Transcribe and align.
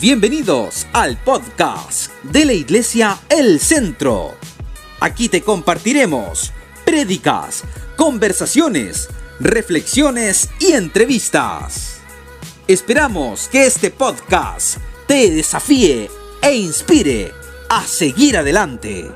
Bienvenidos 0.00 0.86
al 0.92 1.16
podcast 1.16 2.12
de 2.22 2.44
la 2.44 2.52
Iglesia 2.52 3.18
El 3.28 3.58
Centro. 3.58 4.36
Aquí 5.00 5.28
te 5.28 5.42
compartiremos 5.42 6.52
prédicas, 6.84 7.64
conversaciones, 7.96 9.08
reflexiones 9.40 10.50
y 10.60 10.74
entrevistas. 10.74 11.98
Esperamos 12.68 13.48
que 13.48 13.66
este 13.66 13.90
podcast 13.90 14.76
te 15.08 15.32
desafíe 15.32 16.08
e 16.42 16.54
inspire 16.54 17.32
a 17.68 17.82
seguir 17.82 18.36
adelante. 18.36 19.10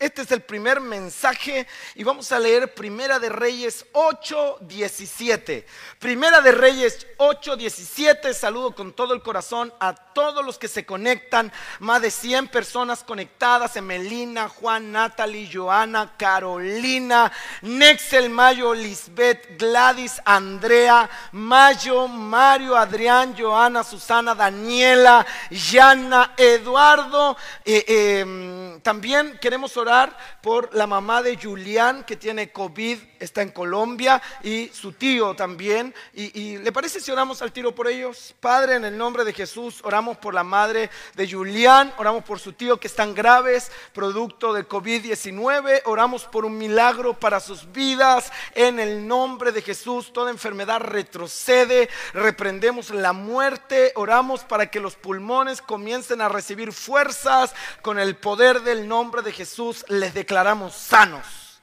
Este 0.00 0.22
es 0.22 0.30
el 0.30 0.40
primer 0.40 0.80
mensaje 0.80 1.66
y 1.94 2.02
vamos 2.02 2.32
a 2.32 2.38
leer 2.38 2.72
Primera 2.72 3.18
de 3.18 3.28
Reyes 3.28 3.84
8, 3.92 4.60
17. 4.62 5.66
Primera 5.98 6.40
de 6.40 6.50
Reyes 6.50 7.06
8, 7.18 7.54
17. 7.54 8.32
Saludo 8.32 8.74
con 8.74 8.94
todo 8.94 9.12
el 9.12 9.20
corazón 9.20 9.70
a 9.80 9.94
todos 9.94 10.42
los 10.46 10.56
que 10.56 10.66
se 10.66 10.86
conectan. 10.86 11.52
Más 11.80 12.00
de 12.00 12.10
100 12.10 12.48
personas 12.48 13.04
conectadas. 13.04 13.76
Emelina, 13.76 14.48
Juan, 14.48 14.90
Natalie, 14.90 15.50
Joana, 15.52 16.16
Carolina, 16.16 17.30
Nexel, 17.60 18.30
Mayo, 18.30 18.72
Lisbeth, 18.72 19.58
Gladys, 19.58 20.22
Andrea, 20.24 21.10
Mayo, 21.32 22.08
Mario, 22.08 22.76
Adrián, 22.76 23.36
Joana, 23.38 23.84
Susana, 23.84 24.34
Daniela, 24.34 25.26
Yana, 25.50 26.32
Eduardo. 26.38 27.36
Eh, 27.62 27.84
eh, 27.86 28.80
también 28.82 29.33
queremos 29.40 29.76
orar 29.76 30.16
por 30.42 30.74
la 30.74 30.86
mamá 30.86 31.22
de 31.22 31.36
Julián 31.36 32.04
que 32.04 32.16
tiene 32.16 32.50
COVID, 32.50 32.98
está 33.18 33.42
en 33.42 33.50
Colombia, 33.50 34.20
y 34.42 34.68
su 34.72 34.92
tío 34.92 35.34
también. 35.34 35.94
Y, 36.12 36.58
¿le 36.58 36.72
parece 36.72 37.00
si 37.00 37.10
oramos 37.10 37.42
al 37.42 37.52
tiro 37.52 37.74
por 37.74 37.88
ellos? 37.88 38.34
Padre, 38.40 38.76
en 38.76 38.84
el 38.84 38.96
nombre 38.96 39.24
de 39.24 39.32
Jesús, 39.32 39.80
oramos 39.82 40.16
por 40.18 40.34
la 40.34 40.44
madre 40.44 40.90
de 41.14 41.30
Julián, 41.30 41.92
oramos 41.96 42.24
por 42.24 42.38
su 42.38 42.52
tío 42.52 42.78
que 42.78 42.88
están 42.88 43.14
graves, 43.14 43.70
producto 43.92 44.52
de 44.52 44.68
COVID-19, 44.68 45.82
oramos 45.86 46.24
por 46.24 46.44
un 46.44 46.58
milagro 46.58 47.14
para 47.14 47.40
sus 47.40 47.70
vidas. 47.72 48.32
En 48.54 48.78
el 48.78 49.06
nombre 49.06 49.52
de 49.52 49.62
Jesús, 49.62 50.12
toda 50.12 50.30
enfermedad 50.30 50.80
retrocede, 50.80 51.88
reprendemos 52.12 52.90
la 52.90 53.12
muerte, 53.12 53.92
oramos 53.96 54.44
para 54.44 54.70
que 54.70 54.80
los 54.80 54.96
pulmones 54.96 55.62
comiencen 55.62 56.20
a 56.20 56.28
recibir 56.28 56.72
fuerzas 56.72 57.54
con 57.82 57.98
el 57.98 58.16
poder 58.16 58.62
del 58.62 58.88
nombre 58.88 59.13
de 59.22 59.32
Jesús, 59.32 59.84
les 59.88 60.14
declaramos 60.14 60.74
sanos. 60.74 61.60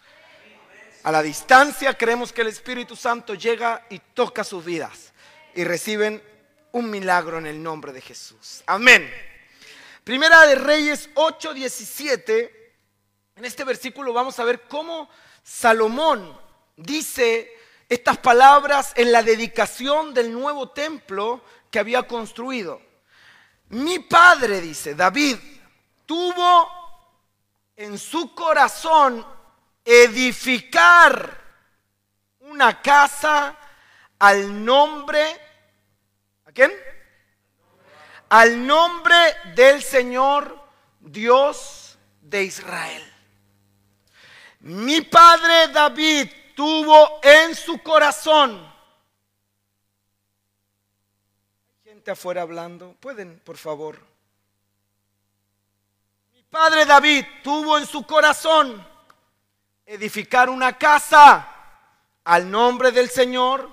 A 1.03 1.11
la 1.11 1.23
distancia 1.23 1.97
creemos 1.97 2.31
que 2.31 2.41
el 2.41 2.47
Espíritu 2.47 2.95
Santo 2.95 3.33
llega 3.33 3.85
y 3.89 3.99
toca 3.99 4.43
sus 4.43 4.63
vidas 4.63 5.13
y 5.55 5.63
reciben 5.63 6.23
un 6.71 6.89
milagro 6.89 7.39
en 7.39 7.47
el 7.47 7.61
nombre 7.61 7.91
de 7.91 8.01
Jesús. 8.01 8.63
Amén. 8.67 9.11
Primera 10.03 10.45
de 10.45 10.55
Reyes 10.55 11.09
8:17. 11.15 12.51
En 13.35 13.45
este 13.45 13.63
versículo 13.63 14.13
vamos 14.13 14.39
a 14.39 14.43
ver 14.43 14.61
cómo 14.67 15.09
Salomón 15.43 16.39
dice 16.75 17.51
estas 17.89 18.17
palabras 18.19 18.93
en 18.95 19.11
la 19.11 19.23
dedicación 19.23 20.13
del 20.13 20.31
nuevo 20.31 20.69
templo 20.69 21.43
que 21.69 21.79
había 21.79 22.03
construido. 22.03 22.81
Mi 23.69 23.99
padre, 23.99 24.61
dice 24.61 24.95
David, 24.95 25.37
tuvo 26.05 26.80
en 27.81 27.97
su 27.97 28.35
corazón 28.35 29.25
edificar 29.83 31.41
una 32.41 32.79
casa 32.79 33.57
al 34.19 34.63
nombre, 34.63 35.23
¿a 36.45 36.51
quién? 36.51 36.71
Al 38.29 38.67
nombre 38.67 39.15
del 39.55 39.81
Señor 39.81 40.63
Dios 40.99 41.97
de 42.21 42.43
Israel. 42.43 43.03
Mi 44.59 45.01
padre 45.01 45.69
David 45.69 46.29
tuvo 46.55 47.19
en 47.23 47.55
su 47.55 47.81
corazón, 47.81 48.71
hay 51.77 51.91
gente 51.91 52.11
afuera 52.11 52.43
hablando, 52.43 52.95
pueden 52.99 53.39
por 53.39 53.57
favor. 53.57 54.10
Padre 56.51 56.85
David 56.85 57.25
tuvo 57.41 57.77
en 57.77 57.85
su 57.85 58.05
corazón 58.05 58.85
edificar 59.85 60.49
una 60.49 60.77
casa 60.77 61.47
al 62.25 62.51
nombre 62.51 62.91
del 62.91 63.09
Señor, 63.09 63.71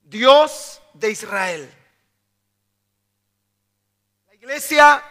Dios 0.00 0.80
de 0.92 1.10
Israel. 1.10 1.74
La 4.28 4.34
iglesia 4.36 5.02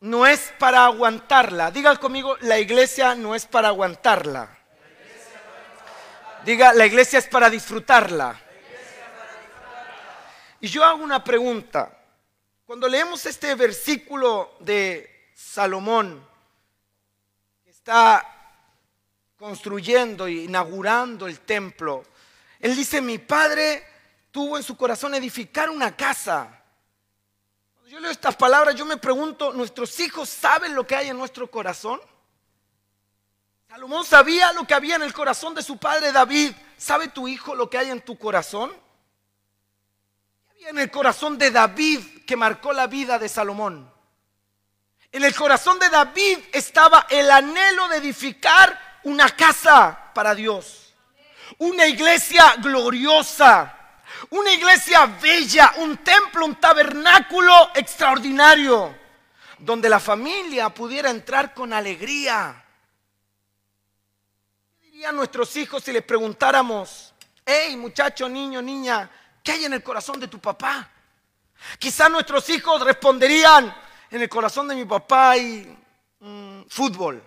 no 0.00 0.26
es 0.26 0.52
para 0.58 0.86
aguantarla. 0.86 1.70
Diga 1.70 1.94
conmigo, 1.98 2.36
la 2.40 2.58
iglesia 2.58 3.14
no 3.14 3.36
es 3.36 3.46
para 3.46 3.68
aguantarla. 3.68 4.48
Diga, 6.44 6.72
la 6.72 6.86
iglesia 6.86 7.20
es 7.20 7.28
para 7.28 7.50
disfrutarla. 7.50 8.36
Y 10.58 10.66
yo 10.66 10.82
hago 10.82 11.04
una 11.04 11.22
pregunta. 11.22 11.96
Cuando 12.66 12.88
leemos 12.88 13.26
este 13.26 13.54
versículo 13.54 14.56
de 14.58 15.30
Salomón, 15.36 16.31
está 17.82 18.24
construyendo 19.36 20.28
e 20.28 20.44
inaugurando 20.44 21.26
el 21.26 21.40
templo, 21.40 22.04
él 22.60 22.76
dice, 22.76 23.02
mi 23.02 23.18
padre 23.18 23.84
tuvo 24.30 24.56
en 24.56 24.62
su 24.62 24.76
corazón 24.76 25.16
edificar 25.16 25.68
una 25.68 25.96
casa. 25.96 26.62
Cuando 27.72 27.90
yo 27.90 27.98
leo 27.98 28.12
estas 28.12 28.36
palabras, 28.36 28.76
yo 28.76 28.86
me 28.86 28.98
pregunto, 28.98 29.52
¿nuestros 29.52 29.98
hijos 29.98 30.28
saben 30.28 30.76
lo 30.76 30.86
que 30.86 30.94
hay 30.94 31.08
en 31.08 31.18
nuestro 31.18 31.50
corazón? 31.50 32.00
Salomón 33.68 34.04
sabía 34.04 34.52
lo 34.52 34.64
que 34.64 34.74
había 34.74 34.94
en 34.94 35.02
el 35.02 35.12
corazón 35.12 35.52
de 35.52 35.62
su 35.64 35.76
padre 35.76 36.12
David. 36.12 36.52
¿Sabe 36.76 37.08
tu 37.08 37.26
hijo 37.26 37.56
lo 37.56 37.68
que 37.68 37.78
hay 37.78 37.90
en 37.90 38.00
tu 38.00 38.16
corazón? 38.16 38.70
¿Qué 40.44 40.50
había 40.52 40.68
en 40.68 40.78
el 40.78 40.90
corazón 40.92 41.36
de 41.36 41.50
David 41.50 42.24
que 42.28 42.36
marcó 42.36 42.72
la 42.72 42.86
vida 42.86 43.18
de 43.18 43.28
Salomón? 43.28 43.91
En 45.12 45.22
el 45.24 45.34
corazón 45.34 45.78
de 45.78 45.90
David 45.90 46.38
estaba 46.52 47.06
el 47.10 47.30
anhelo 47.30 47.86
de 47.88 47.98
edificar 47.98 49.00
una 49.04 49.28
casa 49.28 50.10
para 50.14 50.34
Dios. 50.34 50.94
Una 51.58 51.86
iglesia 51.86 52.56
gloriosa. 52.56 53.78
Una 54.30 54.52
iglesia 54.54 55.04
bella. 55.20 55.74
Un 55.76 55.98
templo, 55.98 56.46
un 56.46 56.56
tabernáculo 56.56 57.72
extraordinario. 57.74 58.96
Donde 59.58 59.90
la 59.90 60.00
familia 60.00 60.70
pudiera 60.70 61.10
entrar 61.10 61.52
con 61.52 61.74
alegría. 61.74 62.64
¿Qué 64.80 64.86
dirían 64.86 65.14
nuestros 65.14 65.54
hijos 65.56 65.84
si 65.84 65.92
les 65.92 66.02
preguntáramos, 66.02 67.12
hey 67.44 67.76
muchacho, 67.76 68.28
niño, 68.30 68.62
niña, 68.62 69.10
¿qué 69.44 69.52
hay 69.52 69.66
en 69.66 69.74
el 69.74 69.82
corazón 69.82 70.18
de 70.18 70.26
tu 70.26 70.40
papá? 70.40 70.88
Quizás 71.78 72.10
nuestros 72.10 72.48
hijos 72.48 72.82
responderían, 72.82 73.72
en 74.12 74.20
el 74.20 74.28
corazón 74.28 74.68
de 74.68 74.74
mi 74.74 74.84
papá 74.84 75.30
hay 75.30 75.74
mm, 76.20 76.62
fútbol. 76.68 77.22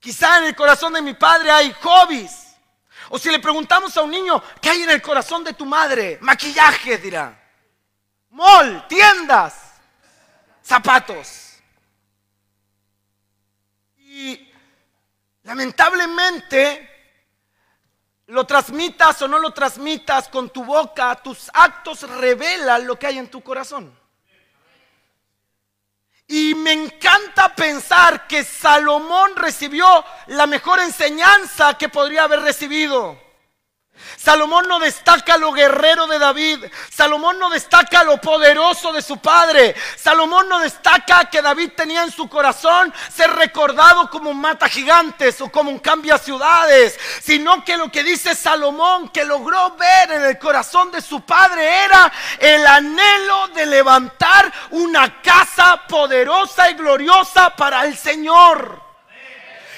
Quizá 0.00 0.38
en 0.38 0.44
el 0.44 0.56
corazón 0.56 0.92
de 0.92 1.00
mi 1.00 1.14
padre 1.14 1.50
hay 1.52 1.72
hobbies. 1.82 2.56
O 3.10 3.18
si 3.18 3.30
le 3.30 3.38
preguntamos 3.38 3.96
a 3.96 4.02
un 4.02 4.10
niño, 4.10 4.42
¿qué 4.60 4.70
hay 4.70 4.82
en 4.82 4.90
el 4.90 5.00
corazón 5.00 5.44
de 5.44 5.52
tu 5.52 5.64
madre? 5.64 6.18
Maquillaje, 6.20 6.98
dirá. 6.98 7.40
Mall, 8.30 8.88
tiendas, 8.88 9.74
zapatos. 10.62 11.60
Y 13.98 14.52
lamentablemente, 15.44 16.90
lo 18.26 18.44
transmitas 18.44 19.22
o 19.22 19.28
no 19.28 19.38
lo 19.38 19.52
transmitas 19.52 20.26
con 20.26 20.50
tu 20.50 20.64
boca, 20.64 21.14
tus 21.22 21.48
actos 21.54 22.02
revelan 22.02 22.84
lo 22.84 22.98
que 22.98 23.06
hay 23.06 23.18
en 23.18 23.30
tu 23.30 23.40
corazón. 23.42 24.05
Y 26.28 26.54
me 26.54 26.72
encanta 26.72 27.54
pensar 27.54 28.26
que 28.26 28.42
Salomón 28.42 29.36
recibió 29.36 29.86
la 30.26 30.46
mejor 30.46 30.80
enseñanza 30.80 31.74
que 31.78 31.88
podría 31.88 32.24
haber 32.24 32.40
recibido. 32.40 33.25
Salomón 34.16 34.66
no 34.68 34.78
destaca 34.78 35.36
lo 35.36 35.52
guerrero 35.52 36.06
de 36.06 36.18
David. 36.18 36.64
Salomón 36.90 37.38
no 37.38 37.50
destaca 37.50 38.02
lo 38.04 38.20
poderoso 38.20 38.92
de 38.92 39.02
su 39.02 39.18
padre. 39.18 39.74
Salomón 39.96 40.48
no 40.48 40.58
destaca 40.58 41.30
que 41.30 41.42
David 41.42 41.72
tenía 41.76 42.02
en 42.02 42.10
su 42.10 42.28
corazón 42.28 42.92
ser 43.14 43.30
recordado 43.32 44.10
como 44.10 44.30
un 44.30 44.40
mata 44.40 44.68
gigantes 44.68 45.40
o 45.40 45.50
como 45.50 45.70
un 45.70 45.78
cambia 45.78 46.18
ciudades. 46.18 46.98
Sino 47.22 47.64
que 47.64 47.76
lo 47.76 47.90
que 47.90 48.02
dice 48.02 48.34
Salomón 48.34 49.08
que 49.10 49.24
logró 49.24 49.76
ver 49.76 50.12
en 50.12 50.24
el 50.24 50.38
corazón 50.38 50.90
de 50.90 51.00
su 51.00 51.20
padre 51.22 51.84
era 51.84 52.12
el 52.38 52.66
anhelo 52.66 53.48
de 53.48 53.66
levantar 53.66 54.52
una 54.70 55.20
casa 55.22 55.82
poderosa 55.88 56.70
y 56.70 56.74
gloriosa 56.74 57.54
para 57.54 57.84
el 57.84 57.96
Señor. 57.96 58.82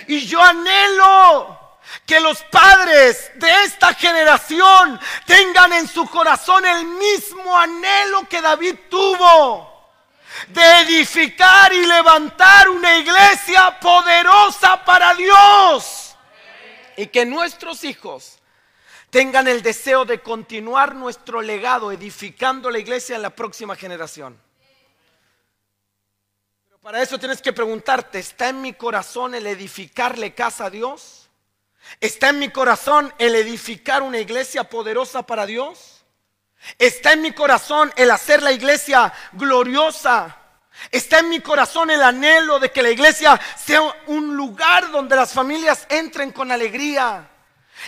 Y 0.07 0.27
yo 0.27 0.43
anhelo 0.43 1.58
que 2.07 2.21
los 2.21 2.43
padres 2.45 3.31
de 3.35 3.65
esta 3.65 3.95
generación 3.95 4.99
tengan 5.27 5.73
en 5.73 5.89
su 5.89 6.09
corazón 6.09 6.65
el 6.65 6.85
mismo 6.87 7.57
anhelo 7.57 8.29
que 8.29 8.41
David 8.41 8.77
tuvo 8.89 9.79
de 10.49 10.81
edificar 10.81 11.73
y 11.73 11.85
levantar 11.85 12.69
una 12.69 12.97
iglesia 12.97 13.79
poderosa 13.81 14.85
para 14.85 15.15
Dios. 15.15 16.17
Y 16.97 17.07
que 17.07 17.25
nuestros 17.25 17.85
hijos 17.85 18.39
tengan 19.11 19.49
el 19.49 19.63
deseo 19.63 20.05
de 20.05 20.21
continuar 20.21 20.95
nuestro 20.95 21.41
legado 21.43 21.93
edificando 21.93 22.71
la 22.71 22.79
iglesia 22.79 23.17
en 23.17 23.23
la 23.23 23.31
próxima 23.31 23.77
generación. 23.77 24.41
Pero 26.67 26.79
para 26.81 27.03
eso 27.03 27.19
tienes 27.19 27.41
que 27.41 27.53
preguntarte, 27.53 28.19
¿está 28.19 28.49
en 28.49 28.61
mi 28.61 28.75
corazón 28.75 29.35
el 29.35 29.47
edificarle 29.47 30.35
casa 30.35 30.67
a 30.67 30.71
Dios? 30.71 31.18
¿Está 32.01 32.31
en 32.31 32.39
mi 32.39 32.51
corazón 32.51 33.13
el 33.19 33.35
edificar 33.35 34.03
una 34.03 34.19
iglesia 34.19 34.65
poderosa 34.65 35.25
para 35.25 35.47
Dios? 35.47 36.05
¿Está 36.79 37.13
en 37.13 37.23
mi 37.23 37.33
corazón 37.33 37.93
el 37.97 38.11
hacer 38.11 38.43
la 38.43 38.53
iglesia 38.53 39.13
gloriosa? 39.33 40.37
¿Está 40.91 41.19
en 41.21 41.29
mi 41.29 41.41
corazón 41.41 41.91
el 41.91 42.03
anhelo 42.03 42.59
de 42.59 42.71
que 42.71 42.83
la 42.83 42.91
iglesia 42.91 43.41
sea 43.57 43.83
un 44.07 44.37
lugar 44.37 44.91
donde 44.91 45.17
las 45.17 45.33
familias 45.33 45.87
entren 45.89 46.31
con 46.31 46.53
alegría? 46.53 47.29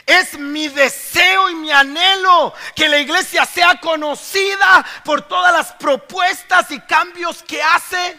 Es 0.06 0.38
mi 0.38 0.68
deseo 0.68 1.50
y 1.50 1.54
mi 1.54 1.70
anhelo 1.70 2.52
que 2.74 2.88
la 2.88 2.98
iglesia 2.98 3.44
sea 3.44 3.80
conocida 3.80 4.84
por 5.04 5.22
todas 5.22 5.52
las 5.52 5.72
propuestas 5.72 6.70
y 6.70 6.80
cambios 6.80 7.42
que 7.42 7.62
hace. 7.62 8.18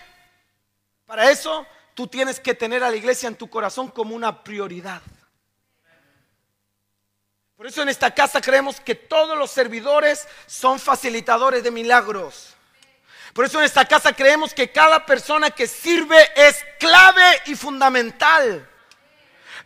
Para 1.05 1.29
eso 1.29 1.65
tú 1.93 2.07
tienes 2.07 2.39
que 2.39 2.53
tener 2.53 2.83
a 2.83 2.89
la 2.89 2.97
iglesia 2.97 3.27
en 3.27 3.35
tu 3.35 3.49
corazón 3.49 3.89
como 3.89 4.15
una 4.15 4.43
prioridad. 4.43 5.01
Por 7.61 7.67
eso 7.67 7.83
en 7.83 7.89
esta 7.89 8.09
casa 8.09 8.41
creemos 8.41 8.81
que 8.81 8.95
todos 8.95 9.37
los 9.37 9.51
servidores 9.51 10.27
son 10.47 10.79
facilitadores 10.79 11.63
de 11.63 11.69
milagros. 11.69 12.55
Por 13.33 13.45
eso 13.45 13.59
en 13.59 13.65
esta 13.65 13.85
casa 13.85 14.13
creemos 14.13 14.51
que 14.51 14.71
cada 14.71 15.05
persona 15.05 15.51
que 15.51 15.67
sirve 15.67 16.17
es 16.35 16.57
clave 16.79 17.21
y 17.45 17.53
fundamental. 17.53 18.67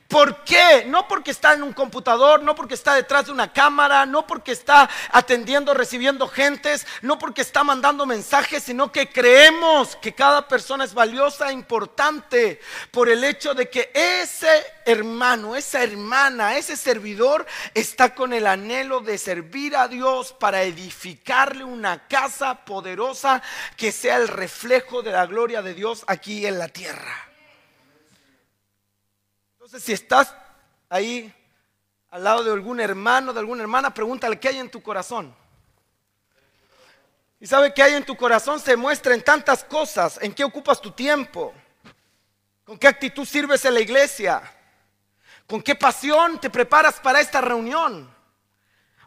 ¿Por 0.07 0.44
qué? 0.44 0.86
No 0.86 1.07
porque 1.07 1.31
está 1.31 1.54
en 1.54 1.63
un 1.63 1.74
computador, 1.74 2.44
no 2.44 2.54
porque 2.54 2.75
está 2.75 2.94
detrás 2.94 3.25
de 3.25 3.31
una 3.31 3.52
cámara, 3.52 4.06
no 4.06 4.28
porque 4.28 4.52
está 4.52 4.88
atendiendo, 5.12 5.74
recibiendo 5.74 6.28
gentes, 6.28 6.86
no 7.02 7.18
porque 7.18 7.42
está 7.42 7.63
mandando 7.63 8.06
mensajes, 8.06 8.63
sino 8.63 8.92
que 8.92 9.10
creemos 9.10 9.96
que 9.96 10.13
cada 10.13 10.48
persona 10.48 10.84
es 10.84 10.94
valiosa 10.94 11.50
e 11.50 11.54
importante 11.54 12.60
por 12.92 13.10
el 13.10 13.24
hecho 13.24 13.56
de 13.56 13.68
que 13.68 13.90
ese 13.96 14.48
hermano, 14.86 15.56
esa 15.56 15.81
hermana, 15.81 16.56
ese 16.56 16.78
servidor 16.78 17.48
está 17.74 18.13
con 18.13 18.31
el 18.31 18.46
anhelo 18.46 19.00
de 19.00 19.18
servir 19.18 19.75
a 19.75 19.88
Dios 19.88 20.34
para 20.34 20.62
edificarle 20.62 21.63
una 21.63 22.08
casa 22.08 22.63
poderosa 22.63 23.42
que 23.75 23.92
sea 23.92 24.18
el 24.18 24.28
reflejo 24.28 25.01
de 25.01 25.12
la 25.12 25.25
gloria 25.25 25.63
de 25.63 25.74
Dios 25.74 26.04
aquí 26.06 26.46
en 26.46 26.60
la 26.60 26.68
tierra. 26.68 27.25
Entonces, 29.65 29.83
si 29.83 29.94
estás 29.94 30.31
ahí 30.89 31.33
al 32.12 32.23
lado 32.23 32.44
de 32.44 32.51
algún 32.51 32.79
hermano, 32.79 33.33
de 33.33 33.39
alguna 33.39 33.63
hermana, 33.63 33.91
pregúntale 33.91 34.39
qué 34.39 34.50
hay 34.50 34.59
en 34.59 34.69
tu 34.69 34.79
corazón. 34.79 35.35
Y 37.39 37.47
sabe 37.47 37.73
que 37.73 37.81
hay 37.81 37.95
en 37.95 38.06
tu 38.06 38.15
corazón 38.15 38.59
se 38.59 38.77
muestra 38.77 39.15
en 39.15 39.23
tantas 39.23 39.63
cosas, 39.63 40.19
en 40.21 40.35
qué 40.35 40.44
ocupas 40.44 40.79
tu 40.79 40.91
tiempo, 40.91 41.51
con 42.63 42.77
qué 42.77 42.88
actitud 42.88 43.25
sirves 43.25 43.65
en 43.65 43.73
la 43.73 43.79
iglesia, 43.79 44.44
con 45.47 45.63
qué 45.63 45.73
pasión 45.73 46.39
te 46.39 46.51
preparas 46.51 47.00
para 47.00 47.19
esta 47.19 47.41
reunión. 47.41 48.14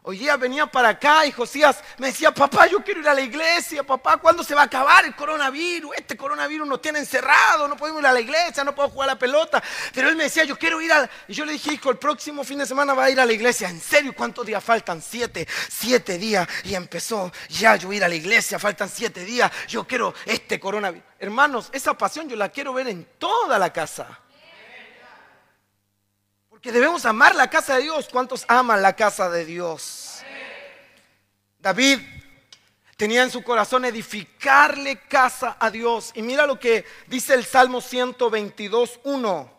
Hoy 0.03 0.17
día 0.17 0.37
venía 0.37 0.65
para 0.65 0.89
acá 0.89 1.25
y 1.25 1.31
Josías 1.31 1.83
me 1.97 2.07
decía, 2.07 2.33
papá, 2.33 2.67
yo 2.67 2.81
quiero 2.81 3.01
ir 3.01 3.09
a 3.09 3.13
la 3.13 3.19
iglesia, 3.19 3.83
papá, 3.83 4.15
¿cuándo 4.15 4.45
se 4.45 4.55
va 4.55 4.61
a 4.61 4.65
acabar 4.65 5.03
el 5.03 5.13
coronavirus? 5.13 5.93
Este 5.97 6.15
coronavirus 6.15 6.65
nos 6.65 6.81
tiene 6.81 6.99
encerrado, 6.99 7.67
no 7.67 7.75
podemos 7.75 8.01
ir 8.01 8.07
a 8.07 8.13
la 8.13 8.21
iglesia, 8.21 8.63
no 8.63 8.73
puedo 8.73 8.89
jugar 8.89 9.09
a 9.09 9.13
la 9.13 9.19
pelota. 9.19 9.61
Pero 9.93 10.07
él 10.07 10.15
me 10.15 10.23
decía, 10.23 10.45
yo 10.45 10.57
quiero 10.57 10.79
ir 10.79 10.93
a... 10.93 11.09
Y 11.27 11.33
yo 11.33 11.43
le 11.43 11.51
dije, 11.51 11.73
hijo, 11.73 11.91
el 11.91 11.97
próximo 11.97 12.45
fin 12.45 12.59
de 12.59 12.65
semana 12.65 12.93
va 12.93 13.05
a 13.05 13.09
ir 13.09 13.19
a 13.19 13.25
la 13.25 13.33
iglesia. 13.33 13.69
¿En 13.69 13.81
serio? 13.81 14.13
¿Cuántos 14.15 14.45
días 14.45 14.63
faltan? 14.63 15.01
Siete, 15.01 15.45
siete 15.69 16.17
días. 16.17 16.47
Y 16.63 16.75
empezó 16.75 17.29
ya 17.49 17.75
yo 17.75 17.91
ir 17.91 18.03
a 18.03 18.07
la 18.07 18.15
iglesia, 18.15 18.57
faltan 18.57 18.87
siete 18.87 19.25
días. 19.25 19.51
Yo 19.67 19.85
quiero 19.85 20.13
este 20.25 20.61
coronavirus. 20.61 21.05
Hermanos, 21.19 21.69
esa 21.73 21.93
pasión 21.93 22.29
yo 22.29 22.37
la 22.37 22.47
quiero 22.47 22.71
ver 22.71 22.87
en 22.87 23.05
toda 23.17 23.59
la 23.59 23.73
casa. 23.73 24.21
Porque 26.59 26.73
debemos 26.73 27.05
amar 27.05 27.35
la 27.35 27.49
casa 27.49 27.77
de 27.77 27.83
Dios. 27.83 28.09
¿Cuántos 28.11 28.43
aman 28.49 28.81
la 28.81 28.93
casa 28.93 29.29
de 29.29 29.45
Dios? 29.45 30.21
David 31.57 32.01
tenía 32.97 33.23
en 33.23 33.31
su 33.31 33.41
corazón 33.43 33.85
edificarle 33.85 34.99
casa 35.07 35.55
a 35.57 35.71
Dios. 35.71 36.11
Y 36.15 36.21
mira 36.21 36.45
lo 36.45 36.59
que 36.59 36.83
dice 37.07 37.33
el 37.33 37.45
Salmo 37.45 37.79
122, 37.79 38.99
1. 39.05 39.53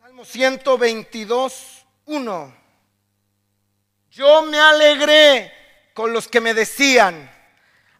Salmo 0.00 0.24
122, 0.24 1.86
1. 2.06 2.56
Yo 4.10 4.42
me 4.42 4.58
alegré 4.58 5.52
con 5.94 6.12
los 6.12 6.26
que 6.26 6.40
me 6.40 6.54
decían, 6.54 7.30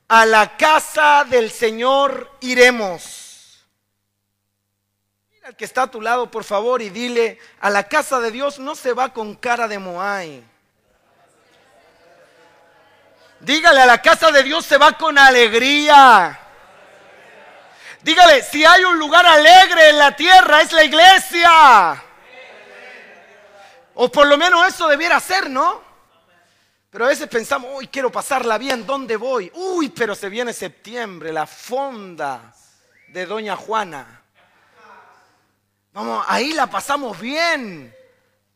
a 0.09 0.27
la 0.27 0.57
casa 0.57 1.25
del 1.31 1.53
Señor 1.53 2.39
iremos 2.41 3.22
al 5.45 5.57
que 5.57 5.65
está 5.65 5.83
a 5.83 5.91
tu 5.91 6.01
lado, 6.01 6.31
por 6.31 6.45
favor, 6.45 6.83
y 6.83 6.91
dile, 6.91 7.39
a 7.61 7.69
la 7.69 7.89
casa 7.89 8.21
de 8.21 8.31
Dios 8.31 8.61
no 8.61 8.77
se 8.77 8.93
va 8.93 9.13
con 9.13 9.35
cara 9.35 9.67
de 9.67 9.79
Moai. 9.79 10.45
Dígale, 13.41 13.81
a 13.81 13.87
la 13.87 14.01
casa 14.01 14.31
de 14.31 14.45
Dios 14.45 14.65
se 14.65 14.79
va 14.79 14.93
con 14.93 15.19
alegría. 15.19 16.39
Dígale, 18.03 18.43
si 18.45 18.65
hay 18.65 18.85
un 18.85 18.97
lugar 18.99 19.27
alegre 19.27 19.91
en 19.91 19.99
la 19.99 20.15
tierra, 20.15 20.63
es 20.63 20.73
la 20.73 20.85
iglesia. 20.85 22.05
O 23.95 24.09
por 24.11 24.29
lo 24.29 24.39
menos 24.39 24.67
eso 24.69 24.87
debiera 24.87 25.19
ser, 25.19 25.51
¿no? 25.51 25.83
Pero 26.89 27.07
a 27.07 27.09
veces 27.09 27.27
pensamos, 27.27 27.71
uy, 27.75 27.89
quiero 27.89 28.13
pasarla 28.13 28.59
bien, 28.59 28.87
¿dónde 28.87 29.17
voy? 29.17 29.51
Uy, 29.55 29.89
pero 29.89 30.15
se 30.15 30.29
viene 30.29 30.53
septiembre, 30.53 31.33
la 31.33 31.49
fonda 31.49 32.55
de 33.09 33.27
Doña 33.27 33.57
Juana. 33.57 34.22
Vamos, 35.93 36.25
ahí 36.27 36.53
la 36.53 36.69
pasamos 36.69 37.21
bien. 37.21 37.95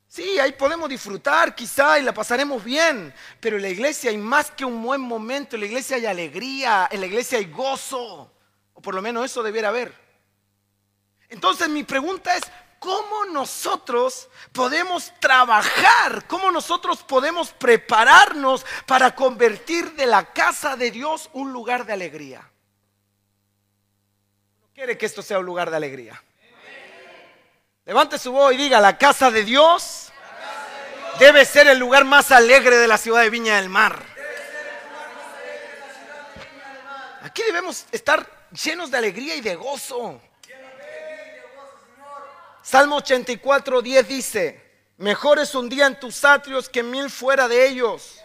Sí, 0.09 0.39
ahí 0.39 0.53
podemos 0.53 0.89
disfrutar 0.89 1.55
quizá 1.55 1.99
y 1.99 2.03
la 2.03 2.15
pasaremos 2.15 2.65
bien, 2.65 3.13
pero 3.41 3.57
en 3.57 3.63
la 3.63 3.69
iglesia 3.69 4.11
hay 4.11 4.17
más 4.17 4.51
que 4.51 4.65
un 4.65 4.83
buen 4.83 5.01
momento, 5.01 5.57
en 5.57 5.61
la 5.61 5.67
iglesia 5.67 5.97
hay 5.97 6.07
alegría, 6.07 6.89
en 6.91 7.01
la 7.01 7.07
iglesia 7.07 7.39
hay 7.39 7.51
gozo, 7.51 8.33
o 8.73 8.81
por 8.81 8.95
lo 8.95 9.03
menos 9.03 9.27
eso 9.27 9.43
debiera 9.43 9.69
haber. 9.69 9.93
Entonces 11.29 11.69
mi 11.69 11.85
pregunta 11.85 12.35
es, 12.35 12.45
¿cómo 12.79 13.27
nosotros 13.27 14.31
podemos 14.53 15.13
trabajar? 15.21 16.27
¿Cómo 16.29 16.51
nosotros 16.51 17.03
podemos 17.03 17.51
prepararnos 17.51 18.65
para 18.87 19.15
convertir 19.15 19.93
de 19.97 20.07
la 20.07 20.33
casa 20.33 20.77
de 20.77 20.91
Dios 20.91 21.29
un 21.35 21.53
lugar 21.53 21.85
de 21.85 21.93
alegría? 21.93 22.49
¿No 24.63 24.69
quiere 24.73 24.97
que 24.97 25.05
esto 25.05 25.21
sea 25.21 25.41
un 25.41 25.47
lugar 25.47 25.69
de 25.69 25.77
alegría? 25.77 26.23
Levante 27.87 28.19
su 28.19 28.33
voz 28.33 28.53
y 28.53 28.57
diga, 28.57 28.81
la 28.81 28.99
casa 28.99 29.31
de 29.31 29.45
Dios, 29.45 30.09
debe 31.21 31.45
ser 31.45 31.69
el 31.69 31.79
lugar 31.79 32.05
más 32.05 32.33
alegre 32.33 32.79
de 32.79 32.89
la 32.89 32.99
ciudad 32.99 33.23
de 33.23 33.31
Viña 33.31 33.57
del 33.57 33.69
Mar. 33.69 34.03
Aquí 37.23 37.45
debemos 37.45 37.87
estar 37.93 38.29
llenos 38.51 38.91
de 38.91 38.99
alegría 38.99 39.37
y 39.37 39.41
de 39.41 39.55
gozo. 39.55 40.21
Salmo 42.61 42.97
84, 42.97 43.81
10 43.81 44.09
dice, 44.09 44.89
mejor 44.97 45.39
es 45.39 45.55
un 45.55 45.69
día 45.69 45.87
en 45.87 46.01
tus 46.01 46.25
atrios 46.25 46.69
que 46.69 46.83
mil 46.83 47.09
fuera 47.09 47.47
de 47.47 47.69
ellos. 47.69 48.21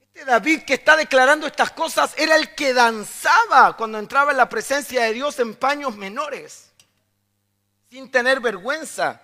Este 0.00 0.24
David 0.24 0.62
que 0.62 0.72
está 0.72 0.96
declarando 0.96 1.46
estas 1.46 1.70
cosas 1.72 2.14
era 2.16 2.34
el 2.36 2.54
que 2.54 2.72
danzaba 2.72 3.76
cuando 3.76 3.98
entraba 3.98 4.30
en 4.30 4.38
la 4.38 4.48
presencia 4.48 5.02
de 5.02 5.12
Dios 5.12 5.38
en 5.38 5.54
paños 5.54 5.94
menores 5.96 6.71
sin 7.92 8.10
tener 8.10 8.40
vergüenza, 8.40 9.20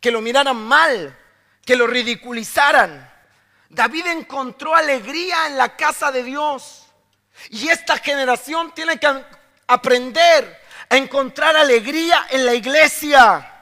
que 0.00 0.10
lo 0.10 0.22
miraran 0.22 0.56
mal, 0.56 1.14
que 1.62 1.76
lo 1.76 1.86
ridiculizaran. 1.86 3.12
David 3.68 4.06
encontró 4.06 4.74
alegría 4.74 5.48
en 5.48 5.58
la 5.58 5.76
casa 5.76 6.10
de 6.10 6.22
Dios. 6.22 6.86
Y 7.50 7.68
esta 7.68 7.98
generación 7.98 8.72
tiene 8.74 8.98
que 8.98 9.22
aprender 9.66 10.62
a 10.88 10.96
encontrar 10.96 11.56
alegría 11.56 12.26
en 12.30 12.46
la 12.46 12.54
iglesia. 12.54 13.52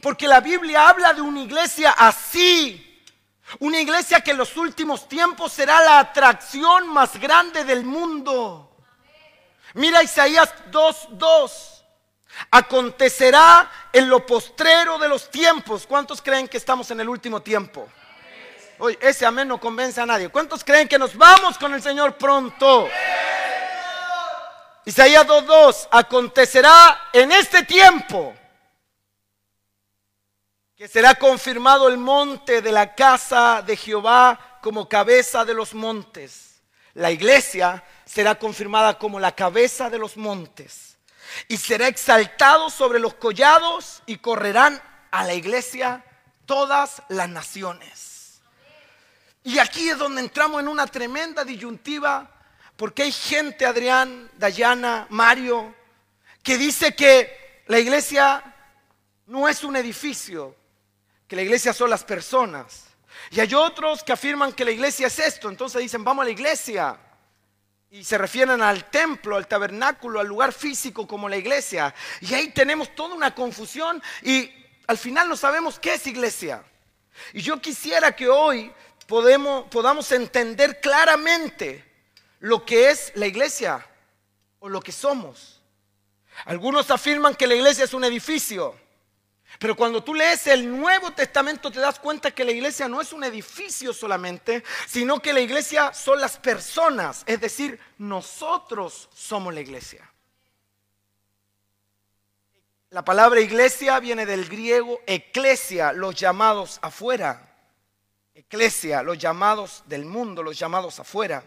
Porque 0.00 0.28
la 0.28 0.38
Biblia 0.38 0.88
habla 0.88 1.12
de 1.12 1.22
una 1.22 1.40
iglesia 1.40 1.90
así. 1.90 3.02
Una 3.58 3.80
iglesia 3.80 4.20
que 4.20 4.30
en 4.30 4.36
los 4.36 4.56
últimos 4.56 5.08
tiempos 5.08 5.52
será 5.52 5.82
la 5.82 5.98
atracción 5.98 6.86
más 6.86 7.18
grande 7.18 7.64
del 7.64 7.84
mundo. 7.84 8.76
Mira 9.74 10.04
Isaías 10.04 10.54
2.2. 10.70 11.75
Acontecerá 12.50 13.70
en 13.92 14.08
lo 14.08 14.24
postrero 14.24 14.98
de 14.98 15.08
los 15.08 15.30
tiempos. 15.30 15.86
¿Cuántos 15.86 16.20
creen 16.20 16.48
que 16.48 16.58
estamos 16.58 16.90
en 16.90 17.00
el 17.00 17.08
último 17.08 17.40
tiempo? 17.40 17.88
Oye, 18.78 18.98
ese 19.00 19.24
amén 19.24 19.48
no 19.48 19.58
convence 19.58 20.00
a 20.00 20.06
nadie. 20.06 20.28
¿Cuántos 20.28 20.62
creen 20.62 20.88
que 20.88 20.98
nos 20.98 21.16
vamos 21.16 21.56
con 21.58 21.72
el 21.72 21.82
Señor 21.82 22.16
pronto? 22.16 22.88
Isaías 24.84 25.26
2.2, 25.26 25.88
acontecerá 25.90 27.08
en 27.12 27.32
este 27.32 27.64
tiempo 27.64 28.34
que 30.76 30.86
será 30.86 31.14
confirmado 31.14 31.88
el 31.88 31.96
monte 31.96 32.60
de 32.60 32.70
la 32.70 32.94
casa 32.94 33.62
de 33.62 33.76
Jehová 33.76 34.58
como 34.62 34.88
cabeza 34.88 35.44
de 35.44 35.54
los 35.54 35.74
montes. 35.74 36.60
La 36.92 37.10
iglesia 37.10 37.82
será 38.04 38.34
confirmada 38.36 38.98
como 38.98 39.18
la 39.18 39.32
cabeza 39.32 39.90
de 39.90 39.98
los 39.98 40.16
montes 40.16 40.85
y 41.48 41.56
será 41.56 41.88
exaltado 41.88 42.70
sobre 42.70 42.98
los 42.98 43.14
collados 43.14 44.02
y 44.06 44.18
correrán 44.18 44.80
a 45.10 45.24
la 45.24 45.34
iglesia 45.34 46.04
todas 46.46 47.02
las 47.08 47.28
naciones. 47.28 48.40
Y 49.42 49.58
aquí 49.58 49.88
es 49.88 49.98
donde 49.98 50.20
entramos 50.20 50.60
en 50.60 50.68
una 50.68 50.86
tremenda 50.86 51.44
disyuntiva 51.44 52.30
porque 52.76 53.04
hay 53.04 53.12
gente, 53.12 53.64
Adrián, 53.64 54.30
Dayana, 54.36 55.06
Mario, 55.10 55.74
que 56.42 56.58
dice 56.58 56.94
que 56.94 57.62
la 57.66 57.78
iglesia 57.78 58.54
no 59.26 59.48
es 59.48 59.64
un 59.64 59.76
edificio, 59.76 60.54
que 61.26 61.36
la 61.36 61.42
iglesia 61.42 61.72
son 61.72 61.90
las 61.90 62.04
personas. 62.04 62.84
Y 63.30 63.40
hay 63.40 63.54
otros 63.54 64.04
que 64.04 64.12
afirman 64.12 64.52
que 64.52 64.64
la 64.64 64.70
iglesia 64.70 65.06
es 65.06 65.18
esto, 65.18 65.48
entonces 65.48 65.80
dicen, 65.80 66.04
vamos 66.04 66.22
a 66.22 66.26
la 66.26 66.30
iglesia. 66.30 66.98
Y 67.96 68.04
se 68.04 68.18
refieren 68.18 68.60
al 68.60 68.90
templo, 68.90 69.36
al 69.36 69.48
tabernáculo, 69.48 70.20
al 70.20 70.26
lugar 70.26 70.52
físico 70.52 71.06
como 71.08 71.30
la 71.30 71.38
iglesia. 71.38 71.94
Y 72.20 72.34
ahí 72.34 72.50
tenemos 72.50 72.94
toda 72.94 73.14
una 73.14 73.34
confusión 73.34 74.02
y 74.22 74.52
al 74.86 74.98
final 74.98 75.30
no 75.30 75.34
sabemos 75.34 75.78
qué 75.78 75.94
es 75.94 76.06
iglesia. 76.06 76.62
Y 77.32 77.40
yo 77.40 77.58
quisiera 77.58 78.14
que 78.14 78.28
hoy 78.28 78.70
podemos, 79.06 79.66
podamos 79.70 80.12
entender 80.12 80.78
claramente 80.82 81.90
lo 82.40 82.66
que 82.66 82.90
es 82.90 83.12
la 83.14 83.28
iglesia 83.28 83.86
o 84.58 84.68
lo 84.68 84.82
que 84.82 84.92
somos. 84.92 85.62
Algunos 86.44 86.90
afirman 86.90 87.34
que 87.34 87.46
la 87.46 87.54
iglesia 87.54 87.84
es 87.84 87.94
un 87.94 88.04
edificio. 88.04 88.78
Pero 89.58 89.76
cuando 89.76 90.02
tú 90.02 90.14
lees 90.14 90.46
el 90.46 90.70
Nuevo 90.70 91.12
Testamento 91.12 91.70
te 91.70 91.80
das 91.80 91.98
cuenta 91.98 92.30
que 92.30 92.44
la 92.44 92.52
iglesia 92.52 92.88
no 92.88 93.00
es 93.00 93.12
un 93.12 93.24
edificio 93.24 93.92
solamente, 93.92 94.62
sino 94.86 95.20
que 95.20 95.32
la 95.32 95.40
iglesia 95.40 95.92
son 95.94 96.20
las 96.20 96.36
personas, 96.36 97.22
es 97.26 97.40
decir, 97.40 97.78
nosotros 97.98 99.08
somos 99.14 99.54
la 99.54 99.60
iglesia. 99.60 100.10
La 102.90 103.04
palabra 103.04 103.40
iglesia 103.40 103.98
viene 103.98 104.26
del 104.26 104.48
griego 104.48 105.00
eclesia, 105.06 105.92
los 105.92 106.14
llamados 106.14 106.78
afuera. 106.82 107.42
Eclesia, 108.34 109.02
los 109.02 109.18
llamados 109.18 109.82
del 109.86 110.04
mundo, 110.04 110.42
los 110.42 110.58
llamados 110.58 111.00
afuera. 111.00 111.42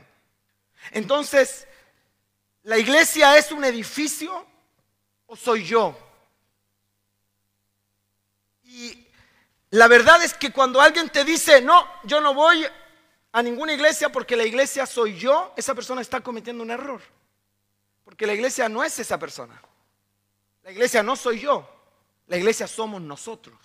Entonces, 0.91 1.67
¿la 2.63 2.77
iglesia 2.77 3.37
es 3.37 3.51
un 3.51 3.63
edificio 3.63 4.45
o 5.27 5.35
soy 5.35 5.63
yo? 5.65 6.08
Y 8.69 9.07
la 9.71 9.87
verdad 9.87 10.23
es 10.23 10.35
que 10.35 10.51
cuando 10.51 10.79
alguien 10.79 11.09
te 11.09 11.25
dice, 11.25 11.59
no, 11.59 11.87
yo 12.03 12.21
no 12.21 12.35
voy 12.35 12.65
a 13.31 13.41
ninguna 13.41 13.73
iglesia 13.73 14.09
porque 14.09 14.35
la 14.35 14.43
iglesia 14.43 14.85
soy 14.85 15.17
yo, 15.17 15.53
esa 15.57 15.73
persona 15.73 16.01
está 16.01 16.21
cometiendo 16.21 16.61
un 16.61 16.69
error. 16.69 17.01
Porque 18.05 18.27
la 18.27 18.33
iglesia 18.33 18.69
no 18.69 18.83
es 18.83 18.99
esa 18.99 19.17
persona. 19.17 19.59
La 20.63 20.71
iglesia 20.71 21.01
no 21.01 21.15
soy 21.15 21.39
yo. 21.39 21.67
La 22.27 22.37
iglesia 22.37 22.67
somos 22.67 23.01
nosotros. 23.01 23.57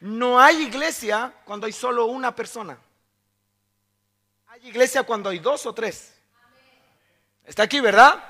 No 0.00 0.40
hay 0.40 0.62
iglesia 0.62 1.34
cuando 1.44 1.66
hay 1.66 1.72
solo 1.72 2.06
una 2.06 2.34
persona. 2.34 2.78
Hay 4.46 4.68
iglesia 4.68 5.02
cuando 5.02 5.28
hay 5.28 5.38
dos 5.38 5.66
o 5.66 5.74
tres. 5.74 6.14
Está 7.44 7.64
aquí, 7.64 7.80
¿verdad? 7.80 8.24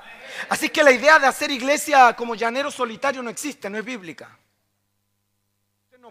Así 0.49 0.67
que 0.69 0.83
la 0.83 0.91
idea 0.91 1.19
de 1.19 1.27
hacer 1.27 1.51
iglesia 1.51 2.13
como 2.17 2.35
llanero 2.35 2.69
solitario 2.69 3.21
no 3.21 3.29
existe, 3.29 3.69
no 3.69 3.77
es 3.77 3.85
bíblica 3.85 4.38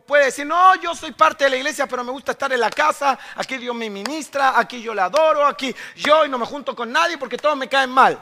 puede 0.06 0.26
decir, 0.26 0.46
no, 0.46 0.74
yo 0.76 0.94
soy 0.94 1.12
parte 1.12 1.44
de 1.44 1.50
la 1.50 1.56
iglesia, 1.56 1.86
pero 1.86 2.04
me 2.04 2.12
gusta 2.12 2.32
estar 2.32 2.52
en 2.52 2.60
la 2.60 2.70
casa, 2.70 3.18
aquí 3.36 3.56
Dios 3.56 3.74
me 3.74 3.88
ministra, 3.90 4.58
aquí 4.58 4.82
yo 4.82 4.94
la 4.94 5.06
adoro, 5.06 5.46
aquí 5.46 5.74
yo 5.96 6.24
y 6.24 6.28
no 6.28 6.38
me 6.38 6.46
junto 6.46 6.74
con 6.74 6.92
nadie 6.92 7.18
porque 7.18 7.36
todos 7.36 7.56
me 7.56 7.68
caen 7.68 7.90
mal. 7.90 8.18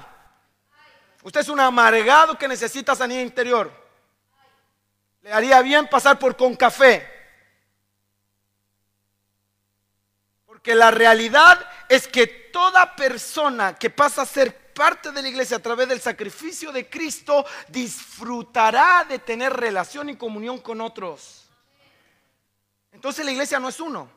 Usted 1.22 1.40
es 1.40 1.48
un 1.48 1.58
amargado 1.58 2.38
que 2.38 2.46
necesita 2.46 2.94
sanidad 2.94 3.20
interior. 3.20 3.72
Le 5.22 5.32
haría 5.32 5.60
bien 5.60 5.88
pasar 5.88 6.18
por 6.18 6.36
con 6.36 6.54
café. 6.54 7.04
Porque 10.46 10.74
la 10.74 10.92
realidad 10.92 11.68
es 11.88 12.06
que 12.06 12.26
toda 12.26 12.94
persona 12.94 13.74
que 13.74 13.90
pasa 13.90 14.22
a 14.22 14.26
ser 14.26 14.72
parte 14.72 15.10
de 15.10 15.22
la 15.22 15.28
iglesia 15.28 15.56
a 15.56 15.62
través 15.62 15.88
del 15.88 16.00
sacrificio 16.00 16.70
de 16.70 16.88
Cristo 16.88 17.44
disfrutará 17.68 19.04
de 19.08 19.18
tener 19.18 19.52
relación 19.52 20.10
y 20.10 20.16
comunión 20.16 20.58
con 20.58 20.80
otros. 20.80 21.45
Entonces 22.96 23.26
la 23.26 23.30
iglesia 23.30 23.60
no 23.60 23.68
es 23.68 23.78
uno, 23.78 24.10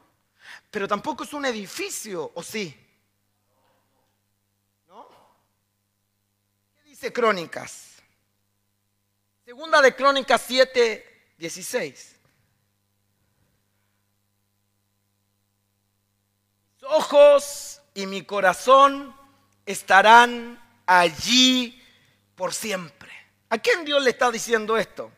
pero 0.72 0.88
tampoco 0.88 1.26
es 1.26 1.34
un 1.34 1.46
edificio, 1.46 2.32
¿o 2.34 2.42
sí? 2.42 2.74
¿No? 4.88 5.06
¿Qué 6.76 6.84
dice 6.84 7.12
Crónicas? 7.12 7.98
Segunda 9.44 9.82
de 9.82 9.94
Crónicas 9.94 10.42
7, 10.48 11.34
16. 11.38 12.16
Mis 16.76 16.84
ojos 16.84 17.82
y 17.94 18.06
mi 18.06 18.24
corazón 18.24 19.14
estarán 19.66 20.82
allí 20.86 21.84
por 22.34 22.54
siempre. 22.54 23.12
¿A 23.50 23.58
quién 23.58 23.84
Dios 23.84 24.02
le 24.02 24.12
está 24.12 24.32
diciendo 24.32 24.78
esto? 24.78 25.12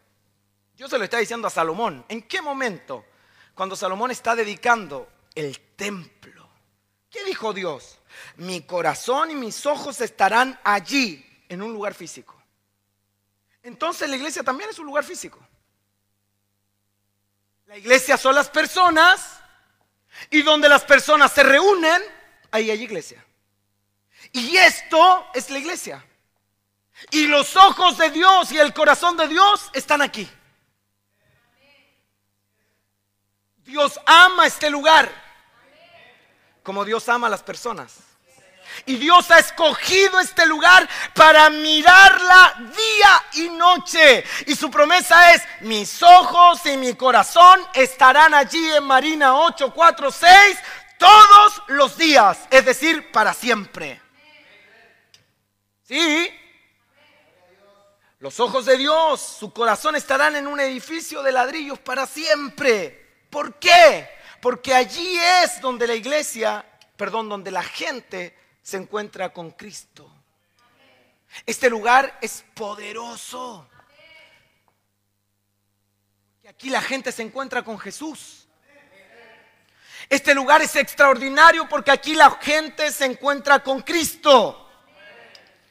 Dios 0.75 0.89
se 0.89 0.97
lo 0.97 1.03
está 1.03 1.19
diciendo 1.19 1.47
a 1.47 1.51
Salomón. 1.51 2.03
¿En 2.09 2.23
qué 2.23 2.41
momento? 2.41 3.05
Cuando 3.55 3.75
Salomón 3.75 4.11
está 4.11 4.35
dedicando 4.35 5.09
el 5.35 5.59
templo. 5.75 6.49
¿Qué 7.09 7.23
dijo 7.23 7.53
Dios? 7.53 7.99
Mi 8.37 8.61
corazón 8.61 9.31
y 9.31 9.35
mis 9.35 9.65
ojos 9.65 10.01
estarán 10.01 10.59
allí, 10.63 11.25
en 11.49 11.61
un 11.61 11.73
lugar 11.73 11.93
físico. 11.93 12.41
Entonces 13.63 14.09
la 14.09 14.15
iglesia 14.15 14.43
también 14.43 14.69
es 14.69 14.79
un 14.79 14.85
lugar 14.85 15.03
físico. 15.03 15.39
La 17.65 17.77
iglesia 17.77 18.17
son 18.17 18.35
las 18.35 18.49
personas 18.49 19.39
y 20.29 20.41
donde 20.41 20.67
las 20.69 20.83
personas 20.83 21.31
se 21.31 21.43
reúnen, 21.43 22.01
ahí 22.51 22.71
hay 22.71 22.81
iglesia. 22.81 23.23
Y 24.31 24.55
esto 24.57 25.27
es 25.33 25.49
la 25.49 25.59
iglesia. 25.59 26.05
Y 27.11 27.27
los 27.27 27.55
ojos 27.55 27.97
de 27.97 28.11
Dios 28.11 28.51
y 28.51 28.59
el 28.59 28.73
corazón 28.73 29.17
de 29.17 29.27
Dios 29.27 29.69
están 29.73 30.01
aquí. 30.01 30.29
Dios 33.63 33.99
ama 34.05 34.45
este 34.45 34.69
lugar 34.69 35.21
como 36.63 36.85
Dios 36.85 37.07
ama 37.09 37.27
a 37.27 37.29
las 37.29 37.43
personas. 37.43 37.97
Y 38.85 38.95
Dios 38.95 39.29
ha 39.31 39.39
escogido 39.39 40.19
este 40.19 40.45
lugar 40.45 40.87
para 41.13 41.49
mirarla 41.49 42.55
día 42.73 43.23
y 43.45 43.49
noche. 43.49 44.23
Y 44.45 44.55
su 44.55 44.71
promesa 44.71 45.33
es, 45.33 45.43
mis 45.61 46.01
ojos 46.01 46.65
y 46.65 46.77
mi 46.77 46.93
corazón 46.93 47.61
estarán 47.73 48.33
allí 48.33 48.71
en 48.73 48.83
Marina 48.83 49.35
846 49.35 50.57
todos 50.97 51.63
los 51.67 51.97
días, 51.97 52.39
es 52.49 52.63
decir, 52.63 53.11
para 53.11 53.33
siempre. 53.33 54.01
¿Sí? 55.83 56.31
Los 58.19 58.39
ojos 58.39 58.65
de 58.65 58.77
Dios, 58.77 59.19
su 59.19 59.51
corazón 59.51 59.95
estarán 59.95 60.35
en 60.35 60.47
un 60.47 60.59
edificio 60.59 61.23
de 61.23 61.31
ladrillos 61.31 61.79
para 61.79 62.05
siempre. 62.05 63.00
¿Por 63.31 63.55
qué? 63.55 64.09
Porque 64.41 64.73
allí 64.73 65.17
es 65.43 65.61
donde 65.61 65.87
la 65.87 65.95
iglesia, 65.95 66.65
perdón, 66.97 67.29
donde 67.29 67.49
la 67.49 67.63
gente 67.63 68.37
se 68.61 68.77
encuentra 68.77 69.31
con 69.31 69.51
Cristo. 69.51 70.13
Este 71.45 71.69
lugar 71.69 72.19
es 72.21 72.43
poderoso. 72.53 73.67
Aquí 76.47 76.69
la 76.69 76.81
gente 76.81 77.13
se 77.13 77.21
encuentra 77.23 77.63
con 77.63 77.79
Jesús. 77.79 78.47
Este 80.09 80.35
lugar 80.35 80.61
es 80.61 80.75
extraordinario 80.75 81.69
porque 81.69 81.91
aquí 81.91 82.13
la 82.13 82.31
gente 82.31 82.91
se 82.91 83.05
encuentra 83.05 83.63
con 83.63 83.81
Cristo. 83.81 84.69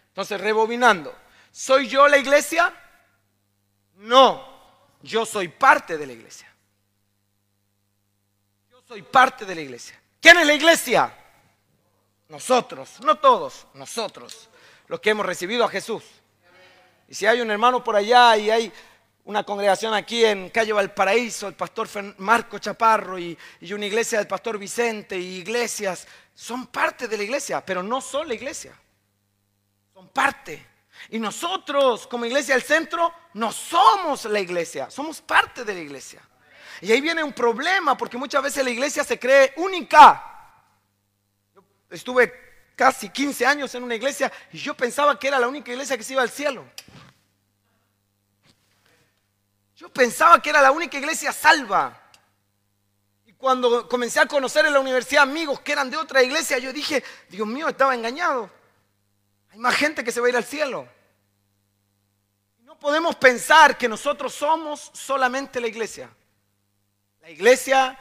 Entonces, 0.08 0.40
rebobinando, 0.40 1.14
¿soy 1.50 1.88
yo 1.88 2.08
la 2.08 2.16
iglesia? 2.16 2.74
No, 3.96 4.48
yo 5.02 5.26
soy 5.26 5.48
parte 5.48 5.98
de 5.98 6.06
la 6.06 6.14
iglesia 6.14 6.49
soy 8.90 9.02
parte 9.02 9.46
de 9.46 9.54
la 9.54 9.60
iglesia. 9.60 9.96
¿Quién 10.20 10.36
es 10.38 10.46
la 10.48 10.52
iglesia? 10.52 11.16
Nosotros, 12.28 12.98
no 13.04 13.20
todos, 13.20 13.68
nosotros, 13.74 14.48
los 14.88 14.98
que 14.98 15.10
hemos 15.10 15.24
recibido 15.24 15.64
a 15.64 15.68
Jesús. 15.68 16.02
Y 17.06 17.14
si 17.14 17.24
hay 17.24 17.40
un 17.40 17.52
hermano 17.52 17.84
por 17.84 17.94
allá 17.94 18.36
y 18.36 18.50
hay 18.50 18.72
una 19.26 19.44
congregación 19.44 19.94
aquí 19.94 20.24
en 20.24 20.50
Calle 20.50 20.72
Valparaíso, 20.72 21.46
el 21.46 21.54
pastor 21.54 21.88
Marco 22.18 22.58
Chaparro 22.58 23.16
y, 23.16 23.38
y, 23.60 23.72
una 23.72 23.86
iglesia 23.86 24.18
del 24.18 24.26
pastor 24.26 24.58
Vicente 24.58 25.16
y 25.16 25.36
iglesias, 25.36 26.08
son 26.34 26.66
parte 26.66 27.06
de 27.06 27.16
la 27.16 27.22
iglesia, 27.22 27.64
pero 27.64 27.84
no 27.84 28.00
son 28.00 28.26
la 28.26 28.34
iglesia. 28.34 28.76
Son 29.94 30.08
parte. 30.08 30.66
Y 31.10 31.20
nosotros, 31.20 32.08
como 32.08 32.24
iglesia 32.24 32.56
del 32.56 32.64
centro, 32.64 33.14
no 33.34 33.52
somos 33.52 34.24
la 34.24 34.40
iglesia, 34.40 34.90
somos 34.90 35.20
parte 35.20 35.64
de 35.64 35.74
la 35.74 35.80
iglesia. 35.80 36.20
Y 36.80 36.92
ahí 36.92 37.00
viene 37.00 37.22
un 37.22 37.32
problema, 37.32 37.96
porque 37.96 38.16
muchas 38.16 38.42
veces 38.42 38.64
la 38.64 38.70
iglesia 38.70 39.04
se 39.04 39.18
cree 39.18 39.52
única. 39.56 40.24
Yo 41.54 41.62
estuve 41.90 42.32
casi 42.74 43.10
15 43.10 43.44
años 43.44 43.74
en 43.74 43.82
una 43.82 43.94
iglesia 43.94 44.32
y 44.50 44.58
yo 44.58 44.74
pensaba 44.74 45.18
que 45.18 45.28
era 45.28 45.38
la 45.38 45.48
única 45.48 45.70
iglesia 45.70 45.98
que 45.98 46.02
se 46.02 46.14
iba 46.14 46.22
al 46.22 46.30
cielo. 46.30 46.64
Yo 49.76 49.90
pensaba 49.90 50.40
que 50.40 50.48
era 50.48 50.62
la 50.62 50.72
única 50.72 50.96
iglesia 50.96 51.32
salva. 51.32 51.98
Y 53.26 53.34
cuando 53.34 53.86
comencé 53.88 54.20
a 54.20 54.26
conocer 54.26 54.64
en 54.64 54.72
la 54.72 54.80
universidad 54.80 55.24
amigos 55.24 55.60
que 55.60 55.72
eran 55.72 55.90
de 55.90 55.98
otra 55.98 56.22
iglesia, 56.22 56.58
yo 56.58 56.72
dije, 56.72 57.04
Dios 57.28 57.46
mío, 57.46 57.68
estaba 57.68 57.94
engañado. 57.94 58.50
Hay 59.50 59.58
más 59.58 59.74
gente 59.74 60.02
que 60.02 60.12
se 60.12 60.20
va 60.20 60.26
a 60.28 60.30
ir 60.30 60.36
al 60.36 60.44
cielo. 60.44 60.88
No 62.60 62.78
podemos 62.78 63.16
pensar 63.16 63.76
que 63.76 63.88
nosotros 63.88 64.32
somos 64.32 64.90
solamente 64.94 65.60
la 65.60 65.66
iglesia. 65.66 66.10
La 67.20 67.30
iglesia 67.30 67.98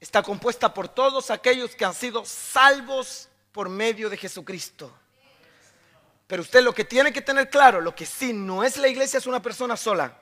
está 0.00 0.22
compuesta 0.22 0.72
por 0.74 0.88
todos 0.88 1.30
aquellos 1.30 1.74
que 1.74 1.84
han 1.84 1.94
sido 1.94 2.24
salvos 2.24 3.28
por 3.52 3.68
medio 3.68 4.10
de 4.10 4.16
Jesucristo. 4.16 4.92
Pero 6.26 6.42
usted 6.42 6.62
lo 6.62 6.74
que 6.74 6.84
tiene 6.84 7.12
que 7.12 7.22
tener 7.22 7.48
claro, 7.48 7.80
lo 7.80 7.94
que 7.94 8.04
sí 8.04 8.32
no 8.32 8.62
es 8.62 8.76
la 8.76 8.88
iglesia 8.88 9.18
es 9.18 9.26
una 9.26 9.40
persona 9.40 9.76
sola. 9.76 10.12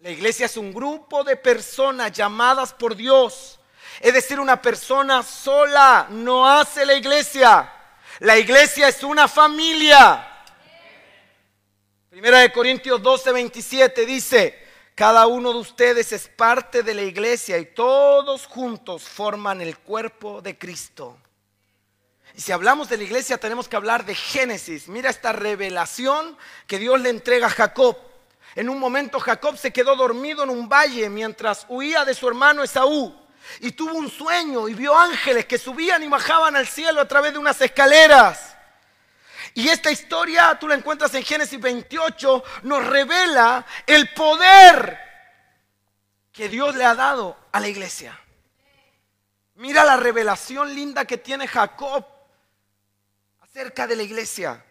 La 0.00 0.10
iglesia 0.10 0.46
es 0.46 0.56
un 0.56 0.72
grupo 0.72 1.24
de 1.24 1.36
personas 1.36 2.12
llamadas 2.12 2.72
por 2.72 2.94
Dios. 2.94 3.58
Es 4.00 4.14
decir, 4.14 4.38
una 4.38 4.62
persona 4.62 5.22
sola 5.24 6.06
no 6.10 6.48
hace 6.48 6.86
la 6.86 6.94
iglesia. 6.94 7.72
La 8.20 8.38
iglesia 8.38 8.88
es 8.88 9.02
una 9.02 9.26
familia. 9.26 10.24
Primera 12.10 12.38
de 12.38 12.52
Corintios 12.52 13.02
12, 13.02 13.32
27 13.32 14.06
dice, 14.06 14.67
cada 14.98 15.28
uno 15.28 15.52
de 15.52 15.60
ustedes 15.60 16.12
es 16.12 16.26
parte 16.26 16.82
de 16.82 16.92
la 16.92 17.02
iglesia 17.02 17.56
y 17.58 17.66
todos 17.66 18.46
juntos 18.46 19.04
forman 19.04 19.60
el 19.60 19.78
cuerpo 19.78 20.42
de 20.42 20.58
Cristo. 20.58 21.16
Y 22.34 22.40
si 22.40 22.50
hablamos 22.50 22.88
de 22.88 22.96
la 22.96 23.04
iglesia 23.04 23.38
tenemos 23.38 23.68
que 23.68 23.76
hablar 23.76 24.04
de 24.04 24.16
Génesis. 24.16 24.88
Mira 24.88 25.08
esta 25.08 25.30
revelación 25.30 26.36
que 26.66 26.80
Dios 26.80 27.00
le 27.00 27.10
entrega 27.10 27.46
a 27.46 27.50
Jacob. 27.50 27.96
En 28.56 28.68
un 28.68 28.80
momento 28.80 29.20
Jacob 29.20 29.56
se 29.56 29.72
quedó 29.72 29.94
dormido 29.94 30.42
en 30.42 30.50
un 30.50 30.68
valle 30.68 31.08
mientras 31.08 31.64
huía 31.68 32.04
de 32.04 32.14
su 32.14 32.26
hermano 32.26 32.64
Esaú. 32.64 33.14
Y 33.60 33.70
tuvo 33.70 33.94
un 33.94 34.10
sueño 34.10 34.68
y 34.68 34.74
vio 34.74 34.98
ángeles 34.98 35.46
que 35.46 35.58
subían 35.58 36.02
y 36.02 36.08
bajaban 36.08 36.56
al 36.56 36.66
cielo 36.66 37.00
a 37.00 37.06
través 37.06 37.32
de 37.32 37.38
unas 37.38 37.60
escaleras. 37.60 38.47
Y 39.54 39.68
esta 39.68 39.90
historia, 39.90 40.56
tú 40.58 40.68
la 40.68 40.74
encuentras 40.74 41.14
en 41.14 41.24
Génesis 41.24 41.60
28, 41.60 42.44
nos 42.62 42.86
revela 42.86 43.64
el 43.86 44.12
poder 44.14 44.98
que 46.32 46.48
Dios 46.48 46.74
le 46.76 46.84
ha 46.84 46.94
dado 46.94 47.36
a 47.52 47.60
la 47.60 47.68
iglesia. 47.68 48.18
Mira 49.56 49.84
la 49.84 49.96
revelación 49.96 50.72
linda 50.72 51.04
que 51.04 51.18
tiene 51.18 51.48
Jacob 51.48 52.06
acerca 53.40 53.88
de 53.88 53.96
la 53.96 54.04
iglesia. 54.04 54.64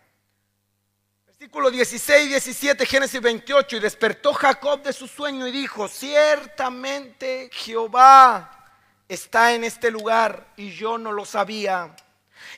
Versículo 1.26 1.70
16, 1.70 2.30
17, 2.30 2.86
Génesis 2.86 3.20
28. 3.20 3.76
Y 3.76 3.80
despertó 3.80 4.34
Jacob 4.34 4.82
de 4.82 4.94
su 4.94 5.08
sueño 5.08 5.46
y 5.46 5.52
dijo, 5.52 5.90
ciertamente 5.90 7.50
Jehová 7.52 8.66
está 9.10 9.54
en 9.54 9.66
este 9.66 9.92
lugar 9.92 10.54
y 10.56 10.72
yo 10.72 10.98
no 10.98 11.12
lo 11.12 11.26
sabía. 11.26 11.94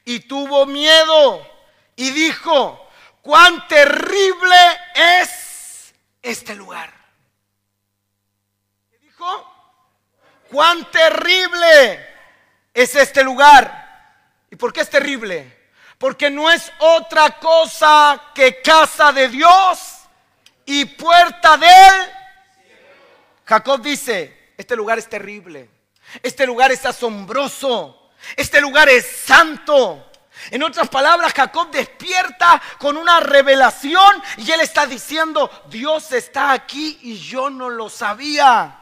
Y 0.06 0.22
tuvo 0.22 0.68
miedo 0.68 1.46
y 2.00 2.12
dijo, 2.12 2.90
cuán 3.22 3.68
terrible 3.68 4.56
es 4.94 5.94
este 6.22 6.56
lugar. 6.56 6.94
¿Qué 8.90 8.98
dijo? 9.00 9.54
Cuán 10.50 10.90
terrible 10.92 12.08
es 12.74 12.96
este 12.96 13.24
lugar. 13.24 14.46
¿Y 14.52 14.56
por 14.56 14.74
qué 14.74 14.82
es 14.82 14.90
terrible? 14.90 15.60
porque 16.00 16.30
no 16.30 16.50
es 16.50 16.72
otra 16.80 17.38
cosa 17.40 18.32
que 18.34 18.62
casa 18.62 19.12
de 19.12 19.28
Dios 19.28 19.80
y 20.66 20.86
puerta 20.86 21.58
de 21.58 21.68
él. 21.68 22.12
Jacob 23.46 23.82
dice, 23.82 24.54
este 24.58 24.76
lugar 24.78 24.98
es 24.98 25.10
terrible, 25.10 25.70
este 26.24 26.48
lugar 26.48 26.72
es 26.72 26.86
asombroso, 26.86 28.12
este 28.36 28.62
lugar 28.62 28.88
es 28.88 29.06
santo. 29.06 30.09
En 30.52 30.64
otras 30.64 30.90
palabras, 30.90 31.34
Jacob 31.34 31.70
despierta 31.72 32.62
con 32.78 32.98
una 32.98 33.20
revelación 33.20 34.24
y 34.38 34.52
él 34.52 34.62
está 34.62 34.86
diciendo, 34.86 35.50
Dios 35.70 36.12
está 36.12 36.52
aquí 36.52 37.00
y 37.04 37.18
yo 37.18 37.50
no 37.50 37.70
lo 37.70 37.90
sabía. 37.90 38.76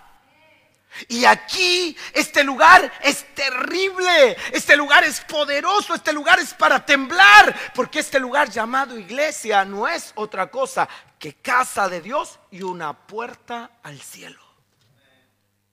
Y 1.09 1.25
aquí 1.25 1.95
este 2.13 2.43
lugar 2.43 2.91
es 3.03 3.33
terrible, 3.35 4.35
este 4.51 4.75
lugar 4.75 5.03
es 5.03 5.21
poderoso, 5.21 5.93
este 5.93 6.13
lugar 6.13 6.39
es 6.39 6.53
para 6.53 6.85
temblar, 6.85 7.55
porque 7.75 7.99
este 7.99 8.19
lugar 8.19 8.49
llamado 8.49 8.97
iglesia 8.97 9.63
no 9.63 9.87
es 9.87 10.11
otra 10.15 10.49
cosa 10.49 10.87
que 11.19 11.35
casa 11.35 11.87
de 11.87 12.01
Dios 12.01 12.39
y 12.49 12.63
una 12.63 12.93
puerta 12.93 13.71
al 13.83 14.01
cielo. 14.01 14.41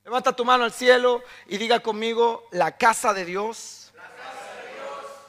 Levanta 0.05 0.37
tu 0.37 0.45
mano 0.45 0.65
al 0.65 0.73
cielo 0.73 1.23
y 1.47 1.57
diga 1.57 1.81
conmigo, 1.81 2.47
la 2.51 2.77
casa 2.77 3.15
de 3.15 3.25
Dios, 3.25 3.84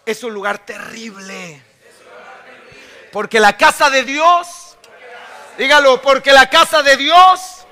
es 0.05 0.23
un 0.23 0.33
lugar 0.33 0.65
terrible. 0.65 1.61
Porque 3.11 3.39
la 3.39 3.55
casa 3.57 3.89
de 3.89 4.03
Dios, 4.03 4.77
dígalo, 5.57 6.01
porque 6.01 6.31
la 6.33 6.49
casa 6.49 6.83
de 6.83 6.97
Dios 6.97 7.65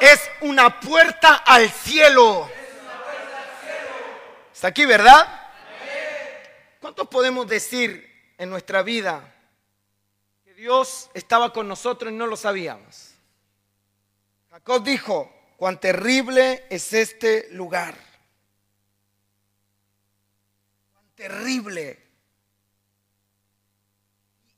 es 0.00 0.20
una 0.40 0.80
puerta 0.80 1.36
al 1.36 1.70
cielo. 1.70 2.50
Está 4.52 4.68
aquí, 4.68 4.84
¿verdad? 4.84 5.50
¿Cuántos 6.80 7.08
podemos 7.08 7.46
decir 7.46 8.32
en 8.38 8.50
nuestra 8.50 8.82
vida 8.82 9.34
que 10.44 10.54
Dios 10.54 11.10
estaba 11.14 11.52
con 11.52 11.68
nosotros 11.68 12.12
y 12.12 12.16
no 12.16 12.26
lo 12.26 12.36
sabíamos? 12.36 13.12
Jacob 14.50 14.82
dijo, 14.82 15.30
cuán 15.56 15.78
terrible 15.78 16.64
es 16.70 16.92
este 16.92 17.48
lugar. 17.50 17.94
Cuán 20.94 21.05
terrible. 21.16 21.98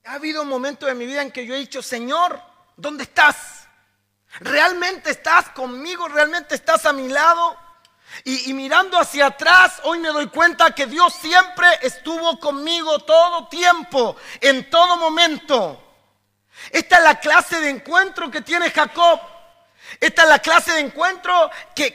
Ha 0.05 0.15
habido 0.15 0.45
momentos 0.45 0.91
en 0.91 0.99
mi 0.99 1.07
vida 1.07 1.23
en 1.23 1.31
que 1.31 1.47
yo 1.47 1.55
he 1.55 1.59
dicho, 1.59 1.83
Señor, 1.83 2.41
¿dónde 2.77 3.05
estás? 3.05 3.69
¿Realmente 4.41 5.11
estás 5.11 5.51
conmigo? 5.51 6.09
¿Realmente 6.09 6.55
estás 6.55 6.85
a 6.87 6.93
mi 6.93 7.09
lado? 7.09 7.57
Y, 8.25 8.53
mirando 8.55 8.99
hacia 8.99 9.27
atrás, 9.27 9.81
hoy 9.85 9.99
me 9.99 10.09
doy 10.09 10.29
cuenta 10.29 10.75
que 10.75 10.87
Dios 10.87 11.13
siempre 11.15 11.69
estuvo 11.83 12.41
conmigo 12.41 12.99
todo 13.01 13.49
tiempo, 13.49 14.17
en 14.41 14.69
todo 14.71 14.97
momento. 14.97 15.85
Esta 16.71 16.97
es 16.97 17.05
la 17.05 17.21
clase 17.21 17.61
de 17.61 17.69
encuentro 17.69 18.31
que 18.31 18.41
tiene 18.41 18.71
Jacob. 18.71 19.21
Esta 20.01 20.23
es 20.23 20.29
la 20.29 20.39
clase 20.39 20.73
de 20.73 20.81
encuentro 20.81 21.51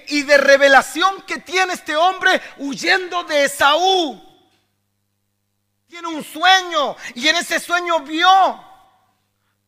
y 0.07 0.21
de 0.21 0.37
revelación 0.37 1.23
que 1.23 1.39
tiene 1.39 1.73
este 1.73 1.95
hombre 1.95 2.41
huyendo 2.57 3.23
de 3.23 3.45
Esaú. 3.45 4.32
Tiene 5.93 6.07
un 6.07 6.23
sueño 6.23 6.95
y 7.13 7.27
en 7.27 7.35
ese 7.35 7.59
sueño 7.59 7.99
vio 7.99 8.27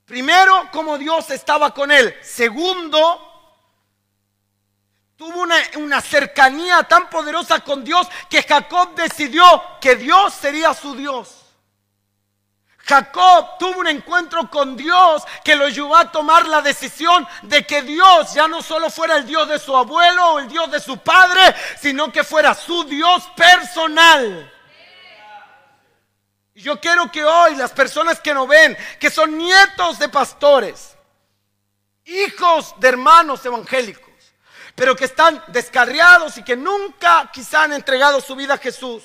Primero, 0.05 0.69
como 0.71 0.97
Dios 0.97 1.29
estaba 1.29 1.71
con 1.71 1.91
él. 1.91 2.17
Segundo, 2.23 3.21
tuvo 5.15 5.41
una, 5.41 6.01
cercanía 6.01 6.81
tan 6.81 7.11
poderosa 7.11 7.59
con 7.59 7.83
Dios 7.83 8.07
que 8.27 8.41
Jacob 8.41 8.95
decidió 8.95 9.43
que 9.79 9.97
Dios 9.97 10.33
sería 10.33 10.73
su 10.73 10.95
Dios. 10.95 11.45
Jacob 12.79 13.59
tuvo 13.59 13.81
un 13.81 13.87
encuentro 13.87 14.49
con 14.49 14.75
Dios 14.75 15.21
que 15.43 15.55
lo 15.55 15.69
llevó 15.69 15.95
a 15.95 16.11
tomar 16.11 16.47
la 16.47 16.63
decisión 16.63 17.27
de 17.43 17.67
que 17.67 17.83
Dios 17.83 18.33
ya 18.33 18.47
no 18.47 18.63
solo 18.63 18.89
fuera 18.89 19.17
el 19.17 19.27
Dios 19.27 19.47
de 19.47 19.59
su 19.59 19.77
abuelo 19.77 20.31
o 20.31 20.39
el 20.39 20.47
Dios 20.47 20.71
de 20.71 20.79
su 20.79 20.97
padre, 20.97 21.53
sino 21.79 22.11
que 22.11 22.23
fuera 22.23 22.55
su 22.55 22.83
Dios 22.85 23.29
personal. 23.35 24.53
Yo 26.65 26.81
quiero 26.81 27.11
que 27.11 27.23
hoy 27.23 27.55
las 27.55 27.71
personas 27.73 28.19
que 28.19 28.33
nos 28.33 28.47
ven, 28.47 28.75
que 28.99 29.11
son 29.11 29.37
nietos 29.37 29.99
de 29.99 30.09
pastores, 30.09 30.95
hijos 32.05 32.73
de 32.79 32.87
hermanos 32.87 33.45
evangélicos, 33.45 34.09
pero 34.73 34.95
que 34.95 35.05
están 35.05 35.43
descarriados 35.49 36.39
y 36.39 36.43
que 36.43 36.55
nunca 36.55 37.29
quizá 37.31 37.65
han 37.65 37.73
entregado 37.73 38.19
su 38.19 38.35
vida 38.35 38.55
a 38.55 38.57
Jesús, 38.57 39.03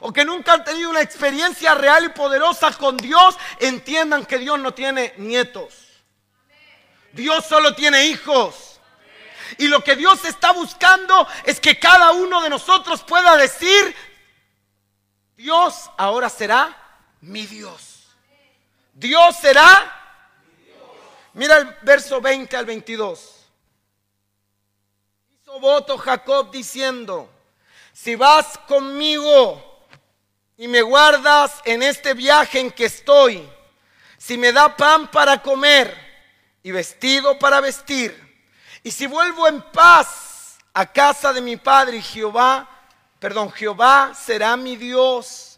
o 0.00 0.14
que 0.14 0.24
nunca 0.24 0.54
han 0.54 0.64
tenido 0.64 0.88
una 0.88 1.02
experiencia 1.02 1.74
real 1.74 2.06
y 2.06 2.08
poderosa 2.08 2.72
con 2.72 2.96
Dios, 2.96 3.36
entiendan 3.58 4.24
que 4.24 4.38
Dios 4.38 4.58
no 4.58 4.72
tiene 4.72 5.12
nietos. 5.18 5.74
Dios 7.12 7.44
solo 7.44 7.74
tiene 7.74 8.06
hijos. 8.06 8.80
Y 9.58 9.68
lo 9.68 9.84
que 9.84 9.94
Dios 9.94 10.24
está 10.24 10.52
buscando 10.52 11.28
es 11.44 11.60
que 11.60 11.78
cada 11.78 12.12
uno 12.12 12.40
de 12.40 12.48
nosotros 12.48 13.02
pueda 13.02 13.36
decir, 13.36 13.94
Dios 15.36 15.90
ahora 15.98 16.30
será 16.30 16.80
mi 17.24 17.46
Dios. 17.46 18.06
Dios 18.92 19.36
será. 19.36 20.00
Mira 21.32 21.56
el 21.56 21.76
verso 21.82 22.20
20 22.20 22.56
al 22.56 22.66
22. 22.66 23.46
Hizo 25.32 25.58
voto 25.58 25.98
Jacob 25.98 26.50
diciendo, 26.50 27.28
si 27.92 28.14
vas 28.14 28.58
conmigo 28.68 29.82
y 30.56 30.68
me 30.68 30.82
guardas 30.82 31.60
en 31.64 31.82
este 31.82 32.14
viaje 32.14 32.60
en 32.60 32.70
que 32.70 32.84
estoy, 32.84 33.48
si 34.16 34.38
me 34.38 34.52
da 34.52 34.76
pan 34.76 35.10
para 35.10 35.42
comer 35.42 35.96
y 36.62 36.70
vestido 36.70 37.38
para 37.38 37.60
vestir, 37.60 38.20
y 38.82 38.90
si 38.90 39.06
vuelvo 39.06 39.48
en 39.48 39.60
paz 39.62 40.58
a 40.72 40.86
casa 40.86 41.32
de 41.32 41.40
mi 41.40 41.56
padre 41.56 42.00
Jehová, 42.00 42.68
perdón, 43.18 43.50
Jehová 43.50 44.12
será 44.14 44.56
mi 44.56 44.76
Dios, 44.76 45.53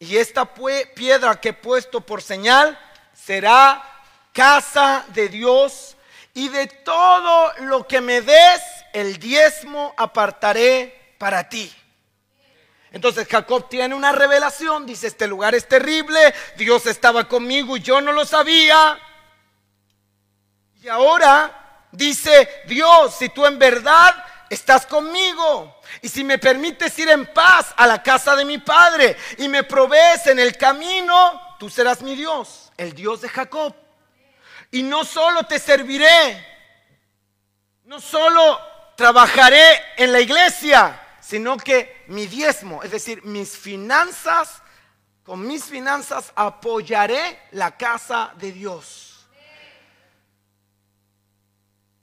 y 0.00 0.16
esta 0.16 0.52
piedra 0.94 1.40
que 1.40 1.50
he 1.50 1.52
puesto 1.52 2.00
por 2.00 2.22
señal 2.22 2.76
será 3.14 3.84
casa 4.32 5.04
de 5.08 5.28
Dios, 5.28 5.96
y 6.34 6.48
de 6.48 6.66
todo 6.66 7.52
lo 7.60 7.86
que 7.86 8.00
me 8.00 8.20
des, 8.20 8.62
el 8.92 9.18
diezmo 9.18 9.94
apartaré 9.96 11.14
para 11.18 11.48
ti. 11.48 11.72
Entonces 12.92 13.28
Jacob 13.28 13.68
tiene 13.68 13.94
una 13.94 14.12
revelación, 14.12 14.86
dice, 14.86 15.06
este 15.06 15.26
lugar 15.26 15.54
es 15.54 15.68
terrible, 15.68 16.34
Dios 16.56 16.86
estaba 16.86 17.28
conmigo 17.28 17.76
y 17.76 17.80
yo 17.80 18.00
no 18.00 18.12
lo 18.12 18.24
sabía. 18.24 18.98
Y 20.82 20.88
ahora 20.88 21.86
dice, 21.92 22.48
Dios, 22.66 23.14
si 23.16 23.28
tú 23.28 23.46
en 23.46 23.58
verdad 23.58 24.24
estás 24.48 24.86
conmigo 24.86 25.79
y 26.02 26.08
si 26.08 26.24
me 26.24 26.38
permites 26.38 26.98
ir 26.98 27.08
en 27.08 27.26
paz 27.32 27.74
a 27.76 27.86
la 27.86 28.02
casa 28.02 28.36
de 28.36 28.44
mi 28.44 28.58
padre 28.58 29.16
y 29.38 29.48
me 29.48 29.64
provees 29.64 30.26
en 30.26 30.38
el 30.38 30.56
camino, 30.56 31.56
tú 31.58 31.68
serás 31.68 32.02
mi 32.02 32.16
Dios, 32.16 32.72
el 32.76 32.94
Dios 32.94 33.20
de 33.20 33.28
Jacob. 33.28 33.74
Y 34.70 34.82
no 34.82 35.04
solo 35.04 35.44
te 35.44 35.58
serviré, 35.58 36.46
no 37.84 38.00
solo 38.00 38.60
trabajaré 38.96 39.82
en 39.96 40.12
la 40.12 40.20
iglesia, 40.20 41.00
sino 41.20 41.56
que 41.56 42.04
mi 42.06 42.26
diezmo, 42.26 42.82
es 42.82 42.90
decir, 42.90 43.24
mis 43.24 43.56
finanzas, 43.56 44.62
con 45.24 45.46
mis 45.46 45.64
finanzas 45.64 46.32
apoyaré 46.34 47.40
la 47.52 47.76
casa 47.76 48.32
de 48.36 48.52
Dios. 48.52 49.26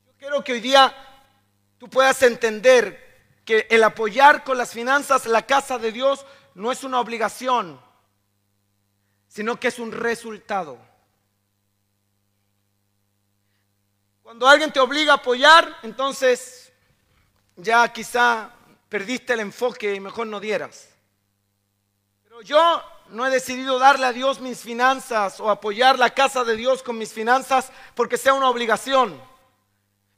Yo 0.05 0.13
quiero 0.19 0.43
que 0.43 0.53
hoy 0.53 0.59
día 0.59 0.95
tú 1.77 1.89
puedas 1.89 2.21
entender 2.21 3.06
que 3.47 3.65
el 3.69 3.81
apoyar 3.85 4.43
con 4.43 4.57
las 4.57 4.73
finanzas 4.73 5.25
la 5.25 5.43
casa 5.43 5.77
de 5.77 5.93
Dios 5.93 6.25
no 6.53 6.69
es 6.69 6.83
una 6.83 6.99
obligación, 6.99 7.79
sino 9.29 9.57
que 9.57 9.69
es 9.69 9.79
un 9.79 9.93
resultado. 9.93 10.77
Cuando 14.21 14.49
alguien 14.49 14.73
te 14.73 14.81
obliga 14.81 15.13
a 15.13 15.15
apoyar, 15.15 15.77
entonces 15.81 16.73
ya 17.55 17.87
quizá 17.93 18.51
perdiste 18.89 19.31
el 19.31 19.39
enfoque 19.39 19.95
y 19.95 20.01
mejor 20.01 20.27
no 20.27 20.41
dieras. 20.41 20.89
Pero 22.25 22.41
yo 22.41 22.83
no 23.11 23.25
he 23.25 23.29
decidido 23.29 23.79
darle 23.79 24.07
a 24.07 24.11
Dios 24.11 24.41
mis 24.41 24.59
finanzas 24.59 25.39
o 25.39 25.49
apoyar 25.49 25.97
la 25.97 26.09
casa 26.09 26.43
de 26.43 26.57
Dios 26.57 26.83
con 26.83 26.97
mis 26.97 27.13
finanzas 27.13 27.71
porque 27.95 28.17
sea 28.17 28.33
una 28.33 28.49
obligación. 28.49 29.17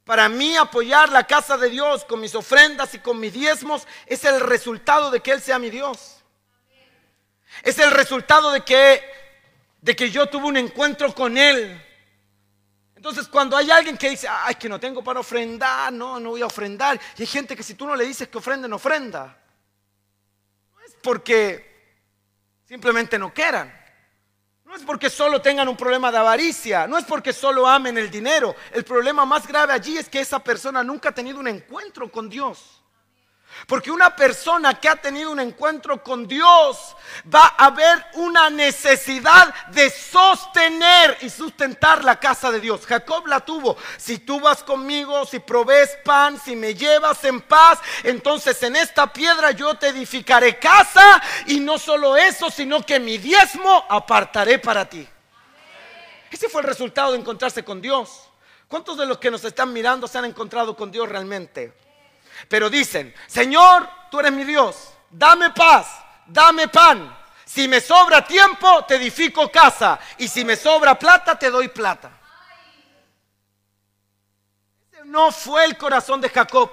Para 0.04 0.28
mí 0.28 0.56
apoyar 0.56 1.10
la 1.10 1.26
casa 1.26 1.56
de 1.56 1.70
Dios 1.70 2.04
con 2.04 2.20
mis 2.20 2.34
ofrendas 2.34 2.94
y 2.94 2.98
con 2.98 3.20
mis 3.20 3.32
diezmos 3.32 3.86
es 4.06 4.24
el 4.24 4.40
resultado 4.40 5.10
de 5.10 5.20
que 5.20 5.32
Él 5.32 5.40
sea 5.40 5.58
mi 5.58 5.70
Dios. 5.70 6.16
Es 7.62 7.78
el 7.78 7.90
resultado 7.90 8.50
de 8.52 8.62
que, 8.62 9.02
de 9.80 9.94
que 9.94 10.10
yo 10.10 10.26
tuve 10.26 10.46
un 10.46 10.56
encuentro 10.56 11.14
con 11.14 11.36
Él 11.36 11.86
entonces, 13.00 13.28
cuando 13.28 13.56
hay 13.56 13.70
alguien 13.70 13.96
que 13.96 14.10
dice, 14.10 14.28
ay, 14.28 14.56
que 14.56 14.68
no 14.68 14.78
tengo 14.78 15.02
para 15.02 15.20
ofrendar, 15.20 15.90
no, 15.90 16.20
no 16.20 16.28
voy 16.28 16.42
a 16.42 16.46
ofrendar. 16.46 17.00
Y 17.16 17.22
hay 17.22 17.26
gente 17.26 17.56
que 17.56 17.62
si 17.62 17.72
tú 17.72 17.86
no 17.86 17.96
le 17.96 18.04
dices 18.04 18.28
que 18.28 18.36
ofrenden, 18.36 18.70
ofrenda. 18.74 19.38
No 20.70 20.80
es 20.82 20.94
porque 21.02 21.96
simplemente 22.66 23.18
no 23.18 23.32
quieran. 23.32 23.74
No 24.70 24.76
es 24.76 24.82
porque 24.82 25.10
solo 25.10 25.42
tengan 25.42 25.66
un 25.66 25.76
problema 25.76 26.12
de 26.12 26.18
avaricia. 26.18 26.86
No 26.86 26.96
es 26.96 27.04
porque 27.04 27.32
solo 27.32 27.66
amen 27.66 27.98
el 27.98 28.08
dinero. 28.08 28.54
El 28.70 28.84
problema 28.84 29.24
más 29.24 29.44
grave 29.44 29.72
allí 29.72 29.98
es 29.98 30.08
que 30.08 30.20
esa 30.20 30.38
persona 30.38 30.84
nunca 30.84 31.08
ha 31.08 31.12
tenido 31.12 31.40
un 31.40 31.48
encuentro 31.48 32.08
con 32.08 32.30
Dios. 32.30 32.79
Porque 33.66 33.90
una 33.90 34.14
persona 34.16 34.74
que 34.74 34.88
ha 34.88 34.96
tenido 34.96 35.30
un 35.30 35.40
encuentro 35.40 36.02
con 36.02 36.26
Dios 36.26 36.96
va 37.32 37.46
a 37.46 37.70
ver 37.70 38.06
una 38.14 38.50
necesidad 38.50 39.54
de 39.68 39.90
sostener 39.90 41.18
y 41.20 41.30
sustentar 41.30 42.04
la 42.04 42.18
casa 42.18 42.50
de 42.50 42.60
Dios. 42.60 42.86
Jacob 42.86 43.26
la 43.26 43.40
tuvo. 43.40 43.76
Si 43.96 44.18
tú 44.18 44.40
vas 44.40 44.62
conmigo, 44.62 45.24
si 45.24 45.38
provees 45.38 45.90
pan, 46.04 46.40
si 46.40 46.56
me 46.56 46.74
llevas 46.74 47.22
en 47.24 47.40
paz, 47.40 47.78
entonces 48.02 48.62
en 48.62 48.76
esta 48.76 49.12
piedra 49.12 49.50
yo 49.52 49.74
te 49.76 49.88
edificaré 49.88 50.58
casa 50.58 51.22
y 51.46 51.60
no 51.60 51.78
solo 51.78 52.16
eso, 52.16 52.50
sino 52.50 52.84
que 52.84 52.98
mi 52.98 53.18
diezmo 53.18 53.84
apartaré 53.88 54.58
para 54.58 54.88
ti. 54.88 55.06
Ese 56.30 56.48
fue 56.48 56.62
el 56.62 56.66
resultado 56.66 57.12
de 57.12 57.18
encontrarse 57.18 57.64
con 57.64 57.80
Dios. 57.80 58.22
¿Cuántos 58.68 58.96
de 58.96 59.06
los 59.06 59.18
que 59.18 59.32
nos 59.32 59.44
están 59.44 59.72
mirando 59.72 60.06
se 60.06 60.18
han 60.18 60.24
encontrado 60.26 60.76
con 60.76 60.92
Dios 60.92 61.08
realmente? 61.08 61.72
Pero 62.48 62.70
dicen, 62.70 63.14
Señor, 63.26 63.88
tú 64.10 64.20
eres 64.20 64.32
mi 64.32 64.44
Dios, 64.44 64.92
dame 65.10 65.50
paz, 65.50 65.86
dame 66.26 66.68
pan. 66.68 67.16
Si 67.44 67.66
me 67.66 67.80
sobra 67.80 68.24
tiempo, 68.24 68.84
te 68.84 68.94
edifico 68.94 69.50
casa. 69.50 69.98
Y 70.18 70.28
si 70.28 70.44
me 70.44 70.54
sobra 70.54 70.98
plata, 70.98 71.36
te 71.38 71.50
doy 71.50 71.68
plata. 71.68 72.10
No 75.04 75.32
fue 75.32 75.64
el 75.64 75.76
corazón 75.76 76.20
de 76.20 76.28
Jacob. 76.28 76.70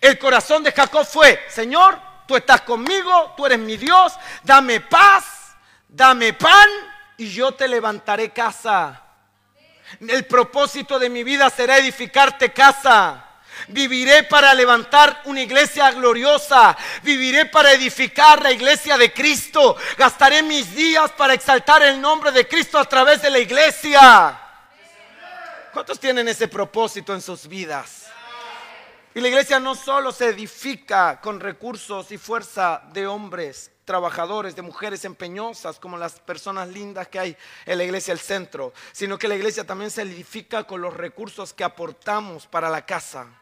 El 0.00 0.18
corazón 0.18 0.62
de 0.62 0.70
Jacob 0.70 1.04
fue, 1.04 1.44
Señor, 1.48 2.00
tú 2.26 2.36
estás 2.36 2.60
conmigo, 2.62 3.34
tú 3.36 3.44
eres 3.44 3.58
mi 3.58 3.76
Dios, 3.76 4.14
dame 4.42 4.80
paz, 4.80 5.56
dame 5.88 6.32
pan 6.32 6.68
y 7.16 7.28
yo 7.28 7.52
te 7.52 7.66
levantaré 7.68 8.30
casa. 8.30 9.02
El 10.00 10.24
propósito 10.26 10.98
de 10.98 11.10
mi 11.10 11.24
vida 11.24 11.50
será 11.50 11.78
edificarte 11.78 12.52
casa. 12.52 13.31
Viviré 13.68 14.24
para 14.24 14.54
levantar 14.54 15.22
una 15.24 15.40
iglesia 15.40 15.90
gloriosa. 15.92 16.76
Viviré 17.02 17.46
para 17.46 17.72
edificar 17.72 18.42
la 18.42 18.50
iglesia 18.50 18.98
de 18.98 19.12
Cristo. 19.12 19.76
Gastaré 19.96 20.42
mis 20.42 20.74
días 20.74 21.10
para 21.12 21.34
exaltar 21.34 21.82
el 21.82 22.00
nombre 22.00 22.32
de 22.32 22.46
Cristo 22.46 22.78
a 22.78 22.84
través 22.84 23.22
de 23.22 23.30
la 23.30 23.38
iglesia. 23.38 24.38
¿Cuántos 25.72 25.98
tienen 25.98 26.28
ese 26.28 26.48
propósito 26.48 27.14
en 27.14 27.22
sus 27.22 27.46
vidas? 27.46 28.06
Y 29.14 29.20
la 29.20 29.28
iglesia 29.28 29.60
no 29.60 29.74
solo 29.74 30.10
se 30.10 30.26
edifica 30.26 31.20
con 31.20 31.38
recursos 31.38 32.10
y 32.12 32.18
fuerza 32.18 32.82
de 32.92 33.06
hombres, 33.06 33.70
trabajadores, 33.84 34.56
de 34.56 34.62
mujeres 34.62 35.04
empeñosas, 35.04 35.78
como 35.78 35.98
las 35.98 36.18
personas 36.20 36.68
lindas 36.68 37.08
que 37.08 37.18
hay 37.18 37.36
en 37.66 37.78
la 37.78 37.84
iglesia 37.84 38.14
del 38.14 38.22
centro, 38.22 38.72
sino 38.92 39.18
que 39.18 39.28
la 39.28 39.34
iglesia 39.34 39.64
también 39.64 39.90
se 39.90 40.02
edifica 40.02 40.64
con 40.64 40.80
los 40.80 40.94
recursos 40.94 41.52
que 41.52 41.64
aportamos 41.64 42.46
para 42.46 42.70
la 42.70 42.86
casa 42.86 43.41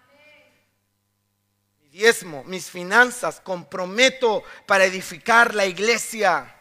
diezmo, 1.90 2.44
mis 2.44 2.70
finanzas, 2.70 3.40
comprometo 3.40 4.44
para 4.66 4.84
edificar 4.84 5.54
la 5.54 5.66
iglesia. 5.66 6.56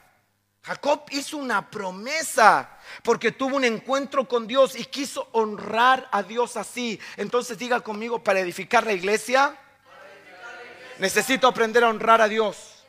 Jacob 0.63 1.05
hizo 1.11 1.37
una 1.37 1.69
promesa 1.69 2.77
porque 3.03 3.31
tuvo 3.31 3.55
un 3.55 3.63
encuentro 3.63 4.27
con 4.27 4.47
Dios 4.47 4.75
y 4.75 4.85
quiso 4.85 5.29
honrar 5.31 6.07
a 6.11 6.23
Dios 6.23 6.57
así. 6.57 6.99
Entonces 7.15 7.57
diga 7.57 7.79
conmigo, 7.81 8.23
para 8.23 8.39
edificar 8.39 8.85
la 8.85 8.93
iglesia, 8.93 9.55
necesito 10.97 11.47
aprender 11.47 11.83
a 11.83 11.89
honrar 11.89 12.21
a 12.21 12.27
Dios. 12.27 12.83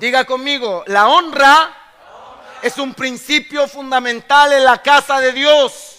Diga 0.00 0.24
conmigo, 0.24 0.82
la 0.86 1.08
honra 1.08 1.76
es 2.62 2.78
un 2.78 2.94
principio 2.94 3.68
fundamental 3.68 4.52
en 4.52 4.64
la 4.64 4.82
casa 4.82 5.20
de 5.20 5.32
Dios. 5.32 5.93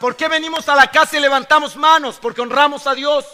¿Por 0.00 0.14
qué 0.16 0.28
venimos 0.28 0.68
a 0.68 0.74
la 0.74 0.90
casa 0.90 1.16
y 1.16 1.20
levantamos 1.20 1.76
manos? 1.76 2.18
Porque 2.20 2.42
honramos 2.42 2.86
a 2.86 2.94
Dios. 2.94 3.24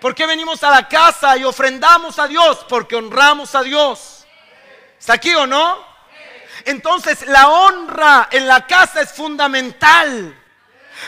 ¿Por 0.00 0.14
qué 0.14 0.26
venimos 0.26 0.62
a 0.62 0.70
la 0.70 0.88
casa 0.88 1.36
y 1.36 1.44
ofrendamos 1.44 2.18
a 2.18 2.28
Dios? 2.28 2.64
Porque 2.68 2.94
honramos 2.94 3.54
a 3.54 3.62
Dios. 3.62 4.26
¿Está 4.98 5.14
aquí 5.14 5.34
o 5.34 5.46
no? 5.46 5.84
Entonces 6.64 7.26
la 7.26 7.48
honra 7.48 8.28
en 8.30 8.46
la 8.46 8.66
casa 8.66 9.00
es 9.00 9.12
fundamental. 9.12 10.40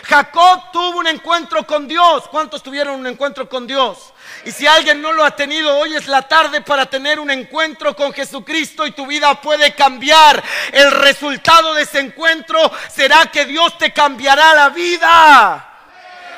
Jacob 0.05 0.73
tuvo 0.73 0.99
un 0.99 1.07
encuentro 1.07 1.67
con 1.67 1.87
Dios. 1.87 2.29
¿Cuántos 2.29 2.63
tuvieron 2.63 3.01
un 3.01 3.07
encuentro 3.07 3.49
con 3.49 3.67
Dios? 3.67 4.13
Y 4.45 4.53
si 4.53 4.67
alguien 4.67 5.03
no 5.03 5.13
lo 5.13 5.25
ha 5.25 5.37
tenido, 5.37 5.77
hoy 5.77 5.95
es 5.95 6.07
la 6.07 6.23
tarde 6.23 6.61
para 6.61 6.87
tener 6.87 7.21
un 7.21 7.31
encuentro 7.31 7.95
con 7.95 8.13
Jesucristo 8.13 8.87
y 8.87 8.93
tu 8.93 9.07
vida 9.07 9.41
puede 9.41 9.75
cambiar. 9.75 10.43
El 10.73 10.91
resultado 10.91 11.75
de 11.75 11.83
ese 11.83 12.01
encuentro 12.01 12.71
será 12.93 13.27
que 13.27 13.45
Dios 13.45 13.77
te 13.79 13.93
cambiará 13.93 14.55
la 14.55 14.69
vida. 14.71 15.67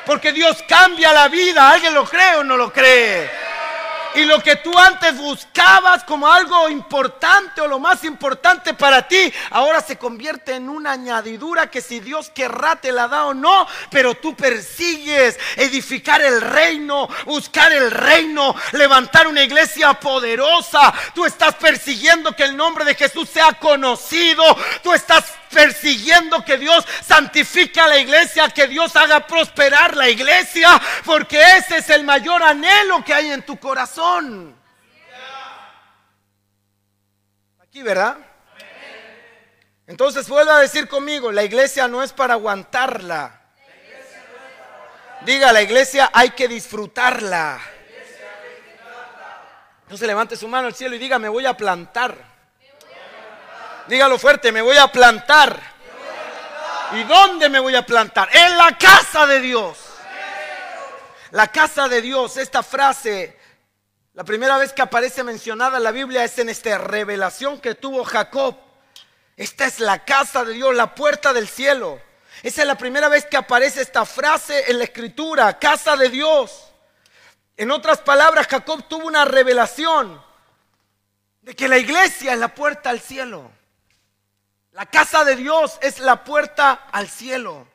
Porque 0.05 0.33
Dios 0.33 0.65
cambia 0.67 1.13
la 1.13 1.29
vida. 1.29 1.71
¿Alguien 1.71 1.95
lo 1.95 2.05
cree 2.05 2.37
o 2.37 2.45
no 2.45 2.57
lo 2.57 2.73
cree? 2.73 3.31
Y 4.15 4.25
lo 4.25 4.43
que 4.43 4.57
tú 4.57 4.77
antes 4.79 5.17
buscabas 5.17 6.05
como 6.05 6.31
algo 6.31 6.69
importante 6.69 7.61
o 7.63 7.67
lo 7.67 7.79
más 7.79 8.05
importante 8.05 8.75
para 8.75 9.09
ti, 9.09 9.33
ahora 9.51 9.81
se 9.81 9.97
convierte 9.97 10.55
en 10.55 10.69
una 10.69 10.93
añadidura 10.93 11.71
que 11.71 11.81
si 11.81 12.01
Dios 12.01 12.31
querrá 12.31 12.77
te 12.77 12.93
la 12.93 13.09
da 13.09 13.27
o 13.27 13.35
no, 13.35 13.67
pero 13.91 14.15
tú 14.15 14.37
persigues 14.37 15.39
edificar 15.57 16.21
el 16.21 16.43
reino, 16.43 17.09
buscar 17.25 17.73
el 17.73 17.91
reino, 17.91 18.55
levantar 18.73 19.27
una 19.27 19.43
iglesia 19.43 19.95
poderosa. 19.95 20.93
Tú 21.15 21.25
estás 21.25 21.55
persiguiendo 21.55 22.37
que 22.37 22.45
el 22.45 22.57
nombre 22.57 22.85
de 22.85 22.95
Jesús 22.95 23.31
sea 23.31 23.55
conocido. 23.55 24.45
Tú 24.83 24.93
estás 24.93 25.25
persiguiendo 25.53 26.45
que 26.45 26.57
Dios 26.57 26.85
santifique 27.07 27.81
a 27.81 27.87
la 27.87 27.99
iglesia, 27.99 28.49
que 28.49 28.67
Dios 28.67 28.97
haga 28.97 29.27
prosperar 29.27 29.97
la 29.97 30.09
iglesia, 30.09 30.81
porque 31.05 31.41
ese 31.59 31.79
es 31.79 31.91
el 31.91 32.05
mayor 32.05 32.43
anhelo 32.43 33.05
que 33.05 33.15
hay 33.15 33.31
en 33.31 33.43
tu 33.43 33.59
corazón. 33.59 34.02
Aquí, 37.61 37.83
¿verdad? 37.83 38.19
Entonces 39.87 40.29
vuelva 40.29 40.57
a 40.57 40.61
decir 40.61 40.89
conmigo, 40.89 41.31
la 41.31 41.45
iglesia 41.45 41.87
no 41.87 42.03
es 42.03 42.13
para 42.13 42.35
aguantarla. 42.35 43.41
Diga, 45.23 45.53
la 45.53 45.63
iglesia 45.63 46.11
hay 46.13 46.31
que 46.31 46.49
disfrutarla. 46.49 47.61
Se 49.95 50.07
levante 50.07 50.37
su 50.37 50.49
mano 50.49 50.67
al 50.69 50.75
cielo 50.75 50.97
y 50.97 50.99
diga, 50.99 51.19
me 51.19 51.29
voy 51.29 51.47
a 51.47 51.57
plantar. 51.57 52.17
Dígalo 53.87 54.19
fuerte, 54.19 54.51
me 54.51 54.63
voy 54.63 54.79
a 54.79 54.89
plantar. 54.89 55.61
¿Y 56.93 57.05
dónde 57.05 57.49
me 57.49 57.61
voy 57.61 57.75
a 57.77 57.85
plantar? 57.85 58.29
En 58.33 58.57
la 58.57 58.77
casa 58.77 59.27
de 59.27 59.41
Dios. 59.41 59.79
La 61.31 61.49
casa 61.49 61.89
de 61.89 62.03
Dios, 62.03 62.37
esta 62.37 62.63
frase, 62.63 63.39
la 64.15 64.25
primera 64.25 64.59
vez 64.59 64.75
que 64.75 64.83
aparece 64.83 65.25
mencionada 65.25 65.79
en 65.79 65.85
la 65.85 65.91
Biblia 65.91 66.23
es 66.23 66.39
en 66.39 66.51
esta 66.51 66.77
revelación 66.77 67.61
que 67.61 67.75
tuvo 67.75 68.05
Jacob. 68.05 68.57
Esta 69.37 69.65
es 69.65 69.81
la 69.81 70.05
casa 70.05 70.45
de 70.45 70.53
Dios, 70.53 70.75
la 70.75 70.95
puerta 70.95 71.33
del 71.33 71.49
cielo. 71.49 71.99
Esa 72.43 72.61
es 72.63 72.69
la 72.69 72.77
primera 72.77 73.09
vez 73.09 73.25
que 73.25 73.39
aparece 73.39 73.81
esta 73.81 74.05
frase 74.05 74.71
en 74.71 74.79
la 74.79 74.85
escritura, 74.85 75.59
casa 75.59 75.97
de 75.97 76.11
Dios. 76.11 76.73
En 77.57 77.71
otras 77.71 78.01
palabras, 78.01 78.49
Jacob 78.49 78.87
tuvo 78.87 79.07
una 79.07 79.25
revelación 79.25 80.23
de 81.41 81.57
que 81.57 81.69
la 81.69 81.79
iglesia 81.79 82.35
es 82.35 82.39
la 82.39 82.55
puerta 82.55 82.91
al 82.91 83.01
cielo. 83.01 83.51
La 84.73 84.85
casa 84.85 85.25
de 85.25 85.37
Dios 85.37 85.79
es 85.81 86.01
la 86.01 86.23
puerta 86.23 86.89
al 86.93 87.09
cielo. 87.09 87.67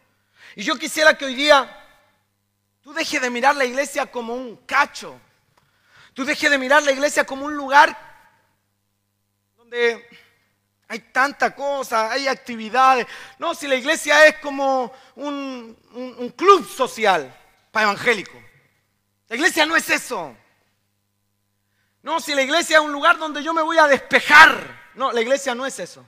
Y 0.56 0.64
yo 0.64 0.76
quisiera 0.76 1.18
que 1.18 1.26
hoy 1.26 1.36
día 1.36 1.84
tú 2.82 2.94
dejes 2.94 3.22
de 3.22 3.30
mirar 3.32 3.56
la 3.56 3.66
iglesia 3.66 4.06
como 4.06 4.36
un 4.36 4.58
cacho. 4.68 5.20
Tú 6.18 6.26
dejes 6.26 6.50
de 6.50 6.58
mirar 6.58 6.82
la 6.82 6.92
iglesia 6.92 7.28
como 7.28 7.46
un 7.46 7.56
lugar 7.56 7.96
donde 9.56 10.04
hay 10.88 11.00
tanta 11.12 11.54
cosa, 11.54 12.12
hay 12.12 12.28
actividades. 12.28 13.06
No, 13.38 13.54
si 13.54 13.68
la 13.68 13.76
iglesia 13.76 14.26
es 14.26 14.40
como 14.40 14.92
un, 15.14 15.78
un 15.94 16.30
club 16.30 16.68
social 16.68 17.32
para 17.72 17.84
evangélico. 17.84 18.36
La 19.28 19.36
iglesia 19.36 19.68
no 19.68 19.76
es 19.76 19.88
eso. 19.92 20.36
No, 22.02 22.20
si 22.20 22.34
la 22.34 22.42
iglesia 22.42 22.78
es 22.78 22.84
un 22.84 22.92
lugar 22.92 23.20
donde 23.20 23.44
yo 23.44 23.54
me 23.54 23.62
voy 23.62 23.78
a 23.78 23.86
despejar. 23.86 24.90
No, 24.96 25.12
la 25.12 25.22
iglesia 25.22 25.54
no 25.54 25.68
es 25.68 25.78
eso 25.78 26.04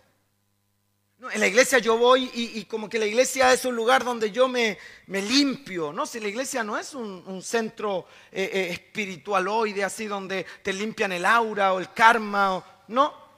en 1.21 1.39
la 1.41 1.47
iglesia 1.47 1.79
yo 1.79 1.97
voy 1.97 2.32
y, 2.34 2.63
como 2.65 2.88
que 2.88 2.97
la 2.97 3.05
iglesia 3.05 3.51
es 3.51 3.65
un 3.65 3.75
lugar 3.75 4.05
donde 4.05 4.32
yo 4.32 4.47
me, 4.47 4.77
limpio. 5.08 5.91
No, 5.91 6.05
si 6.05 6.19
la 6.19 6.29
iglesia 6.29 6.63
no 6.63 6.77
es 6.77 6.93
un, 6.93 7.41
centro 7.43 8.08
eh, 8.32 8.49
eh, 8.53 8.69
espiritualoide 8.71 9.84
así 9.84 10.08
donde 10.08 10.45
te 10.63 10.71
limpian 10.71 11.12
el 11.12 11.25
aura 11.25 11.73
o 11.73 11.79
el 11.79 11.91
karma. 11.91 12.63
no. 12.88 13.29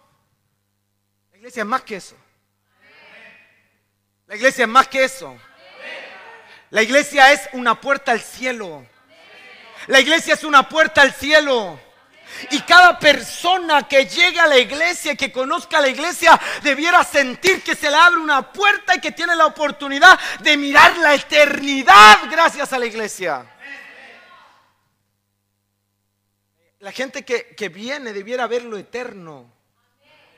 La 1.32 1.38
iglesia 1.38 1.62
es 1.62 1.68
más 1.68 1.82
que 1.82 1.96
eso. 1.96 2.16
La 4.28 4.36
iglesia 4.36 4.64
es 4.64 4.70
más 4.70 4.88
que 4.88 5.04
eso. 5.04 5.36
La 6.70 6.84
iglesia 6.84 7.34
es 7.34 7.50
una 7.54 7.82
puerta 7.82 8.12
al 8.12 8.22
cielo. 8.22 8.86
La 9.88 10.00
iglesia 10.00 10.36
es 10.36 10.44
una 10.44 10.70
puerta 10.70 11.02
al 11.02 11.14
cielo. 11.14 11.80
Y 12.50 12.62
cada 12.62 12.98
persona 12.98 13.88
que 13.88 14.06
llegue 14.06 14.40
a 14.40 14.48
la 14.48 14.58
iglesia, 14.58 15.16
que 15.16 15.32
conozca 15.32 15.80
la 15.80 15.90
iglesia, 15.90 16.40
debiera 16.64 17.04
sentir 17.04 17.62
que 17.62 17.76
se 17.76 17.90
le 17.90 17.96
abre 17.96 18.20
una 18.20 18.52
puerta 18.52 18.96
y 18.96 19.02
que 19.02 19.12
tiene 19.12 19.36
la 19.36 19.46
oportunidad 19.46 20.20
de 20.40 20.58
mirar 20.58 20.98
la 20.98 21.14
eternidad 21.14 22.20
gracias 22.30 22.74
a 22.74 22.80
la 22.80 22.86
iglesia. 22.86 23.46
La 26.80 26.92
gente 26.92 27.24
que, 27.24 27.56
que 27.56 27.70
viene 27.70 28.12
debiera 28.12 28.48
ver 28.48 28.64
lo 28.64 28.78
eterno. 28.78 29.52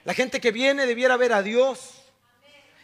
La 0.03 0.13
gente 0.13 0.41
que 0.41 0.51
viene 0.51 0.86
debiera 0.86 1.15
ver 1.15 1.32
a 1.32 1.41
Dios. 1.41 2.02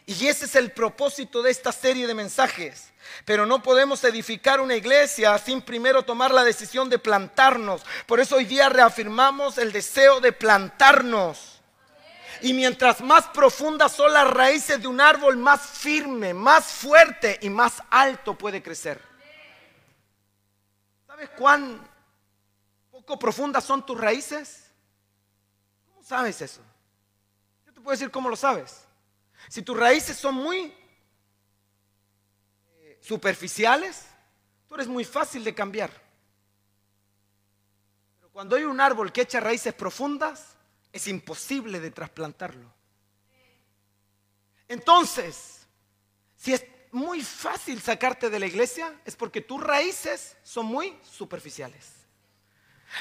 Y 0.09 0.27
ese 0.27 0.45
es 0.45 0.55
el 0.55 0.71
propósito 0.71 1.43
de 1.43 1.51
esta 1.51 1.71
serie 1.71 2.07
de 2.07 2.15
mensajes. 2.15 2.91
Pero 3.25 3.45
no 3.45 3.61
podemos 3.61 4.03
edificar 4.03 4.59
una 4.59 4.75
iglesia 4.75 5.37
sin 5.37 5.61
primero 5.61 6.01
tomar 6.01 6.33
la 6.33 6.43
decisión 6.43 6.89
de 6.89 6.97
plantarnos. 6.97 7.83
Por 8.07 8.19
eso 8.19 8.37
hoy 8.37 8.45
día 8.45 8.69
reafirmamos 8.69 9.59
el 9.59 9.71
deseo 9.71 10.19
de 10.19 10.31
plantarnos. 10.31 11.61
Y 12.41 12.53
mientras 12.53 13.01
más 13.01 13.27
profundas 13.27 13.91
son 13.91 14.11
las 14.11 14.27
raíces 14.27 14.81
de 14.81 14.87
un 14.87 14.99
árbol, 14.99 15.37
más 15.37 15.61
firme, 15.61 16.33
más 16.33 16.65
fuerte 16.65 17.37
y 17.43 17.49
más 17.51 17.83
alto 17.91 18.35
puede 18.35 18.63
crecer. 18.63 18.99
¿Sabes 21.05 21.29
cuán 21.37 21.87
poco 22.89 23.19
profundas 23.19 23.63
son 23.63 23.85
tus 23.85 24.01
raíces? 24.01 24.71
¿Cómo 25.85 26.01
sabes 26.01 26.41
eso? 26.41 26.61
Yo 27.67 27.73
te 27.73 27.79
puedo 27.79 27.91
decir 27.91 28.09
cómo 28.09 28.27
lo 28.27 28.35
sabes. 28.35 28.88
Si 29.49 29.63
tus 29.63 29.75
raíces 29.75 30.15
son 30.15 30.35
muy 30.35 30.71
eh, 32.77 32.99
superficiales, 33.01 34.05
tú 34.67 34.75
eres 34.75 34.87
muy 34.87 35.03
fácil 35.03 35.43
de 35.43 35.55
cambiar. 35.55 35.91
Pero 38.19 38.29
cuando 38.29 38.55
hay 38.55 38.63
un 38.63 38.79
árbol 38.79 39.11
que 39.11 39.21
echa 39.21 39.39
raíces 39.39 39.73
profundas, 39.73 40.55
es 40.93 41.07
imposible 41.07 41.79
de 41.79 41.89
trasplantarlo. 41.89 42.71
Entonces, 44.67 45.67
si 46.37 46.53
es 46.53 46.63
muy 46.91 47.23
fácil 47.23 47.81
sacarte 47.81 48.29
de 48.29 48.39
la 48.39 48.45
iglesia, 48.45 49.01
es 49.03 49.15
porque 49.15 49.41
tus 49.41 49.61
raíces 49.61 50.37
son 50.43 50.67
muy 50.67 50.95
superficiales. 51.03 51.87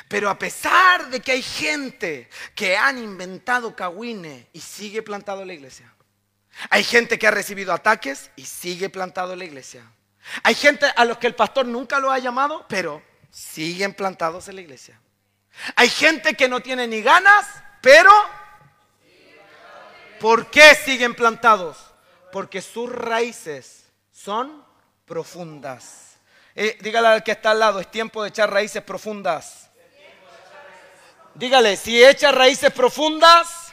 Pero 0.08 0.30
a 0.30 0.38
pesar 0.38 1.10
de 1.10 1.20
que 1.20 1.32
hay 1.32 1.42
gente 1.42 2.30
que 2.54 2.74
han 2.74 2.96
inventado 2.96 3.76
Cahuine 3.76 4.48
y 4.54 4.60
sigue 4.60 5.02
plantado 5.02 5.42
en 5.42 5.48
la 5.48 5.54
iglesia, 5.54 5.94
hay 6.70 6.84
gente 6.84 7.18
que 7.18 7.26
ha 7.26 7.30
recibido 7.30 7.72
ataques 7.72 8.30
y 8.36 8.44
sigue 8.44 8.90
plantado 8.90 9.32
en 9.32 9.38
la 9.38 9.44
iglesia. 9.44 9.82
Hay 10.42 10.54
gente 10.54 10.86
a 10.94 11.04
los 11.04 11.18
que 11.18 11.26
el 11.26 11.34
pastor 11.34 11.66
nunca 11.66 11.98
lo 11.98 12.10
ha 12.10 12.18
llamado, 12.18 12.66
pero 12.68 13.02
siguen 13.30 13.94
plantados 13.94 14.48
en 14.48 14.56
la 14.56 14.60
iglesia. 14.60 15.00
Hay 15.76 15.88
gente 15.88 16.34
que 16.34 16.48
no 16.48 16.60
tiene 16.60 16.86
ni 16.86 17.02
ganas, 17.02 17.46
pero 17.80 18.12
¿por 20.20 20.50
qué 20.50 20.74
siguen 20.74 21.14
plantados? 21.14 21.78
Porque 22.30 22.60
sus 22.60 22.90
raíces 22.90 23.86
son 24.12 24.64
profundas. 25.06 26.16
Eh, 26.54 26.76
dígale 26.80 27.08
al 27.08 27.24
que 27.24 27.32
está 27.32 27.52
al 27.52 27.60
lado, 27.60 27.80
es 27.80 27.90
tiempo 27.90 28.22
de 28.22 28.28
echar 28.28 28.52
raíces 28.52 28.82
profundas. 28.82 29.70
Dígale, 31.34 31.76
si 31.76 32.04
echas 32.04 32.34
raíces 32.34 32.72
profundas, 32.72 33.72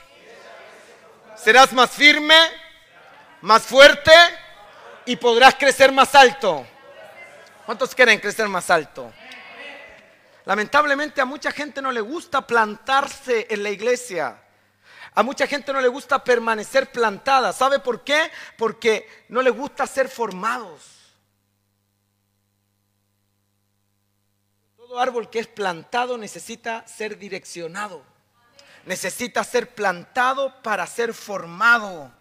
serás 1.36 1.74
más 1.74 1.90
firme, 1.90 2.36
más 3.42 3.64
fuerte 3.64 4.12
y 5.06 5.16
podrás 5.16 5.56
crecer 5.56 5.92
más 5.92 6.14
alto. 6.16 6.66
¿Cuántos 7.66 7.96
quieren 7.96 8.20
crecer 8.20 8.48
más 8.48 8.70
alto? 8.70 9.12
Lamentablemente 10.46 11.22
a 11.22 11.26
mucha 11.26 11.52
gente 11.52 11.82
no 11.82 11.92
le 11.92 12.02
gusta 12.02 12.46
plantarse 12.46 13.48
en 13.50 13.64
la 13.64 13.70
iglesia. 13.72 14.40
A 15.16 15.24
mucha 15.24 15.48
gente 15.48 15.74
no 15.74 15.82
le 15.82 15.88
gusta 15.88 16.24
permanecer 16.24 16.92
plantada. 16.92 17.54
¿Sabe 17.54 17.80
por 17.80 18.04
qué? 18.04 18.32
Porque 18.58 19.26
no 19.30 19.42
le 19.42 19.50
gusta 19.50 19.88
ser 19.88 20.10
formados. 20.10 20.96
Todo 24.76 25.00
árbol 25.00 25.30
que 25.30 25.40
es 25.40 25.48
plantado 25.48 26.18
necesita 26.18 26.86
ser 26.86 27.18
direccionado. 27.18 28.04
Necesita 28.86 29.44
ser 29.44 29.74
plantado 29.74 30.62
para 30.62 30.86
ser 30.86 31.14
formado. 31.14 32.12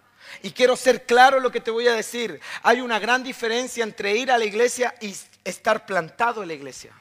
Y 0.43 0.51
quiero 0.53 0.77
ser 0.77 1.05
claro 1.05 1.39
en 1.39 1.43
lo 1.43 1.51
que 1.51 1.61
te 1.61 1.71
voy 1.71 1.89
a 1.89 1.95
decir. 1.95 2.41
Hay 2.63 2.81
una 2.81 2.99
gran 2.99 3.23
diferencia 3.23 3.85
entre 3.85 4.17
ir 4.17 4.31
a 4.31 4.39
la 4.39 4.45
iglesia 4.45 4.95
y 5.01 5.15
estar 5.45 5.87
plantado 5.87 6.43
en 6.43 6.49
la 6.49 6.55
iglesia. 6.55 6.93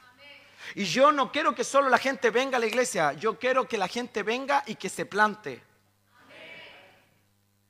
Y 0.74 0.84
yo 0.84 1.12
no 1.12 1.30
quiero 1.30 1.54
que 1.54 1.64
solo 1.64 1.88
la 1.88 1.98
gente 1.98 2.30
venga 2.30 2.56
a 2.56 2.60
la 2.60 2.66
iglesia, 2.66 3.12
yo 3.12 3.38
quiero 3.38 3.68
que 3.68 3.78
la 3.78 3.86
gente 3.86 4.22
venga 4.22 4.64
y 4.66 4.74
que 4.74 4.88
se 4.88 5.06
plante. 5.06 5.62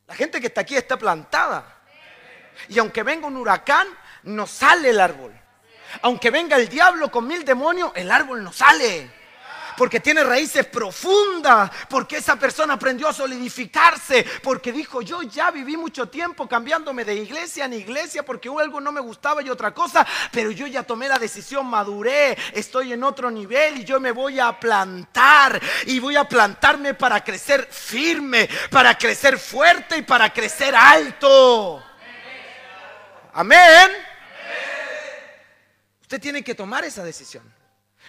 La 0.07 0.15
gente 0.15 0.41
que 0.41 0.47
está 0.47 0.63
aquí 0.63 0.77
está 0.77 0.97
plantada. 0.97 1.83
Y 2.69 2.79
aunque 2.79 3.03
venga 3.03 3.27
un 3.27 3.37
huracán, 3.37 3.89
no 4.23 4.47
sale 4.47 4.91
el 4.91 5.01
árbol. 5.01 5.33
Aunque 6.03 6.31
venga 6.31 6.57
el 6.57 6.69
diablo 6.69 7.11
con 7.11 7.27
mil 7.27 7.45
demonios, 7.45 7.93
el 7.95 8.11
árbol 8.11 8.43
no 8.43 8.53
sale 8.53 9.24
porque 9.77 10.01
tiene 10.01 10.25
raíces 10.25 10.67
profundas, 10.67 11.71
porque 11.89 12.17
esa 12.17 12.37
persona 12.37 12.75
aprendió 12.75 13.09
a 13.09 13.13
solidificarse, 13.13 14.25
porque 14.43 14.73
dijo, 14.73 15.03
yo 15.03 15.23
ya 15.23 15.51
viví 15.51 15.77
mucho 15.77 16.09
tiempo 16.09 16.49
cambiándome 16.49 17.05
de 17.05 17.15
iglesia 17.15 17.67
en 17.67 17.75
iglesia 17.75 18.25
porque 18.25 18.49
algo 18.49 18.81
no 18.81 18.93
me 18.93 19.01
gustaba 19.01 19.43
y 19.43 19.51
otra 19.51 19.73
cosa, 19.73 20.07
pero 20.31 20.51
yo 20.51 20.67
ya 20.67 20.83
tomé 20.83 21.09
la 21.09 21.19
decisión, 21.19 21.67
maduré, 21.67 22.37
estoy 22.53 22.93
en 22.93 23.05
otro 23.05 23.31
nivel 23.31 23.79
y 23.79 23.85
yo 23.85 24.01
me 24.01 24.13
voy 24.13 24.41
a 24.41 24.59
plantar 24.59 25.61
y 25.87 25.99
voy 25.99 26.17
a 26.17 26.25
plantarme 26.25 26.95
para 26.95 27.23
crecer 27.23 27.69
firme, 27.71 28.49
para 28.71 28.97
crecer 28.97 29.39
fuerte 29.39 29.99
y 29.99 30.03
para 30.03 30.33
crecer 30.33 30.75
alto. 30.75 31.83
Amén. 33.33 33.91
Usted 36.03 36.21
tiene 36.21 36.45
que 36.45 36.55
tomar 36.55 36.85
esa 36.85 37.03
decisión. 37.03 37.43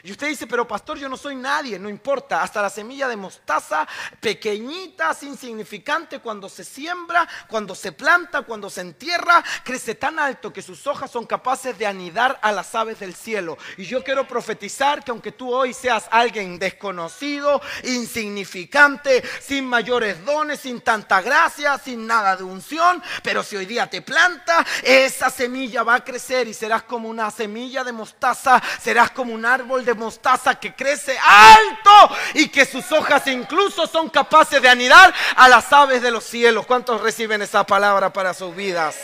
Y 0.06 0.12
usted 0.12 0.28
dice, 0.28 0.46
pero 0.46 0.68
pastor, 0.68 1.00
yo 1.00 1.10
no 1.10 1.18
soy 1.18 1.36
nadie, 1.36 1.80
no 1.80 1.90
importa. 1.90 2.44
Hasta 2.44 2.62
la 2.62 2.70
semilla 2.70 3.08
de 3.08 3.16
mostaza, 3.16 3.88
pequeñita, 4.20 5.18
insignificante, 5.24 6.20
cuando 6.20 6.48
se 6.48 6.64
siembra, 6.64 7.28
cuando 7.48 7.74
se 7.74 7.92
planta, 7.92 8.44
cuando 8.44 8.70
se 8.70 8.82
entierra, 8.82 9.44
crece 9.64 9.96
tan 9.96 10.20
alto 10.20 10.54
que 10.54 10.62
sus 10.62 10.86
hojas 10.86 11.10
son 11.10 11.26
capaces 11.26 11.76
de 11.80 11.88
anidar 11.88 12.38
a 12.44 12.52
las 12.52 12.76
aves 12.76 13.00
del 13.00 13.16
cielo. 13.16 13.58
Y 13.78 13.86
yo 13.86 14.04
quiero 14.04 14.28
profetizar 14.28 15.04
que 15.04 15.10
aunque 15.10 15.32
tú 15.32 15.52
hoy 15.52 15.74
seas 15.74 16.08
alguien 16.12 16.60
desconocido, 16.60 17.60
insignificante, 17.84 19.24
sin 19.42 19.66
mayores 19.66 20.24
dones, 20.24 20.60
sin 20.60 20.82
tanta 20.82 21.20
gracia, 21.22 21.80
sin 21.80 22.06
nada 22.06 22.36
de 22.36 22.44
unción, 22.44 23.02
pero 23.24 23.42
si 23.42 23.56
hoy 23.56 23.66
día 23.66 23.90
te 23.90 24.04
planta, 24.04 24.64
esa 24.84 25.32
semilla 25.32 25.82
va 25.82 25.96
a 25.96 26.04
crecer 26.04 26.48
y 26.48 26.54
serás 26.54 26.84
como 26.84 27.10
una 27.10 27.32
semilla 27.32 27.84
de 27.84 27.92
mostaza, 27.92 28.62
serás 28.80 29.10
como 29.10 29.34
un 29.34 29.46
árbol 29.46 29.84
de 29.84 29.95
mostaza 29.96 30.60
que 30.60 30.76
crece 30.76 31.18
alto 31.18 32.16
y 32.36 32.50
que 32.50 32.66
sus 32.66 32.92
hojas 32.92 33.26
incluso 33.28 33.88
son 33.88 34.10
capaces 34.10 34.62
de 34.62 34.70
anidar 34.70 35.14
a 35.36 35.50
las 35.50 35.72
aves 35.74 36.02
de 36.02 36.12
los 36.12 36.24
cielos. 36.24 36.66
¿Cuántos 36.66 37.02
reciben 37.02 37.42
esa 37.42 37.66
palabra 37.66 38.12
para 38.12 38.34
sus 38.34 38.56
vidas? 38.56 38.98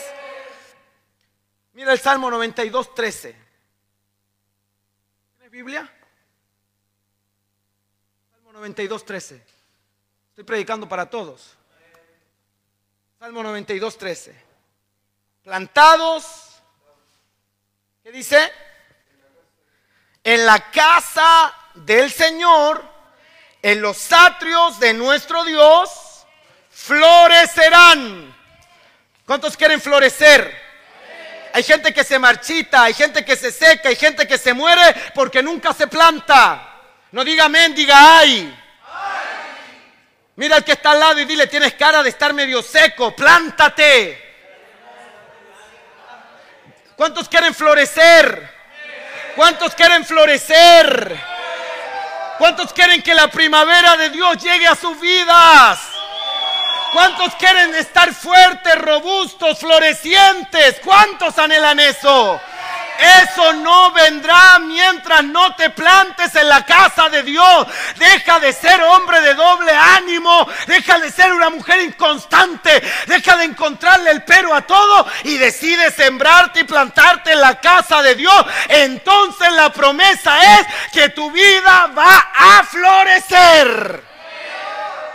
Mira 1.72 1.92
el 1.92 1.98
Salmo 1.98 2.30
92, 2.30 2.94
13. 2.94 3.36
¿Tienes 5.34 5.50
Biblia? 5.50 5.90
Salmo 8.32 8.52
92, 8.52 9.04
13. 9.04 9.42
Estoy 10.30 10.44
predicando 10.44 10.88
para 10.88 11.08
todos. 11.08 11.56
Salmo 13.18 13.42
92, 13.42 13.98
13. 13.98 14.34
Plantados. 15.42 16.60
¿Qué 18.02 18.10
dice? 18.10 18.50
En 20.24 20.46
la 20.46 20.70
casa 20.70 21.54
del 21.74 22.10
Señor, 22.12 22.84
en 23.60 23.80
los 23.80 24.12
atrios 24.12 24.78
de 24.78 24.94
nuestro 24.94 25.44
Dios, 25.44 25.90
florecerán. 26.70 28.34
¿Cuántos 29.26 29.56
quieren 29.56 29.80
florecer? 29.80 30.60
Hay 31.54 31.62
gente 31.62 31.92
que 31.92 32.04
se 32.04 32.18
marchita, 32.18 32.84
hay 32.84 32.94
gente 32.94 33.24
que 33.24 33.36
se 33.36 33.52
seca, 33.52 33.88
hay 33.88 33.96
gente 33.96 34.26
que 34.26 34.38
se 34.38 34.54
muere 34.54 34.94
porque 35.14 35.42
nunca 35.42 35.72
se 35.72 35.86
planta. 35.86 36.80
No 37.10 37.24
diga 37.24 37.44
amén, 37.44 37.74
diga 37.74 38.18
ay. 38.18 38.58
Mira 40.36 40.56
al 40.56 40.64
que 40.64 40.72
está 40.72 40.92
al 40.92 41.00
lado 41.00 41.20
y 41.20 41.26
dile, 41.26 41.46
tienes 41.46 41.74
cara 41.74 42.02
de 42.02 42.08
estar 42.08 42.32
medio 42.32 42.62
seco, 42.62 43.14
plántate. 43.14 44.30
¿Cuántos 46.96 47.28
quieren 47.28 47.54
florecer? 47.54 48.61
¿Cuántos 49.36 49.74
quieren 49.74 50.04
florecer? 50.04 51.20
¿Cuántos 52.38 52.72
quieren 52.72 53.02
que 53.02 53.14
la 53.14 53.28
primavera 53.28 53.96
de 53.96 54.10
Dios 54.10 54.36
llegue 54.42 54.66
a 54.66 54.74
sus 54.74 55.00
vidas? 55.00 55.80
¿Cuántos 56.92 57.34
quieren 57.36 57.74
estar 57.74 58.12
fuertes, 58.12 58.76
robustos, 58.76 59.58
florecientes? 59.58 60.80
¿Cuántos 60.84 61.38
anhelan 61.38 61.80
eso? 61.80 62.40
Eso 63.02 63.52
no 63.54 63.90
vendrá 63.92 64.58
mientras 64.60 65.24
no 65.24 65.54
te 65.56 65.70
plantes 65.70 66.34
en 66.36 66.48
la 66.48 66.64
casa 66.64 67.08
de 67.08 67.22
Dios. 67.22 67.66
Deja 67.96 68.38
de 68.38 68.52
ser 68.52 68.80
hombre 68.82 69.20
de 69.20 69.34
doble 69.34 69.72
ánimo. 69.72 70.46
Deja 70.66 70.98
de 70.98 71.10
ser 71.10 71.32
una 71.32 71.50
mujer 71.50 71.80
inconstante. 71.80 72.82
Deja 73.06 73.36
de 73.36 73.44
encontrarle 73.44 74.10
el 74.10 74.22
pero 74.22 74.54
a 74.54 74.62
todo 74.62 75.06
y 75.24 75.36
decide 75.36 75.90
sembrarte 75.90 76.60
y 76.60 76.64
plantarte 76.64 77.32
en 77.32 77.40
la 77.40 77.60
casa 77.60 78.02
de 78.02 78.14
Dios. 78.14 78.46
Entonces 78.68 79.52
la 79.52 79.72
promesa 79.72 80.60
es 80.60 80.66
que 80.92 81.08
tu 81.08 81.30
vida 81.30 81.90
va 81.96 82.30
a 82.34 82.64
florecer. 82.64 84.12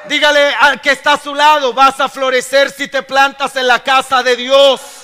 Dígale 0.08 0.56
al 0.56 0.80
que 0.80 0.91
está 0.91 1.13
a 1.13 1.19
su 1.19 1.36
lado, 1.36 1.73
vas 1.73 2.00
a 2.00 2.08
florecer 2.08 2.71
si 2.71 2.88
te 2.88 3.04
plantas 3.04 3.56
en 3.58 3.67
la 3.67 3.80
casa 3.84 4.23
de 4.23 4.36
Dios. 4.36 4.96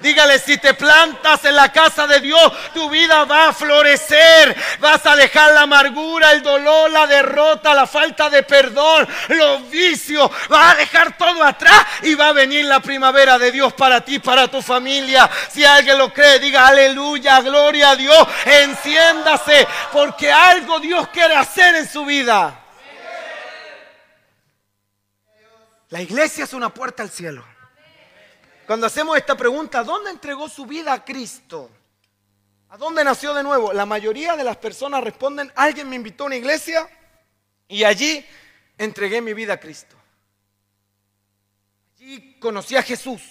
Dígale, 0.00 0.38
si 0.38 0.58
te 0.58 0.74
plantas 0.74 1.44
en 1.44 1.56
la 1.56 1.72
casa 1.72 2.06
de 2.06 2.20
Dios, 2.20 2.52
tu 2.72 2.88
vida 2.88 3.24
va 3.24 3.48
a 3.48 3.52
florecer. 3.52 4.56
Vas 4.78 5.04
a 5.06 5.16
dejar 5.16 5.52
la 5.52 5.62
amargura, 5.62 6.32
el 6.32 6.42
dolor, 6.42 6.90
la 6.90 7.06
derrota, 7.06 7.74
la 7.74 7.86
falta 7.86 8.30
de 8.30 8.44
perdón, 8.44 9.08
los 9.28 9.68
vicios. 9.68 10.30
Vas 10.48 10.74
a 10.74 10.76
dejar 10.76 11.16
todo 11.16 11.42
atrás 11.42 11.84
y 12.02 12.14
va 12.14 12.28
a 12.28 12.32
venir 12.32 12.64
la 12.64 12.80
primavera 12.80 13.38
de 13.38 13.50
Dios 13.50 13.72
para 13.72 14.00
ti, 14.00 14.20
para 14.20 14.46
tu 14.46 14.62
familia. 14.62 15.28
Si 15.50 15.64
alguien 15.64 15.98
lo 15.98 16.12
cree, 16.12 16.38
diga 16.38 16.68
aleluya, 16.68 17.40
gloria 17.40 17.90
a 17.90 17.96
Dios. 17.96 18.28
Enciéndase 18.44 19.66
porque 19.92 20.30
algo 20.30 20.78
Dios 20.78 21.08
quiere 21.08 21.34
hacer 21.34 21.74
en 21.74 21.88
su 21.88 22.04
vida. 22.04 22.64
La 25.90 26.02
iglesia 26.02 26.44
es 26.44 26.52
una 26.52 26.68
puerta 26.68 27.02
al 27.02 27.10
cielo. 27.10 27.44
Cuando 28.68 28.86
hacemos 28.86 29.16
esta 29.16 29.34
pregunta, 29.34 29.82
¿dónde 29.82 30.10
entregó 30.10 30.46
su 30.46 30.66
vida 30.66 30.92
a 30.92 31.02
Cristo? 31.02 31.70
¿A 32.68 32.76
dónde 32.76 33.02
nació 33.02 33.32
de 33.32 33.42
nuevo? 33.42 33.72
La 33.72 33.86
mayoría 33.86 34.36
de 34.36 34.44
las 34.44 34.58
personas 34.58 35.02
responden, 35.02 35.50
alguien 35.56 35.88
me 35.88 35.96
invitó 35.96 36.24
a 36.24 36.26
una 36.26 36.36
iglesia 36.36 36.86
y 37.66 37.82
allí 37.84 38.22
entregué 38.76 39.22
mi 39.22 39.32
vida 39.32 39.54
a 39.54 39.56
Cristo. 39.58 39.96
Allí 41.94 42.38
conocí 42.38 42.76
a 42.76 42.82
Jesús. 42.82 43.22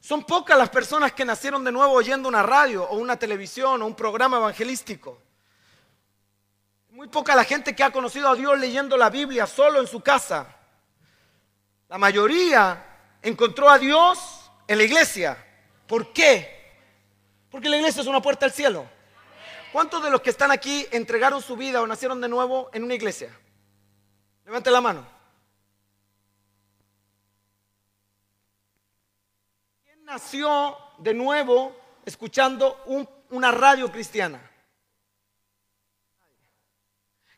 Son 0.00 0.24
pocas 0.24 0.56
las 0.56 0.70
personas 0.70 1.12
que 1.12 1.26
nacieron 1.26 1.62
de 1.62 1.70
nuevo 1.70 1.92
oyendo 1.92 2.26
una 2.26 2.42
radio 2.42 2.84
o 2.84 2.96
una 2.96 3.18
televisión 3.18 3.82
o 3.82 3.86
un 3.86 3.94
programa 3.94 4.38
evangelístico. 4.38 5.20
Muy 6.92 7.08
poca 7.08 7.36
la 7.36 7.44
gente 7.44 7.76
que 7.76 7.84
ha 7.84 7.92
conocido 7.92 8.30
a 8.30 8.34
Dios 8.34 8.58
leyendo 8.58 8.96
la 8.96 9.10
Biblia 9.10 9.46
solo 9.46 9.82
en 9.82 9.86
su 9.86 10.00
casa. 10.00 10.46
La 11.90 11.98
mayoría 11.98 13.18
encontró 13.20 13.68
a 13.68 13.78
Dios 13.78 14.35
en 14.66 14.78
la 14.78 14.84
iglesia. 14.84 15.36
¿Por 15.86 16.12
qué? 16.12 16.56
Porque 17.50 17.68
la 17.68 17.76
iglesia 17.76 18.02
es 18.02 18.06
una 18.06 18.20
puerta 18.20 18.46
al 18.46 18.52
cielo. 18.52 18.88
¿Cuántos 19.72 20.02
de 20.02 20.10
los 20.10 20.20
que 20.20 20.30
están 20.30 20.50
aquí 20.50 20.86
entregaron 20.90 21.42
su 21.42 21.56
vida 21.56 21.82
o 21.82 21.86
nacieron 21.86 22.20
de 22.20 22.28
nuevo 22.28 22.70
en 22.72 22.84
una 22.84 22.94
iglesia? 22.94 23.30
Levante 24.44 24.70
la 24.70 24.80
mano. 24.80 25.06
¿Quién 29.84 30.04
nació 30.04 30.76
de 30.98 31.14
nuevo 31.14 31.76
escuchando 32.04 32.82
una 33.30 33.50
radio 33.50 33.90
cristiana? 33.90 34.40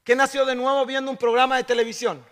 ¿Quién 0.05 0.19
nació 0.19 0.47
de 0.47 0.55
nuevo 0.55 0.87
viendo 0.87 1.11
un 1.11 1.17
programa 1.17 1.57
de 1.57 1.65
televisión? 1.65 2.25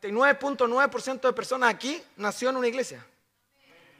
99.9% 0.00 1.20
de 1.20 1.32
personas 1.32 1.74
aquí 1.74 2.02
nació 2.16 2.50
en 2.50 2.56
una 2.56 2.68
iglesia. 2.68 3.04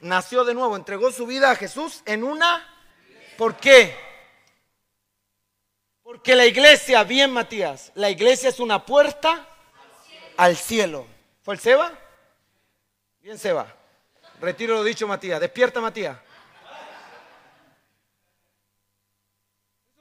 Nació 0.01 0.43
de 0.43 0.53
nuevo, 0.53 0.75
entregó 0.75 1.11
su 1.11 1.25
vida 1.25 1.51
a 1.51 1.55
Jesús 1.55 2.01
en 2.05 2.23
una. 2.23 2.65
¿Por 3.37 3.57
qué? 3.57 3.95
Porque 6.03 6.35
la 6.35 6.45
iglesia, 6.45 7.03
bien 7.03 7.31
Matías, 7.31 7.91
la 7.95 8.09
iglesia 8.09 8.49
es 8.49 8.59
una 8.59 8.85
puerta 8.85 9.45
al 10.37 10.55
cielo. 10.55 11.07
¿Fue 11.43 11.55
el 11.55 11.59
Seba? 11.59 11.91
Bien 13.21 13.37
Seba. 13.37 13.73
Retiro 14.39 14.75
lo 14.75 14.83
dicho 14.83 15.07
Matías. 15.07 15.39
Despierta 15.41 15.81
Matías. 15.81 16.17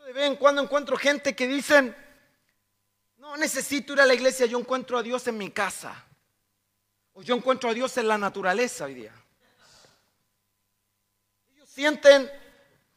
De 0.05 0.12
vez 0.12 0.26
en 0.26 0.36
cuando 0.36 0.62
encuentro 0.62 0.97
gente 0.97 1.34
que 1.34 1.49
dicen, 1.49 1.97
necesito 3.37 3.93
ir 3.93 4.01
a 4.01 4.07
la 4.07 4.14
iglesia, 4.14 4.47
yo 4.47 4.59
encuentro 4.59 4.99
a 4.99 5.03
Dios 5.03 5.26
en 5.26 5.39
mi 5.39 5.51
casa. 5.51 6.05
O 7.12 7.22
yo 7.22 7.34
encuentro 7.34 7.70
a 7.70 7.74
Dios 7.74 7.97
en 7.97 8.09
la 8.09 8.18
naturaleza 8.18 8.84
hoy 8.84 8.95
día. 8.95 9.12
Ellos 11.55 11.68
sienten 11.68 12.30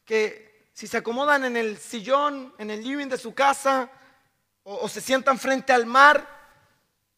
que 0.04 0.68
si 0.72 0.86
se 0.86 0.98
acomodan 0.98 1.44
en 1.44 1.56
el 1.56 1.78
sillón, 1.78 2.54
en 2.58 2.70
el 2.70 2.82
living 2.82 3.06
de 3.06 3.18
su 3.18 3.34
casa, 3.34 3.90
o, 4.62 4.76
o 4.76 4.88
se 4.88 5.00
sientan 5.00 5.38
frente 5.38 5.72
al 5.72 5.86
mar, 5.86 6.26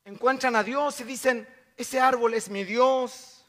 encuentran 0.04 0.56
a 0.56 0.62
Dios 0.62 1.00
y 1.00 1.04
dicen, 1.04 1.48
ese 1.76 2.00
árbol 2.00 2.34
es 2.34 2.48
mi 2.48 2.64
Dios, 2.64 3.44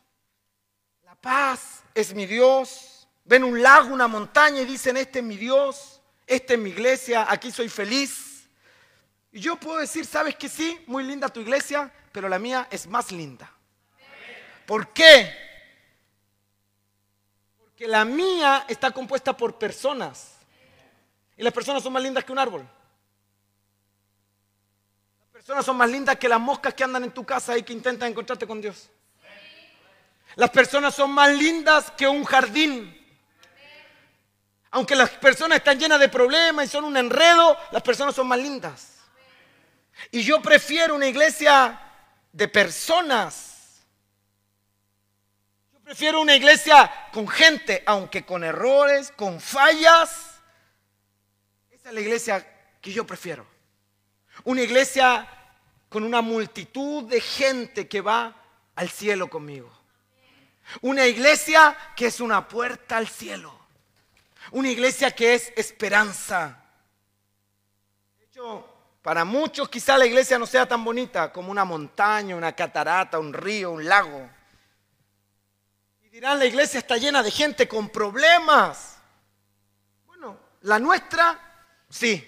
la 1.03 1.15
paz 1.15 1.84
es 1.93 2.13
mi 2.13 2.26
Dios. 2.26 3.07
Ven 3.26 3.43
un 3.43 3.61
lago, 3.61 3.93
una 3.93 4.07
montaña 4.07 4.61
y 4.61 4.65
dicen, 4.65 4.97
este 4.97 5.19
es 5.19 5.26
mi 5.26 5.38
Dios, 5.38 6.01
esta 6.26 6.53
es 6.53 6.59
mi 6.59 6.71
iglesia, 6.71 7.26
aquí 7.30 7.51
soy 7.51 7.69
feliz. 7.69 8.32
Y 9.34 9.39
yo 9.39 9.55
puedo 9.55 9.79
decir, 9.79 10.05
¿sabes 10.05 10.36
que 10.36 10.47
sí? 10.47 10.79
Muy 10.86 11.03
linda 11.03 11.27
tu 11.27 11.39
iglesia, 11.39 11.91
pero 12.11 12.29
la 12.29 12.38
mía 12.38 12.67
es 12.69 12.86
más 12.86 13.11
linda. 13.11 13.51
¿Por 14.67 14.89
qué? 14.89 15.36
Porque 17.57 17.88
la 17.88 18.05
mía 18.05 18.65
está 18.67 18.91
compuesta 18.91 19.36
por 19.36 19.57
personas. 19.57 20.36
Y 21.36 21.41
las 21.41 21.51
personas 21.51 21.81
son 21.81 21.93
más 21.93 22.03
lindas 22.03 22.23
que 22.23 22.31
un 22.31 22.38
árbol. 22.38 22.61
Las 25.23 25.31
personas 25.31 25.65
son 25.65 25.77
más 25.77 25.89
lindas 25.89 26.15
que 26.17 26.29
las 26.29 26.39
moscas 26.39 26.75
que 26.75 26.84
andan 26.84 27.03
en 27.03 27.11
tu 27.11 27.25
casa 27.25 27.57
y 27.57 27.63
que 27.63 27.73
intentan 27.73 28.11
encontrarte 28.11 28.45
con 28.45 28.61
Dios. 28.61 28.88
Las 30.36 30.51
personas 30.51 30.93
son 30.93 31.09
más 31.11 31.31
lindas 31.31 31.89
que 31.89 32.07
un 32.07 32.23
jardín. 32.23 32.99
Aunque 34.69 34.95
las 34.95 35.09
personas 35.09 35.57
están 35.57 35.79
llenas 35.79 35.99
de 35.99 36.07
problemas 36.07 36.65
y 36.65 36.69
son 36.69 36.84
un 36.84 36.97
enredo, 36.97 37.57
las 37.71 37.81
personas 37.81 38.13
son 38.13 38.27
más 38.27 38.38
lindas. 38.38 38.92
Y 40.11 40.23
yo 40.23 40.41
prefiero 40.41 40.95
una 40.95 41.07
iglesia 41.07 41.79
de 42.31 42.47
personas. 42.47 43.83
Yo 45.73 45.79
prefiero 45.79 46.21
una 46.21 46.35
iglesia 46.35 46.91
con 47.11 47.27
gente, 47.27 47.83
aunque 47.85 48.25
con 48.25 48.43
errores, 48.43 49.11
con 49.15 49.39
fallas. 49.39 50.41
Esa 51.71 51.89
es 51.89 51.95
la 51.95 52.01
iglesia 52.01 52.47
que 52.81 52.91
yo 52.91 53.05
prefiero. 53.05 53.45
Una 54.43 54.61
iglesia 54.61 55.27
con 55.89 56.03
una 56.03 56.21
multitud 56.21 57.03
de 57.03 57.21
gente 57.21 57.87
que 57.87 58.01
va 58.01 58.35
al 58.75 58.89
cielo 58.89 59.29
conmigo. 59.29 59.71
Una 60.81 61.05
iglesia 61.05 61.77
que 61.95 62.07
es 62.07 62.19
una 62.19 62.47
puerta 62.47 62.97
al 62.97 63.07
cielo. 63.07 63.59
Una 64.51 64.69
iglesia 64.69 65.11
que 65.11 65.35
es 65.35 65.53
esperanza. 65.55 66.63
De 68.19 68.25
hecho, 68.25 68.72
para 69.03 69.25
muchos 69.25 69.67
quizá 69.67 69.97
la 69.97 70.05
iglesia 70.05 70.39
no 70.39 70.47
sea 70.47 70.65
tan 70.65 70.83
bonita 70.83 71.31
como 71.31 71.51
una 71.51 71.65
montaña, 71.65 72.37
una 72.37 72.55
catarata, 72.55 73.19
un 73.19 73.33
río, 73.33 73.71
un 73.71 73.85
lago. 73.85 74.29
Y 76.01 76.07
dirán, 76.07 76.39
la 76.39 76.45
iglesia 76.45 76.79
está 76.79 76.95
llena 76.95 77.21
de 77.21 77.29
gente 77.29 77.67
con 77.67 77.89
problemas. 77.89 78.97
Bueno, 80.05 80.39
la 80.61 80.79
nuestra, 80.79 81.37
sí. 81.89 82.25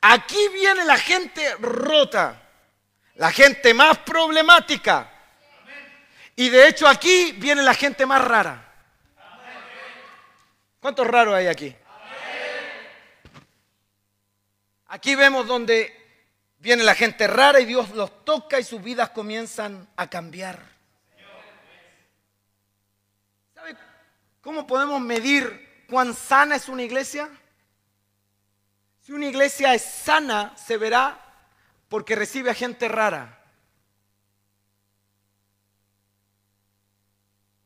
Aquí 0.00 0.48
viene 0.54 0.84
la 0.84 0.96
gente 0.96 1.56
rota, 1.56 2.40
la 3.16 3.32
gente 3.32 3.74
más 3.74 3.98
problemática. 3.98 5.10
Y 6.36 6.50
de 6.50 6.68
hecho 6.68 6.86
aquí 6.86 7.32
viene 7.32 7.62
la 7.62 7.74
gente 7.74 8.06
más 8.06 8.22
rara. 8.24 8.62
¿Cuántos 10.78 11.04
raros 11.04 11.34
hay 11.34 11.48
aquí? 11.48 11.74
Aquí 14.88 15.14
vemos 15.14 15.46
donde 15.46 15.92
viene 16.58 16.84
la 16.84 16.94
gente 16.94 17.26
rara 17.26 17.60
y 17.60 17.64
Dios 17.64 17.90
los 17.90 18.24
toca 18.24 18.60
y 18.60 18.64
sus 18.64 18.82
vidas 18.82 19.10
comienzan 19.10 19.88
a 19.96 20.08
cambiar. 20.08 20.62
¿Sabe 23.54 23.76
cómo 24.40 24.66
podemos 24.66 25.00
medir 25.00 25.84
cuán 25.88 26.14
sana 26.14 26.56
es 26.56 26.68
una 26.68 26.82
iglesia? 26.82 27.28
Si 29.00 29.12
una 29.12 29.26
iglesia 29.26 29.74
es 29.74 29.82
sana, 29.82 30.56
se 30.56 30.76
verá 30.76 31.20
porque 31.88 32.16
recibe 32.16 32.50
a 32.50 32.54
gente 32.54 32.88
rara. 32.88 33.44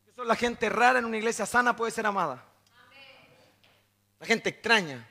Eso 0.09 0.25
la 0.25 0.37
gente 0.37 0.69
rara 0.69 0.99
en 0.99 1.05
una 1.05 1.17
iglesia 1.17 1.47
sana 1.47 1.77
puede 1.77 1.93
ser 1.93 2.07
amada. 2.07 2.45
La 4.19 4.27
gente 4.27 4.51
extraña, 4.51 5.09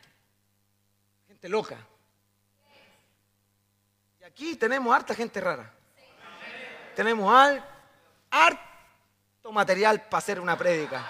gente 1.27 1.49
loca. 1.49 1.77
Aquí 4.39 4.55
tenemos 4.55 4.95
harta 4.95 5.13
gente 5.13 5.41
rara. 5.41 5.69
Tenemos 6.95 7.29
harto 8.31 9.51
material 9.51 10.03
para 10.03 10.19
hacer 10.19 10.39
una 10.39 10.57
prédica. 10.57 11.05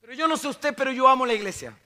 Pero 0.00 0.14
yo 0.14 0.26
no 0.26 0.36
sé 0.36 0.48
usted, 0.48 0.74
pero 0.74 0.90
yo 0.90 1.06
amo 1.06 1.24
la 1.24 1.34
iglesia. 1.34 1.78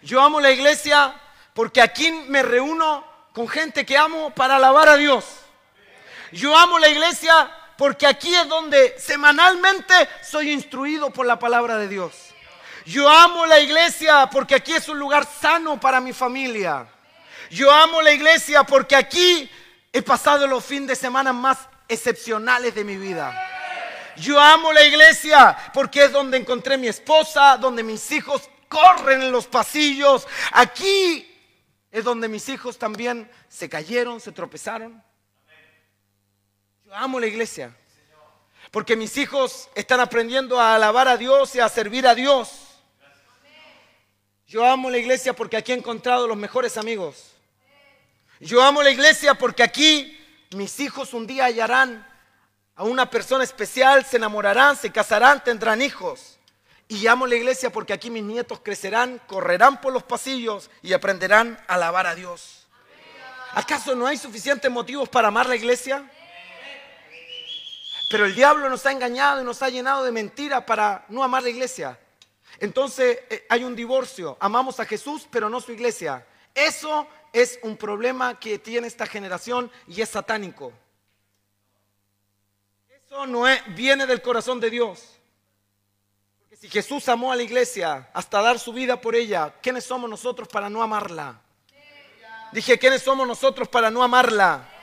Yo 0.00 0.22
amo 0.22 0.40
la 0.40 0.52
iglesia 0.52 1.14
porque 1.52 1.82
aquí 1.82 2.10
me 2.26 2.42
reúno 2.42 3.04
con 3.34 3.46
gente 3.46 3.84
que 3.84 3.98
amo 3.98 4.30
para 4.30 4.56
alabar 4.56 4.88
a 4.88 4.96
Dios. 4.96 5.40
Yo 6.32 6.56
amo 6.56 6.78
la 6.78 6.88
iglesia 6.88 7.54
porque 7.76 8.06
aquí 8.06 8.34
es 8.34 8.48
donde 8.48 8.98
semanalmente 8.98 9.92
soy 10.22 10.50
instruido 10.50 11.10
por 11.10 11.26
la 11.26 11.38
palabra 11.38 11.76
de 11.76 11.88
Dios. 11.88 12.28
Yo 12.88 13.06
amo 13.06 13.44
la 13.44 13.60
iglesia 13.60 14.30
porque 14.30 14.54
aquí 14.54 14.72
es 14.72 14.88
un 14.88 14.98
lugar 14.98 15.26
sano 15.26 15.78
para 15.78 16.00
mi 16.00 16.14
familia. 16.14 16.88
Yo 17.50 17.70
amo 17.70 18.00
la 18.00 18.12
iglesia 18.12 18.64
porque 18.64 18.96
aquí 18.96 19.50
he 19.92 20.00
pasado 20.00 20.46
los 20.46 20.64
fines 20.64 20.88
de 20.88 20.96
semana 20.96 21.34
más 21.34 21.68
excepcionales 21.86 22.74
de 22.74 22.84
mi 22.84 22.96
vida. 22.96 23.38
Yo 24.16 24.40
amo 24.40 24.72
la 24.72 24.84
iglesia 24.84 25.54
porque 25.74 26.04
es 26.04 26.12
donde 26.12 26.38
encontré 26.38 26.78
mi 26.78 26.88
esposa, 26.88 27.58
donde 27.58 27.82
mis 27.82 28.10
hijos 28.10 28.48
corren 28.70 29.20
en 29.20 29.32
los 29.32 29.46
pasillos. 29.46 30.26
Aquí 30.52 31.30
es 31.90 32.04
donde 32.04 32.26
mis 32.26 32.48
hijos 32.48 32.78
también 32.78 33.30
se 33.50 33.68
cayeron, 33.68 34.18
se 34.18 34.32
tropezaron. 34.32 35.04
Yo 36.86 36.94
amo 36.94 37.20
la 37.20 37.26
iglesia. 37.26 37.76
Porque 38.70 38.96
mis 38.96 39.14
hijos 39.18 39.68
están 39.74 40.00
aprendiendo 40.00 40.58
a 40.58 40.74
alabar 40.74 41.06
a 41.06 41.18
Dios 41.18 41.54
y 41.54 41.60
a 41.60 41.68
servir 41.68 42.06
a 42.06 42.14
Dios. 42.14 42.67
Yo 44.48 44.64
amo 44.64 44.88
la 44.88 44.96
iglesia 44.96 45.34
porque 45.34 45.58
aquí 45.58 45.72
he 45.72 45.74
encontrado 45.74 46.26
los 46.26 46.36
mejores 46.36 46.78
amigos. 46.78 47.32
Yo 48.40 48.62
amo 48.62 48.82
la 48.82 48.90
iglesia 48.90 49.34
porque 49.34 49.62
aquí 49.62 50.18
mis 50.52 50.80
hijos 50.80 51.12
un 51.12 51.26
día 51.26 51.44
hallarán 51.44 52.06
a 52.74 52.84
una 52.84 53.10
persona 53.10 53.44
especial, 53.44 54.06
se 54.06 54.16
enamorarán, 54.16 54.74
se 54.74 54.90
casarán, 54.90 55.44
tendrán 55.44 55.82
hijos. 55.82 56.38
Y 56.88 57.06
amo 57.08 57.26
la 57.26 57.36
iglesia 57.36 57.68
porque 57.68 57.92
aquí 57.92 58.08
mis 58.08 58.22
nietos 58.22 58.60
crecerán, 58.60 59.20
correrán 59.26 59.82
por 59.82 59.92
los 59.92 60.02
pasillos 60.02 60.70
y 60.80 60.94
aprenderán 60.94 61.62
a 61.68 61.74
alabar 61.74 62.06
a 62.06 62.14
Dios. 62.14 62.66
¿Acaso 63.52 63.94
no 63.94 64.06
hay 64.06 64.16
suficientes 64.16 64.70
motivos 64.70 65.10
para 65.10 65.28
amar 65.28 65.46
la 65.46 65.56
iglesia? 65.56 66.10
Pero 68.08 68.24
el 68.24 68.34
diablo 68.34 68.70
nos 68.70 68.86
ha 68.86 68.92
engañado 68.92 69.42
y 69.42 69.44
nos 69.44 69.60
ha 69.60 69.68
llenado 69.68 70.04
de 70.04 70.10
mentiras 70.10 70.64
para 70.64 71.04
no 71.10 71.22
amar 71.22 71.42
la 71.42 71.50
iglesia. 71.50 71.98
Entonces 72.60 73.18
eh, 73.30 73.46
hay 73.48 73.64
un 73.64 73.76
divorcio. 73.76 74.36
Amamos 74.40 74.80
a 74.80 74.84
Jesús, 74.84 75.26
pero 75.30 75.48
no 75.48 75.60
su 75.60 75.72
iglesia. 75.72 76.26
Eso 76.54 77.06
es 77.32 77.58
un 77.62 77.76
problema 77.76 78.38
que 78.38 78.58
tiene 78.58 78.86
esta 78.86 79.06
generación 79.06 79.70
y 79.86 80.00
es 80.00 80.08
satánico. 80.08 80.72
Eso 82.88 83.26
no 83.26 83.46
es, 83.48 83.62
viene 83.74 84.06
del 84.06 84.20
corazón 84.20 84.60
de 84.60 84.70
Dios. 84.70 85.18
Porque 86.40 86.56
si 86.56 86.68
Jesús 86.68 87.08
amó 87.08 87.32
a 87.32 87.36
la 87.36 87.42
iglesia 87.42 88.10
hasta 88.12 88.42
dar 88.42 88.58
su 88.58 88.72
vida 88.72 89.00
por 89.00 89.14
ella, 89.14 89.54
¿quiénes 89.62 89.84
somos 89.84 90.10
nosotros 90.10 90.48
para 90.48 90.68
no 90.68 90.82
amarla? 90.82 91.40
Dije, 92.52 92.78
¿quiénes 92.78 93.02
somos 93.02 93.26
nosotros 93.26 93.68
para 93.68 93.90
no 93.90 94.02
amarla? 94.02 94.77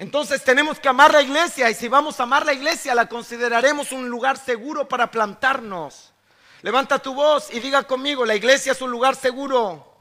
Entonces 0.00 0.42
tenemos 0.42 0.80
que 0.80 0.88
amar 0.88 1.12
la 1.12 1.20
iglesia 1.20 1.68
y 1.68 1.74
si 1.74 1.86
vamos 1.86 2.18
a 2.18 2.22
amar 2.22 2.46
la 2.46 2.54
iglesia 2.54 2.94
la 2.94 3.06
consideraremos 3.06 3.92
un 3.92 4.08
lugar 4.08 4.38
seguro 4.38 4.88
para 4.88 5.10
plantarnos. 5.10 6.14
Levanta 6.62 6.98
tu 6.98 7.12
voz 7.12 7.52
y 7.52 7.60
diga 7.60 7.82
conmigo, 7.82 8.24
la 8.24 8.34
iglesia 8.34 8.72
es 8.72 8.80
un 8.80 8.90
lugar 8.90 9.14
seguro. 9.14 9.98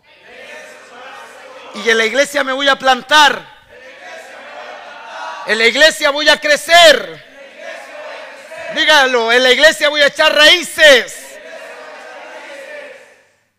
Y 1.75 1.89
en 1.89 1.97
la 1.97 2.05
iglesia 2.05 2.45
me 2.45 2.53
voy 2.53 2.69
a 2.69 2.79
plantar. 2.79 3.45
En 5.47 5.57
la 5.57 5.67
iglesia 5.67 6.11
voy 6.11 6.29
a 6.29 6.39
crecer. 6.39 7.25
Dígalo, 8.77 9.33
en 9.33 9.43
la 9.43 9.51
iglesia 9.51 9.89
voy 9.89 9.99
a 9.99 10.07
echar 10.07 10.33
raíces. 10.33 11.37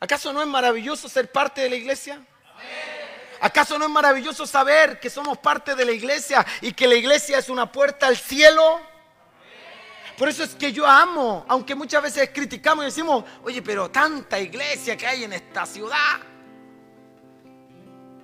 ¿Acaso 0.00 0.32
no 0.32 0.40
es 0.40 0.48
maravilloso 0.48 1.06
ser 1.06 1.30
parte 1.30 1.60
de 1.60 1.68
la 1.68 1.76
iglesia? 1.76 2.18
¿Acaso 3.40 3.78
no 3.78 3.86
es 3.86 3.90
maravilloso 3.90 4.46
saber 4.46 5.00
que 5.00 5.08
somos 5.08 5.38
parte 5.38 5.74
de 5.74 5.84
la 5.84 5.92
iglesia 5.92 6.46
y 6.60 6.72
que 6.72 6.86
la 6.86 6.94
iglesia 6.94 7.38
es 7.38 7.48
una 7.48 7.70
puerta 7.72 8.06
al 8.06 8.16
cielo? 8.16 8.80
Por 10.18 10.28
eso 10.28 10.44
es 10.44 10.54
que 10.54 10.70
yo 10.70 10.86
amo, 10.86 11.46
aunque 11.48 11.74
muchas 11.74 12.02
veces 12.02 12.30
criticamos 12.34 12.84
y 12.84 12.86
decimos, 12.86 13.24
oye, 13.42 13.62
pero 13.62 13.90
tanta 13.90 14.38
iglesia 14.38 14.94
que 14.94 15.06
hay 15.06 15.24
en 15.24 15.32
esta 15.32 15.64
ciudad. 15.64 16.20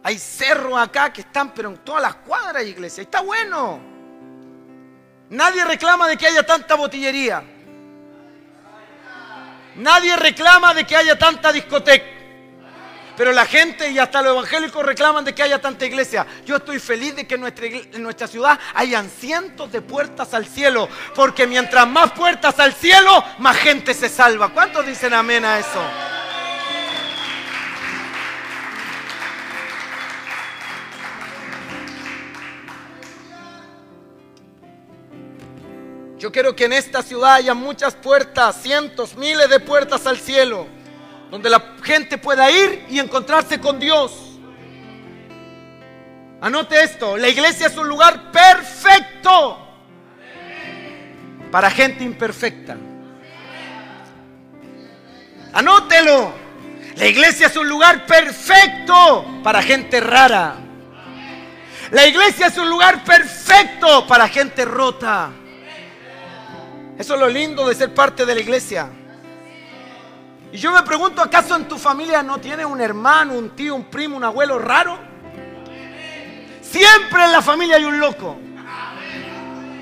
Hay 0.03 0.19
cerros 0.19 0.79
acá 0.79 1.11
que 1.11 1.23
están, 1.23 1.55
pero 1.55 1.71
en 1.71 1.79
todas 1.79 2.03
las 2.03 2.17
cuadras 2.17 2.57
hay 2.57 2.69
iglesia. 2.69 3.03
Está 3.03 3.23
bueno. 3.23 3.81
Nadie 5.31 5.65
reclama 5.65 6.07
de 6.07 6.19
que 6.19 6.27
haya 6.27 6.45
tanta 6.45 6.75
botillería. 6.75 7.43
Nadie 9.77 10.17
reclama 10.17 10.75
de 10.75 10.87
que 10.87 10.95
haya 10.95 11.19
tanta 11.19 11.51
discoteca. 11.51 12.16
Pero 13.17 13.33
la 13.33 13.47
gente 13.47 13.91
y 13.91 13.99
hasta 13.99 14.21
los 14.21 14.33
evangélicos 14.33 14.85
reclaman 14.85 15.25
de 15.25 15.35
que 15.35 15.43
haya 15.43 15.61
tanta 15.61 15.87
iglesia. 15.87 16.27
Yo 16.45 16.57
estoy 16.57 16.79
feliz 16.79 17.17
de 17.17 17.27
que 17.27 17.37
en 17.37 18.03
nuestra, 18.03 18.27
ciudad 18.27 18.59
hayan 18.75 19.09
cientos 19.09 19.73
de 19.73 19.81
puertas 19.81 20.35
al 20.35 20.47
cielo. 20.47 20.89
Porque 21.15 21.47
mientras 21.47 21.89
más 21.89 22.13
puertas 22.13 22.59
al 22.59 22.75
cielo, 22.75 23.25
más 23.39 23.57
gente 23.57 23.95
se 23.95 24.09
salva. 24.09 24.51
¿Cuántos 24.51 24.87
dicen 24.87 25.15
amén 25.15 25.45
a 25.45 25.59
eso? 25.59 25.83
Yo 36.19 36.33
quiero 36.33 36.57
que 36.57 36.65
en 36.65 36.73
esta 36.73 37.03
ciudad 37.03 37.35
haya 37.35 37.55
muchas 37.55 37.95
puertas, 37.95 38.61
cientos, 38.63 39.17
miles 39.17 39.49
de 39.49 39.61
puertas 39.61 40.07
al 40.07 40.19
cielo 40.19 40.67
donde 41.31 41.51
la 41.51 41.77
gente 41.83 42.19
pueda 42.19 42.51
ir 42.51 42.87
y 42.89 42.99
encontrarse 42.99 43.61
con 43.61 43.79
Dios. 43.79 44.39
Anote 46.41 46.83
esto, 46.83 47.17
la 47.17 47.29
iglesia 47.29 47.67
es 47.67 47.77
un 47.77 47.89
lugar 47.89 48.31
perfecto 48.31 49.59
para 51.51 51.71
gente 51.71 52.05
imperfecta. 52.05 52.77
Anótelo, 55.53 56.33
la 56.97 57.07
iglesia 57.07 57.47
es 57.47 57.57
un 57.57 57.69
lugar 57.69 58.05
perfecto 58.07 59.41
para 59.43 59.63
gente 59.63 60.01
rara. 60.01 60.57
La 61.91 62.07
iglesia 62.07 62.49
es 62.49 62.59
un 62.59 62.69
lugar 62.69 63.05
perfecto 63.05 64.07
para 64.07 64.29
gente 64.29 64.65
rota. 64.65 65.31
Eso 66.99 67.15
es 67.15 67.21
lo 67.21 67.29
lindo 67.29 67.67
de 67.69 67.75
ser 67.75 67.95
parte 67.95 68.27
de 68.27 68.35
la 68.35 68.41
iglesia. 68.41 68.91
Y 70.53 70.59
yo 70.59 70.73
me 70.73 70.83
pregunto, 70.83 71.23
¿acaso 71.23 71.57
en 71.57 71.67
tu 71.67 71.77
familia 71.79 72.23
no 72.23 72.39
tienes 72.39 72.67
un 72.67 72.81
hermano, 72.81 73.35
un 73.35 73.51
tío, 73.51 73.75
un 73.75 73.85
primo, 73.85 74.17
un 74.17 74.25
abuelo 74.25 74.59
raro? 74.59 74.99
Siempre 76.63 77.25
en 77.25 77.33
la 77.33 77.43
familia 77.43 77.77
hay 77.77 77.85
un 77.85 77.99
loco. 77.99 78.37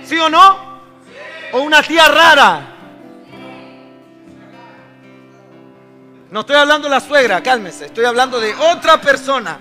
¿Sí 0.04 0.18
o 0.18 0.28
no? 0.28 0.80
O 1.52 1.60
una 1.60 1.82
tía 1.82 2.08
rara. 2.08 2.70
No 6.30 6.40
estoy 6.40 6.56
hablando 6.56 6.88
de 6.88 6.94
la 6.94 7.00
suegra, 7.00 7.42
cálmese. 7.42 7.86
Estoy 7.86 8.04
hablando 8.04 8.40
de 8.40 8.54
otra 8.54 9.00
persona. 9.00 9.58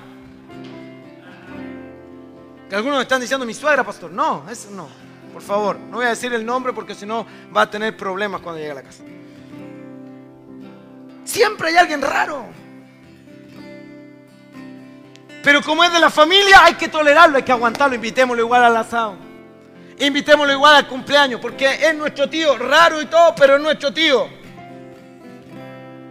Que 2.67 2.75
algunos 2.75 2.97
me 2.97 3.03
están 3.03 3.21
diciendo 3.21 3.45
mi 3.45 3.53
suegra, 3.53 3.83
pastor. 3.83 4.11
No, 4.11 4.49
eso 4.49 4.71
no. 4.71 4.87
Por 5.31 5.41
favor, 5.41 5.77
no 5.77 5.97
voy 5.97 6.05
a 6.05 6.09
decir 6.09 6.33
el 6.33 6.45
nombre 6.45 6.73
porque 6.73 6.95
si 6.95 7.05
no 7.05 7.25
va 7.55 7.63
a 7.63 7.69
tener 7.69 7.95
problemas 7.95 8.41
cuando 8.41 8.59
llegue 8.59 8.71
a 8.71 8.75
la 8.75 8.83
casa. 8.83 9.03
Siempre 11.23 11.69
hay 11.69 11.77
alguien 11.77 12.01
raro. 12.01 12.45
Pero 15.43 15.61
como 15.61 15.83
es 15.83 15.91
de 15.91 15.99
la 15.99 16.09
familia, 16.09 16.63
hay 16.63 16.75
que 16.75 16.87
tolerarlo, 16.87 17.37
hay 17.37 17.43
que 17.43 17.51
aguantarlo. 17.51 17.95
Invitémoslo 17.95 18.41
igual 18.41 18.63
al 18.63 18.77
asado. 18.77 19.15
Invitémoslo 19.99 20.51
igual 20.53 20.75
al 20.75 20.87
cumpleaños, 20.87 21.39
porque 21.39 21.87
es 21.87 21.95
nuestro 21.95 22.29
tío, 22.29 22.57
raro 22.57 23.01
y 23.01 23.05
todo, 23.05 23.35
pero 23.35 23.57
es 23.57 23.61
nuestro 23.61 23.93
tío. 23.93 24.27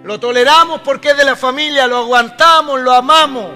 Lo 0.05 0.19
toleramos 0.21 0.81
porque 0.83 1.11
es 1.11 1.17
de 1.17 1.25
la 1.25 1.37
familia, 1.37 1.87
lo 1.87 1.99
aguantamos, 1.99 2.81
lo 2.81 2.93
amamos. 2.93 3.51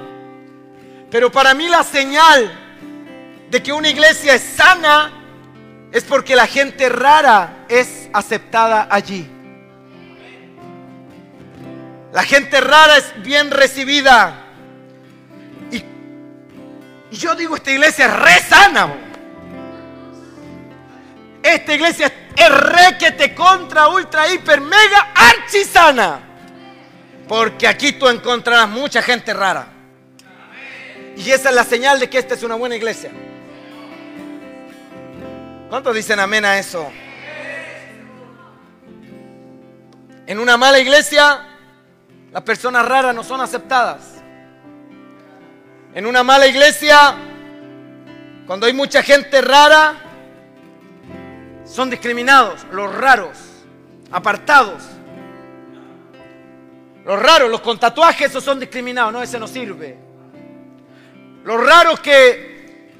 Pero 1.10 1.30
para 1.30 1.54
mí 1.54 1.68
la 1.68 1.82
señal 1.82 2.50
de 3.50 3.62
que 3.62 3.72
una 3.72 3.88
iglesia 3.88 4.34
es 4.34 4.42
sana 4.42 5.12
es 5.92 6.04
porque 6.04 6.34
la 6.34 6.46
gente 6.46 6.88
rara 6.88 7.64
es 7.68 8.08
aceptada 8.12 8.88
allí. 8.90 9.35
La 12.16 12.22
gente 12.22 12.62
rara 12.62 12.96
es 12.96 13.12
bien 13.22 13.50
recibida. 13.50 14.42
Y, 15.70 15.84
yo 17.14 17.34
digo, 17.34 17.56
esta 17.56 17.70
iglesia 17.70 18.06
es 18.06 18.16
re 18.16 18.40
sana. 18.40 18.94
Esta 21.42 21.74
iglesia 21.74 22.10
es 22.34 22.50
re 22.50 22.96
que 22.98 23.10
te 23.10 23.34
contra, 23.34 23.88
ultra, 23.88 24.32
hiper, 24.32 24.62
mega, 24.62 25.12
archisana. 25.14 26.20
Porque 27.28 27.68
aquí 27.68 27.92
tú 27.92 28.08
encontrarás 28.08 28.66
mucha 28.66 29.02
gente 29.02 29.34
rara. 29.34 29.66
Y 31.18 31.30
esa 31.30 31.50
es 31.50 31.54
la 31.54 31.64
señal 31.64 32.00
de 32.00 32.08
que 32.08 32.16
esta 32.16 32.32
es 32.32 32.42
una 32.42 32.54
buena 32.54 32.76
iglesia. 32.76 33.10
¿Cuántos 35.68 35.94
dicen 35.94 36.18
amén 36.18 36.46
a 36.46 36.58
eso? 36.58 36.90
En 40.26 40.38
una 40.38 40.56
mala 40.56 40.78
iglesia 40.78 41.52
las 42.36 42.44
personas 42.44 42.86
raras 42.86 43.14
no 43.14 43.24
son 43.24 43.40
aceptadas. 43.40 44.22
En 45.94 46.04
una 46.04 46.22
mala 46.22 46.46
iglesia, 46.46 47.14
cuando 48.46 48.66
hay 48.66 48.74
mucha 48.74 49.02
gente 49.02 49.40
rara, 49.40 49.94
son 51.64 51.88
discriminados, 51.88 52.66
los 52.72 52.94
raros, 52.94 53.38
apartados. 54.12 54.82
Los 57.06 57.18
raros, 57.22 57.50
los 57.50 57.62
con 57.62 57.80
tatuajes, 57.80 58.28
esos 58.28 58.44
son 58.44 58.60
discriminados, 58.60 59.14
no, 59.14 59.22
ese 59.22 59.38
no 59.38 59.48
sirve. 59.48 59.96
Los 61.42 61.64
raros 61.64 62.00
que, 62.00 62.90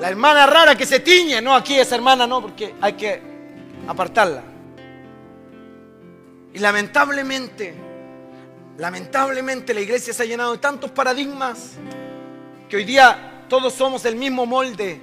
la 0.00 0.08
hermana 0.08 0.46
rara 0.46 0.74
que 0.76 0.86
se 0.86 1.00
tiñe, 1.00 1.42
no, 1.42 1.54
aquí 1.54 1.78
esa 1.78 1.94
hermana 1.94 2.26
no, 2.26 2.40
porque 2.40 2.74
hay 2.80 2.94
que 2.94 3.20
apartarla. 3.86 4.42
Y 6.54 6.58
lamentablemente, 6.58 7.91
Lamentablemente 8.78 9.74
la 9.74 9.80
iglesia 9.80 10.12
se 10.12 10.22
ha 10.22 10.26
llenado 10.26 10.52
de 10.52 10.58
tantos 10.58 10.90
paradigmas 10.90 11.72
que 12.68 12.76
hoy 12.76 12.84
día 12.84 13.44
todos 13.48 13.74
somos 13.74 14.04
el 14.06 14.16
mismo 14.16 14.46
molde, 14.46 15.00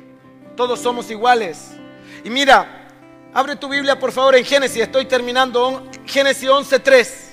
todos 0.55 0.79
somos 0.79 1.11
iguales. 1.11 1.71
Y 2.23 2.29
mira, 2.29 2.87
abre 3.33 3.55
tu 3.55 3.69
Biblia 3.69 3.99
por 3.99 4.11
favor 4.11 4.35
en 4.35 4.43
Génesis, 4.43 4.81
estoy 4.81 5.05
terminando, 5.05 5.87
Génesis 6.05 6.49
11.3. 6.49 7.29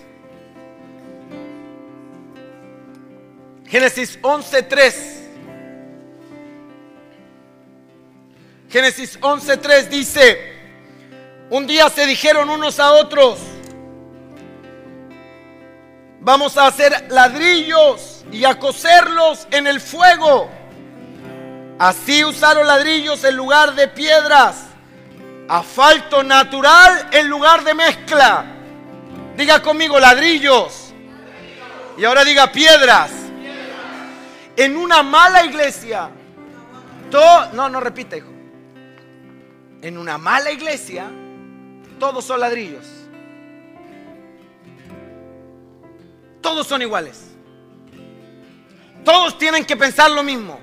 Génesis 3.66 4.20
11.3. 4.20 5.16
Génesis 8.68 9.18
11.3 9.20 9.88
dice, 9.88 10.52
un 11.48 11.66
día 11.66 11.88
se 11.88 12.04
dijeron 12.04 12.50
unos 12.50 12.78
a 12.78 12.92
otros, 12.92 13.38
Vamos 16.26 16.56
a 16.56 16.66
hacer 16.66 17.06
ladrillos 17.08 18.24
y 18.32 18.44
a 18.44 18.58
coserlos 18.58 19.46
en 19.52 19.68
el 19.68 19.80
fuego. 19.80 20.50
Así 21.78 22.24
usaron 22.24 22.66
ladrillos 22.66 23.22
en 23.22 23.36
lugar 23.36 23.76
de 23.76 23.86
piedras. 23.86 24.64
Asfalto 25.48 26.24
natural 26.24 27.10
en 27.12 27.28
lugar 27.28 27.62
de 27.62 27.74
mezcla. 27.74 28.44
Diga 29.36 29.62
conmigo 29.62 30.00
ladrillos. 30.00 30.92
Y 31.96 32.04
ahora 32.04 32.24
diga 32.24 32.50
piedras. 32.50 33.12
En 34.56 34.76
una 34.76 35.04
mala 35.04 35.44
iglesia. 35.44 36.10
No, 37.52 37.68
no 37.68 37.78
repita, 37.78 38.16
hijo. 38.16 38.32
En 39.80 39.96
una 39.96 40.18
mala 40.18 40.50
iglesia, 40.50 41.08
todos 42.00 42.24
son 42.24 42.40
ladrillos. 42.40 43.05
Todos 46.46 46.64
son 46.68 46.80
iguales. 46.80 47.24
Todos 49.04 49.36
tienen 49.36 49.64
que 49.64 49.76
pensar 49.76 50.08
lo 50.12 50.22
mismo. 50.22 50.60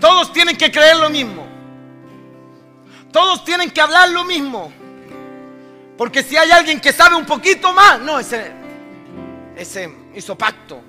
Todos 0.00 0.32
tienen 0.32 0.56
que 0.56 0.72
creer 0.72 0.96
lo 0.96 1.10
mismo. 1.10 1.46
Todos 3.12 3.44
tienen 3.44 3.70
que 3.70 3.82
hablar 3.82 4.08
lo 4.08 4.24
mismo. 4.24 4.72
Porque 5.98 6.22
si 6.22 6.38
hay 6.38 6.50
alguien 6.52 6.80
que 6.80 6.90
sabe 6.90 7.16
un 7.16 7.26
poquito 7.26 7.74
más, 7.74 8.00
no, 8.00 8.18
ese, 8.18 8.50
ese 9.56 9.94
hizo 10.14 10.38
pacto. 10.38 10.80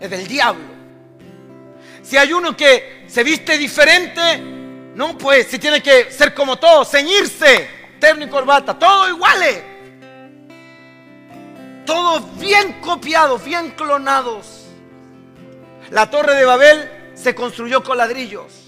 Es 0.00 0.08
del 0.08 0.28
diablo. 0.28 0.76
Si 2.02 2.16
hay 2.16 2.32
uno 2.32 2.56
que 2.56 3.04
se 3.08 3.24
viste 3.24 3.58
diferente, 3.58 4.38
no, 4.94 5.18
pues 5.18 5.48
si 5.48 5.58
tiene 5.58 5.82
que 5.82 6.12
ser 6.12 6.32
como 6.34 6.56
todos, 6.56 6.88
ceñirse, 6.88 7.68
terno 7.98 8.26
y 8.26 8.28
corbata, 8.28 8.78
todos 8.78 9.08
iguales. 9.08 9.75
Todos 11.86 12.38
bien 12.38 12.80
copiados, 12.80 13.44
bien 13.44 13.70
clonados. 13.70 14.66
La 15.90 16.10
torre 16.10 16.34
de 16.34 16.44
Babel 16.44 16.90
se 17.14 17.34
construyó 17.34 17.82
con 17.82 17.96
ladrillos. 17.96 18.64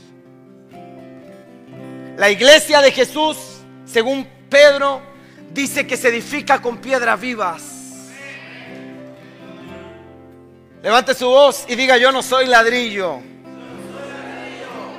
La 2.16 2.30
iglesia 2.30 2.80
de 2.80 2.92
Jesús, 2.92 3.36
según 3.84 4.26
Pedro, 4.48 5.02
dice 5.52 5.86
que 5.86 5.96
se 5.96 6.08
edifica 6.08 6.62
con 6.62 6.78
piedras 6.78 7.20
vivas. 7.20 7.62
Levante 10.82 11.12
su 11.14 11.26
voz 11.26 11.64
y 11.68 11.74
diga, 11.74 11.96
yo 11.96 12.12
no 12.12 12.22
soy 12.22 12.46
ladrillo. 12.46 13.18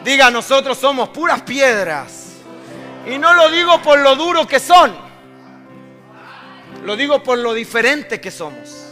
Diga, 0.03 0.29
nosotros 0.29 0.77
somos 0.77 1.09
puras 1.09 1.41
piedras. 1.41 2.33
Y 3.09 3.17
no 3.17 3.33
lo 3.33 3.49
digo 3.49 3.81
por 3.81 3.99
lo 3.99 4.15
duro 4.15 4.45
que 4.45 4.59
son. 4.59 5.08
Lo 6.83 6.95
digo 6.95 7.21
por 7.21 7.37
lo 7.37 7.53
diferente 7.53 8.19
que 8.21 8.31
somos. 8.31 8.85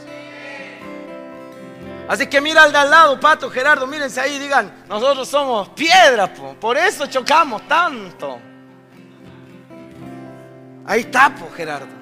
Así 2.08 2.28
que 2.28 2.40
mira 2.40 2.64
al 2.64 2.72
de 2.72 2.78
al 2.78 2.90
lado, 2.90 3.20
Pato, 3.20 3.50
Gerardo, 3.50 3.86
mírense 3.86 4.22
ahí, 4.22 4.40
digan, 4.40 4.86
nosotros 4.88 5.28
somos 5.28 5.70
piedras, 5.70 6.30
por 6.60 6.78
eso 6.78 7.06
chocamos 7.08 7.68
tanto. 7.68 8.40
Ahí 10.86 11.02
está, 11.02 11.36
po, 11.36 11.50
Gerardo. 11.54 11.98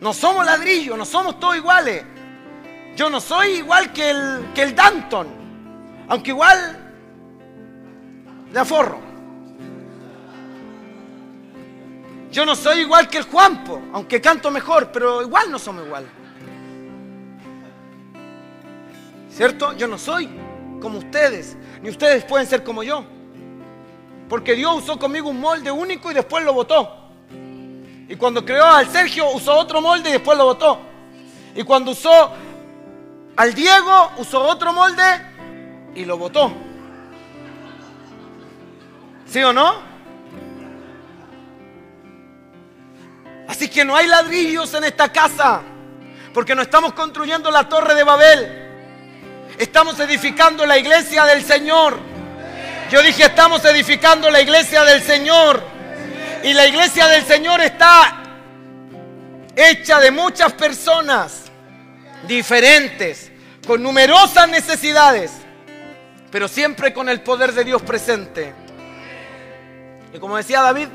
No 0.00 0.14
somos 0.14 0.46
ladrillos, 0.46 0.96
no 0.96 1.04
somos 1.04 1.40
todos 1.40 1.56
iguales. 1.56 2.04
Yo 2.94 3.10
no 3.10 3.20
soy 3.20 3.58
igual 3.58 3.92
que 3.92 4.10
el, 4.10 4.52
que 4.54 4.62
el 4.62 4.74
Danton, 4.74 5.26
aunque 6.08 6.30
igual 6.30 6.92
de 8.52 8.60
aforro. 8.60 9.07
Yo 12.30 12.44
no 12.44 12.54
soy 12.54 12.80
igual 12.80 13.08
que 13.08 13.18
el 13.18 13.24
Juanpo, 13.24 13.80
aunque 13.92 14.20
canto 14.20 14.50
mejor, 14.50 14.90
pero 14.92 15.22
igual 15.22 15.50
no 15.50 15.58
somos 15.58 15.86
iguales. 15.86 16.10
¿Cierto? 19.30 19.72
Yo 19.74 19.86
no 19.86 19.96
soy 19.98 20.28
como 20.80 20.98
ustedes, 20.98 21.56
ni 21.80 21.90
ustedes 21.90 22.24
pueden 22.24 22.46
ser 22.46 22.62
como 22.62 22.82
yo. 22.82 23.04
Porque 24.28 24.54
Dios 24.54 24.82
usó 24.82 24.98
conmigo 24.98 25.30
un 25.30 25.40
molde 25.40 25.70
único 25.70 26.10
y 26.10 26.14
después 26.14 26.44
lo 26.44 26.52
botó. 26.52 27.08
Y 28.08 28.16
cuando 28.16 28.44
creó 28.44 28.64
al 28.64 28.88
Sergio 28.88 29.30
usó 29.30 29.54
otro 29.56 29.80
molde 29.80 30.10
y 30.10 30.12
después 30.14 30.36
lo 30.36 30.44
botó. 30.44 30.80
Y 31.54 31.62
cuando 31.62 31.92
usó 31.92 32.32
al 33.36 33.54
Diego 33.54 34.10
usó 34.18 34.42
otro 34.42 34.72
molde 34.72 35.02
y 35.94 36.04
lo 36.04 36.18
botó. 36.18 36.52
¿Sí 39.26 39.42
o 39.42 39.52
no? 39.52 39.87
Así 43.48 43.68
que 43.68 43.84
no 43.84 43.96
hay 43.96 44.06
ladrillos 44.06 44.72
en 44.74 44.84
esta 44.84 45.10
casa, 45.10 45.62
porque 46.34 46.54
no 46.54 46.60
estamos 46.60 46.92
construyendo 46.92 47.50
la 47.50 47.66
torre 47.66 47.94
de 47.94 48.04
Babel. 48.04 48.68
Estamos 49.58 49.98
edificando 50.00 50.66
la 50.66 50.76
iglesia 50.76 51.24
del 51.24 51.42
Señor. 51.42 51.98
Yo 52.90 53.02
dije, 53.02 53.24
estamos 53.24 53.64
edificando 53.64 54.30
la 54.30 54.42
iglesia 54.42 54.84
del 54.84 55.02
Señor. 55.02 55.62
Y 56.44 56.52
la 56.52 56.66
iglesia 56.66 57.06
del 57.08 57.24
Señor 57.24 57.62
está 57.62 58.22
hecha 59.56 59.98
de 59.98 60.10
muchas 60.10 60.52
personas 60.52 61.44
diferentes, 62.28 63.32
con 63.66 63.82
numerosas 63.82 64.48
necesidades, 64.48 65.32
pero 66.30 66.48
siempre 66.48 66.92
con 66.92 67.08
el 67.08 67.22
poder 67.22 67.52
de 67.52 67.64
Dios 67.64 67.80
presente. 67.80 68.52
Y 70.12 70.18
como 70.18 70.36
decía 70.36 70.60
David, 70.60 70.88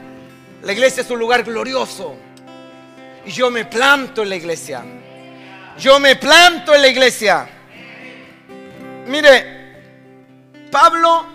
la 0.61 0.71
iglesia 0.71 1.01
es 1.01 1.09
un 1.09 1.19
lugar 1.19 1.43
glorioso. 1.43 2.15
Y 3.25 3.31
yo 3.31 3.49
me 3.49 3.65
planto 3.65 4.23
en 4.23 4.29
la 4.29 4.35
iglesia. 4.35 4.83
Yo 5.77 5.99
me 5.99 6.15
planto 6.15 6.73
en 6.75 6.81
la 6.81 6.87
iglesia. 6.87 7.47
Mire, 9.07 9.53
Pablo 10.71 11.25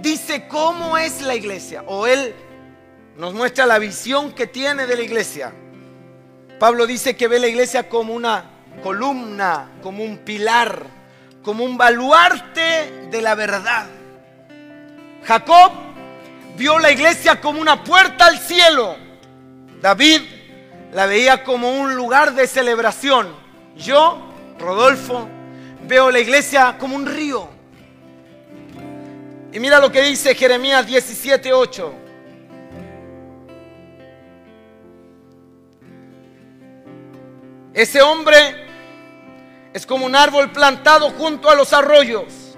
dice 0.00 0.46
cómo 0.48 0.96
es 0.96 1.22
la 1.22 1.34
iglesia, 1.34 1.82
o 1.86 2.06
él 2.06 2.34
nos 3.16 3.32
muestra 3.34 3.66
la 3.66 3.78
visión 3.78 4.32
que 4.32 4.46
tiene 4.46 4.86
de 4.86 4.96
la 4.96 5.02
iglesia. 5.02 5.52
Pablo 6.58 6.86
dice 6.86 7.16
que 7.16 7.28
ve 7.28 7.38
la 7.38 7.48
iglesia 7.48 7.88
como 7.88 8.14
una 8.14 8.44
columna, 8.82 9.70
como 9.82 10.04
un 10.04 10.18
pilar, 10.18 10.84
como 11.42 11.64
un 11.64 11.76
baluarte 11.76 13.08
de 13.10 13.22
la 13.22 13.34
verdad. 13.34 13.86
Jacob 15.24 15.72
vio 16.56 16.78
la 16.78 16.90
iglesia 16.90 17.40
como 17.40 17.60
una 17.60 17.82
puerta 17.82 18.26
al 18.26 18.38
cielo. 18.38 18.96
David 19.80 20.22
la 20.96 21.04
veía 21.04 21.44
como 21.44 21.78
un 21.78 21.94
lugar 21.94 22.34
de 22.34 22.46
celebración. 22.46 23.28
Yo, 23.76 24.16
Rodolfo, 24.58 25.28
veo 25.86 26.10
la 26.10 26.20
iglesia 26.20 26.76
como 26.78 26.96
un 26.96 27.04
río. 27.04 27.50
Y 29.52 29.60
mira 29.60 29.78
lo 29.78 29.92
que 29.92 30.00
dice 30.00 30.34
Jeremías 30.34 30.86
17:8. 30.86 31.92
Ese 37.74 38.00
hombre 38.00 38.66
es 39.74 39.84
como 39.84 40.06
un 40.06 40.16
árbol 40.16 40.50
plantado 40.50 41.10
junto 41.10 41.50
a 41.50 41.54
los 41.54 41.74
arroyos. 41.74 42.56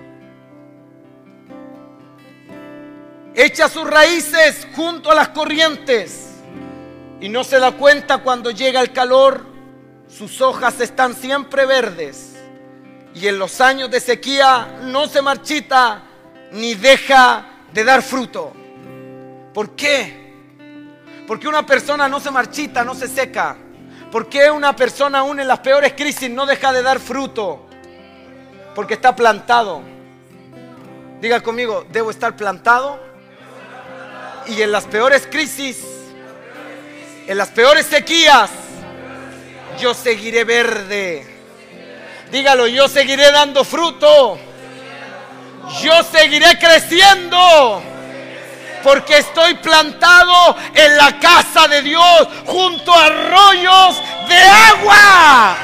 Echa 3.34 3.68
sus 3.68 3.90
raíces 3.90 4.64
junto 4.76 5.10
a 5.10 5.16
las 5.16 5.30
corrientes 5.30 6.27
y 7.20 7.28
no 7.28 7.44
se 7.44 7.58
da 7.58 7.72
cuenta 7.72 8.18
cuando 8.18 8.50
llega 8.50 8.80
el 8.80 8.92
calor. 8.92 9.46
Sus 10.08 10.40
hojas 10.40 10.80
están 10.80 11.14
siempre 11.14 11.66
verdes 11.66 12.38
y 13.14 13.26
en 13.26 13.38
los 13.38 13.60
años 13.60 13.90
de 13.90 14.00
sequía 14.00 14.78
no 14.84 15.06
se 15.06 15.22
marchita 15.22 16.02
ni 16.52 16.74
deja 16.74 17.46
de 17.72 17.84
dar 17.84 18.02
fruto. 18.02 18.52
¿Por 19.52 19.74
qué? 19.74 20.28
Porque 21.26 21.48
una 21.48 21.66
persona 21.66 22.08
no 22.08 22.20
se 22.20 22.30
marchita, 22.30 22.84
no 22.84 22.94
se 22.94 23.08
seca. 23.08 23.56
¿Por 24.10 24.28
qué 24.28 24.50
una 24.50 24.74
persona 24.74 25.18
aún 25.18 25.40
en 25.40 25.48
las 25.48 25.58
peores 25.58 25.92
crisis 25.94 26.30
no 26.30 26.46
deja 26.46 26.72
de 26.72 26.82
dar 26.82 27.00
fruto? 27.00 27.66
Porque 28.74 28.94
está 28.94 29.14
plantado. 29.14 29.82
Diga 31.20 31.42
conmigo, 31.42 31.84
debo 31.90 32.10
estar 32.10 32.36
plantado. 32.36 32.98
Y 34.46 34.62
en 34.62 34.72
las 34.72 34.86
peores 34.86 35.28
crisis, 35.30 35.84
en 37.28 37.36
las 37.36 37.48
peores 37.48 37.84
sequías, 37.84 38.48
yo 39.78 39.92
seguiré 39.92 40.44
verde. 40.44 41.26
Dígalo, 42.32 42.66
yo 42.66 42.88
seguiré 42.88 43.30
dando 43.30 43.64
fruto. 43.64 44.38
Yo 45.82 46.02
seguiré 46.04 46.58
creciendo. 46.58 47.82
Porque 48.82 49.18
estoy 49.18 49.54
plantado 49.56 50.56
en 50.74 50.96
la 50.96 51.18
casa 51.18 51.68
de 51.68 51.82
Dios 51.82 52.28
junto 52.46 52.94
a 52.94 53.04
arroyos 53.04 54.02
de 54.26 54.38
agua. 54.38 55.56